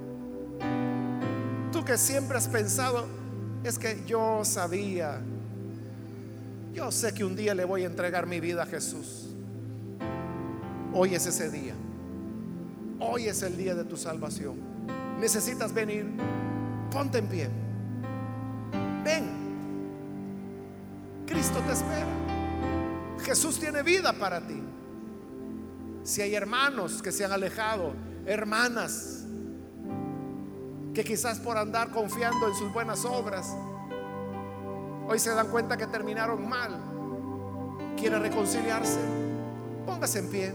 Tú 1.70 1.84
que 1.84 1.98
siempre 1.98 2.38
has 2.38 2.48
pensado, 2.48 3.06
es 3.62 3.78
que 3.78 4.02
yo 4.06 4.42
sabía, 4.42 5.20
yo 6.72 6.90
sé 6.90 7.12
que 7.12 7.24
un 7.24 7.36
día 7.36 7.54
le 7.54 7.66
voy 7.66 7.82
a 7.82 7.86
entregar 7.86 8.26
mi 8.26 8.40
vida 8.40 8.62
a 8.62 8.66
Jesús. 8.66 9.28
Hoy 10.94 11.14
es 11.14 11.26
ese 11.26 11.50
día. 11.50 11.74
Hoy 13.00 13.26
es 13.26 13.42
el 13.42 13.56
día 13.56 13.74
de 13.74 13.84
tu 13.84 13.98
salvación. 13.98 14.56
Necesitas 15.20 15.74
venir. 15.74 16.06
Ponte 16.90 17.18
en 17.18 17.26
pie. 17.26 17.50
Ven. 19.04 19.38
Cristo 21.26 21.60
te 21.66 21.72
espera. 21.72 22.06
Jesús 23.22 23.58
tiene 23.58 23.82
vida 23.82 24.12
para 24.12 24.40
ti. 24.46 24.62
Si 26.02 26.22
hay 26.22 26.34
hermanos 26.34 27.02
que 27.02 27.12
se 27.12 27.24
han 27.24 27.32
alejado, 27.32 27.92
hermanas 28.24 29.26
que 30.94 31.04
quizás 31.04 31.38
por 31.38 31.58
andar 31.58 31.90
confiando 31.90 32.48
en 32.48 32.54
sus 32.54 32.72
buenas 32.72 33.04
obras, 33.04 33.54
hoy 35.06 35.18
se 35.18 35.30
dan 35.30 35.48
cuenta 35.48 35.76
que 35.76 35.86
terminaron 35.86 36.48
mal, 36.48 36.80
quiere 37.96 38.18
reconciliarse, 38.18 39.00
póngase 39.86 40.20
en 40.20 40.30
pie. 40.30 40.54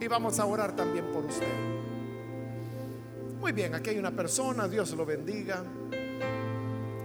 Y 0.00 0.08
vamos 0.08 0.38
a 0.38 0.44
orar 0.46 0.76
también 0.76 1.06
por 1.12 1.24
usted. 1.24 1.75
Muy 3.46 3.52
bien, 3.52 3.76
aquí 3.76 3.90
hay 3.90 3.98
una 4.00 4.10
persona, 4.10 4.66
Dios 4.66 4.90
lo 4.96 5.06
bendiga. 5.06 5.62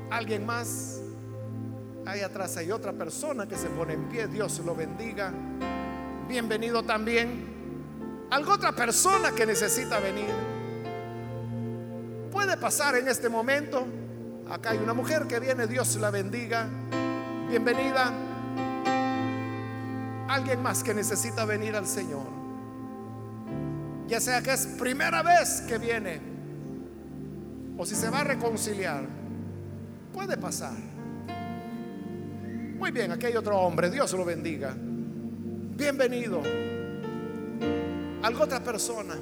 Alguien 0.09 0.43
más. 0.43 0.99
Ahí 2.03 2.21
atrás 2.21 2.57
hay 2.57 2.71
otra 2.71 2.93
persona 2.93 3.47
que 3.47 3.55
se 3.55 3.67
pone 3.67 3.93
en 3.93 4.09
pie, 4.09 4.25
Dios 4.25 4.59
lo 4.65 4.73
bendiga. 4.73 5.31
Bienvenido 6.27 6.81
también. 6.81 8.25
Algo 8.31 8.53
otra 8.53 8.71
persona 8.71 9.29
que 9.33 9.45
necesita 9.45 9.99
venir. 9.99 10.31
Puede 12.31 12.57
pasar 12.57 12.95
en 12.95 13.07
este 13.07 13.29
momento. 13.29 13.85
Acá 14.49 14.71
hay 14.71 14.79
una 14.79 14.95
mujer 14.95 15.27
que 15.27 15.39
viene, 15.39 15.67
Dios 15.67 15.95
la 15.97 16.09
bendiga. 16.09 16.67
Bienvenida. 17.49 18.11
Alguien 20.27 20.59
más 20.63 20.81
que 20.81 20.95
necesita 20.95 21.45
venir 21.45 21.75
al 21.75 21.85
Señor 21.85 22.41
ya 24.11 24.19
sea 24.19 24.41
que 24.41 24.51
es 24.51 24.67
primera 24.67 25.23
vez 25.23 25.61
que 25.61 25.77
viene 25.77 26.30
o 27.77 27.85
si 27.85 27.95
se 27.95 28.09
va 28.09 28.19
a 28.19 28.23
reconciliar, 28.23 29.05
puede 30.13 30.37
pasar. 30.37 30.77
Muy 32.77 32.91
bien, 32.91 33.11
aquí 33.11 33.27
hay 33.27 33.35
otro 33.35 33.57
hombre, 33.59 33.89
Dios 33.89 34.11
lo 34.13 34.25
bendiga. 34.25 34.75
Bienvenido. 34.75 36.41
Algo 38.23 38.43
otra 38.43 38.59
persona. 38.59 39.15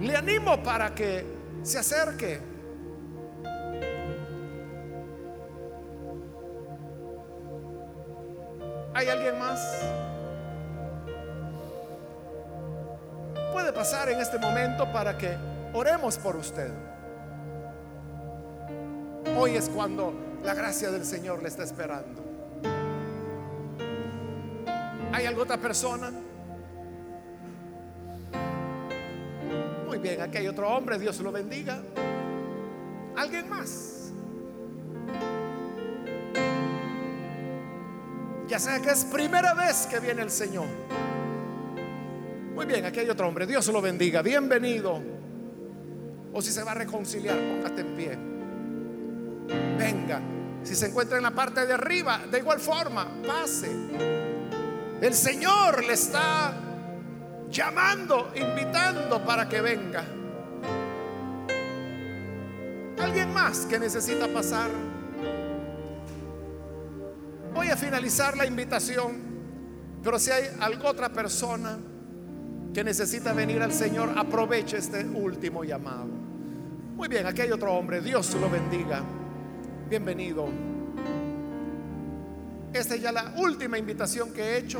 Le 0.00 0.16
animo 0.16 0.62
para 0.62 0.94
que 0.94 1.24
se 1.62 1.78
acerque. 1.78 2.40
¿Hay 8.94 9.08
alguien 9.08 9.38
más? 9.38 9.60
Pasar 13.80 14.10
en 14.10 14.20
este 14.20 14.38
momento 14.38 14.92
para 14.92 15.16
que 15.16 15.38
oremos 15.72 16.18
por 16.18 16.36
usted. 16.36 16.70
Hoy 19.38 19.56
es 19.56 19.70
cuando 19.70 20.12
la 20.44 20.52
gracia 20.52 20.90
del 20.90 21.02
Señor 21.02 21.42
le 21.42 21.48
está 21.48 21.62
esperando. 21.62 22.22
¿Hay 25.10 25.24
alguna 25.24 25.44
otra 25.44 25.56
persona? 25.56 26.10
Muy 29.86 29.96
bien, 29.96 30.20
aquí 30.20 30.36
hay 30.36 30.48
otro 30.48 30.68
hombre, 30.68 30.98
Dios 30.98 31.18
lo 31.20 31.32
bendiga. 31.32 31.80
¿Alguien 33.16 33.48
más? 33.48 34.12
Ya 38.46 38.58
sea 38.58 38.78
que 38.82 38.90
es 38.90 39.06
primera 39.06 39.54
vez 39.54 39.86
que 39.86 40.00
viene 40.00 40.20
el 40.20 40.30
Señor. 40.30 40.66
Muy 42.60 42.66
bien, 42.66 42.84
aquí 42.84 43.00
hay 43.00 43.08
otro 43.08 43.26
hombre, 43.26 43.46
Dios 43.46 43.66
lo 43.68 43.80
bendiga, 43.80 44.20
bienvenido. 44.20 45.02
O 46.30 46.42
si 46.42 46.52
se 46.52 46.62
va 46.62 46.72
a 46.72 46.74
reconciliar, 46.74 47.38
póngate 47.38 47.80
en 47.80 47.96
pie. 47.96 48.18
Venga, 49.78 50.20
si 50.62 50.74
se 50.74 50.88
encuentra 50.88 51.16
en 51.16 51.22
la 51.22 51.30
parte 51.30 51.64
de 51.64 51.72
arriba, 51.72 52.20
de 52.30 52.38
igual 52.38 52.60
forma, 52.60 53.08
pase. 53.26 53.70
El 55.00 55.14
Señor 55.14 55.82
le 55.82 55.94
está 55.94 56.52
llamando, 57.48 58.30
invitando 58.36 59.24
para 59.24 59.48
que 59.48 59.62
venga. 59.62 60.04
¿Alguien 62.98 63.32
más 63.32 63.60
que 63.60 63.78
necesita 63.78 64.28
pasar? 64.28 64.68
Voy 67.54 67.68
a 67.68 67.76
finalizar 67.78 68.36
la 68.36 68.44
invitación, 68.44 69.18
pero 70.04 70.18
si 70.18 70.30
hay 70.30 70.44
alguna 70.60 70.90
otra 70.90 71.08
persona 71.08 71.78
que 72.72 72.84
necesita 72.84 73.32
venir 73.32 73.62
al 73.62 73.72
Señor, 73.72 74.12
aproveche 74.16 74.78
este 74.78 75.04
último 75.04 75.64
llamado. 75.64 76.06
Muy 76.96 77.08
bien, 77.08 77.26
aquí 77.26 77.42
hay 77.42 77.50
otro 77.50 77.72
hombre, 77.72 78.00
Dios 78.00 78.34
lo 78.34 78.48
bendiga. 78.48 79.02
Bienvenido. 79.88 80.48
Esta 82.72 82.94
es 82.94 83.02
ya 83.02 83.10
la 83.10 83.34
última 83.36 83.78
invitación 83.78 84.32
que 84.32 84.42
he 84.42 84.58
hecho. 84.58 84.78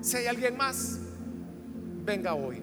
Si 0.00 0.16
hay 0.16 0.26
alguien 0.26 0.56
más, 0.56 0.98
venga 2.04 2.34
hoy. 2.34 2.60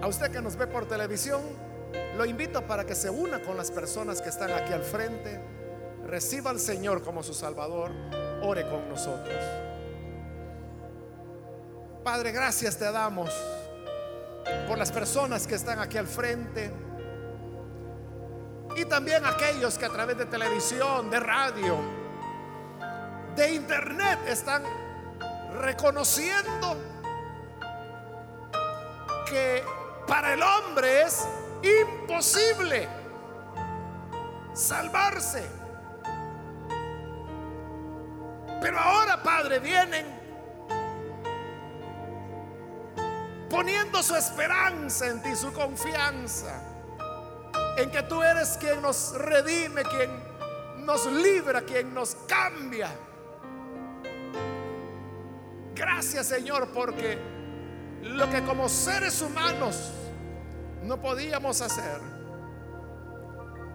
A 0.00 0.06
usted 0.06 0.30
que 0.30 0.40
nos 0.40 0.54
ve 0.54 0.68
por 0.68 0.86
televisión, 0.86 1.42
lo 2.16 2.24
invito 2.24 2.64
para 2.64 2.86
que 2.86 2.94
se 2.94 3.10
una 3.10 3.40
con 3.42 3.56
las 3.56 3.72
personas 3.72 4.22
que 4.22 4.28
están 4.28 4.52
aquí 4.52 4.72
al 4.72 4.82
frente, 4.82 5.40
reciba 6.06 6.50
al 6.50 6.60
Señor 6.60 7.02
como 7.02 7.22
su 7.22 7.34
Salvador, 7.34 7.90
ore 8.42 8.68
con 8.68 8.88
nosotros. 8.88 9.36
Padre, 12.04 12.30
gracias 12.32 12.78
te 12.78 12.90
damos 12.90 13.30
por 14.68 14.78
las 14.78 14.92
personas 14.92 15.46
que 15.46 15.56
están 15.56 15.80
aquí 15.80 15.98
al 15.98 16.06
frente 16.06 16.72
y 18.76 18.84
también 18.84 19.24
aquellos 19.24 19.76
que 19.78 19.86
a 19.86 19.88
través 19.88 20.16
de 20.18 20.26
televisión, 20.26 21.10
de 21.10 21.18
radio, 21.18 21.78
de 23.34 23.54
internet 23.54 24.20
están 24.28 24.62
reconociendo 25.60 26.76
que 29.28 29.64
para 30.06 30.34
el 30.34 30.42
hombre 30.42 31.02
es 31.02 31.26
imposible 31.62 32.88
salvarse. 34.52 35.65
Pero 38.60 38.78
ahora, 38.78 39.22
Padre, 39.22 39.58
vienen 39.58 40.06
poniendo 43.48 44.02
su 44.02 44.14
esperanza 44.14 45.06
en 45.06 45.22
ti, 45.22 45.34
su 45.34 45.52
confianza, 45.52 46.60
en 47.76 47.90
que 47.90 48.02
tú 48.02 48.22
eres 48.22 48.56
quien 48.58 48.82
nos 48.82 49.14
redime, 49.14 49.82
quien 49.84 50.10
nos 50.84 51.06
libra, 51.06 51.62
quien 51.62 51.92
nos 51.94 52.14
cambia. 52.26 52.90
Gracias 55.74 56.26
Señor 56.26 56.68
porque 56.72 57.18
lo 58.02 58.30
que 58.30 58.42
como 58.44 58.68
seres 58.68 59.20
humanos 59.20 59.90
no 60.82 61.00
podíamos 61.00 61.60
hacer, 61.60 62.00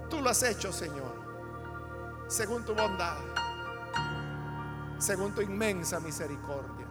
tú 0.09 0.21
lo 0.21 0.29
has 0.29 0.41
hecho 0.43 0.73
Señor, 0.73 2.25
según 2.27 2.65
tu 2.65 2.73
bondad, 2.73 3.17
según 5.01 5.33
tu 5.33 5.41
inmensa 5.41 5.99
misericordia. 5.99 6.85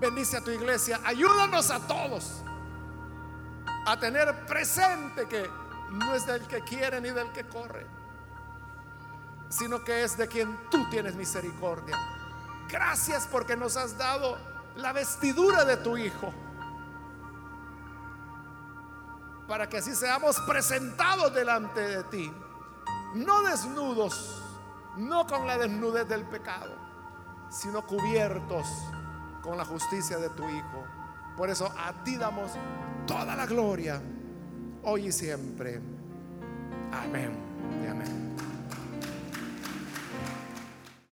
Bendice 0.00 0.38
a 0.38 0.40
tu 0.40 0.50
iglesia. 0.50 1.00
Ayúdanos 1.04 1.70
a 1.70 1.86
todos 1.86 2.42
a 3.86 3.98
tener 3.98 4.46
presente 4.46 5.26
que 5.26 5.48
no 5.90 6.14
es 6.14 6.26
del 6.26 6.46
que 6.46 6.60
quiere 6.62 7.00
ni 7.00 7.10
del 7.10 7.32
que 7.32 7.44
corre, 7.44 7.86
sino 9.48 9.82
que 9.84 10.04
es 10.04 10.16
de 10.16 10.28
quien 10.28 10.58
tú 10.70 10.88
tienes 10.90 11.14
misericordia. 11.14 11.98
Gracias 12.68 13.26
porque 13.26 13.56
nos 13.56 13.76
has 13.76 13.98
dado 13.98 14.38
la 14.76 14.92
vestidura 14.92 15.64
de 15.64 15.76
tu 15.78 15.96
Hijo. 15.96 16.32
Para 19.48 19.68
que 19.68 19.78
así 19.78 19.96
seamos 19.96 20.38
presentados 20.42 21.34
delante 21.34 21.80
de 21.80 22.04
ti. 22.04 22.32
No 23.14 23.42
desnudos, 23.42 24.40
no 24.96 25.26
con 25.26 25.46
la 25.46 25.58
desnudez 25.58 26.08
del 26.08 26.24
pecado, 26.24 26.76
sino 27.50 27.86
cubiertos 27.86 28.66
con 29.42 29.56
la 29.56 29.64
justicia 29.64 30.18
de 30.18 30.30
tu 30.30 30.48
Hijo. 30.48 30.84
Por 31.36 31.50
eso 31.50 31.70
a 31.76 32.04
ti 32.04 32.16
damos 32.16 32.52
toda 33.06 33.34
la 33.36 33.46
gloria, 33.46 34.00
hoy 34.84 35.08
y 35.08 35.12
siempre. 35.12 35.80
Amén. 36.92 37.50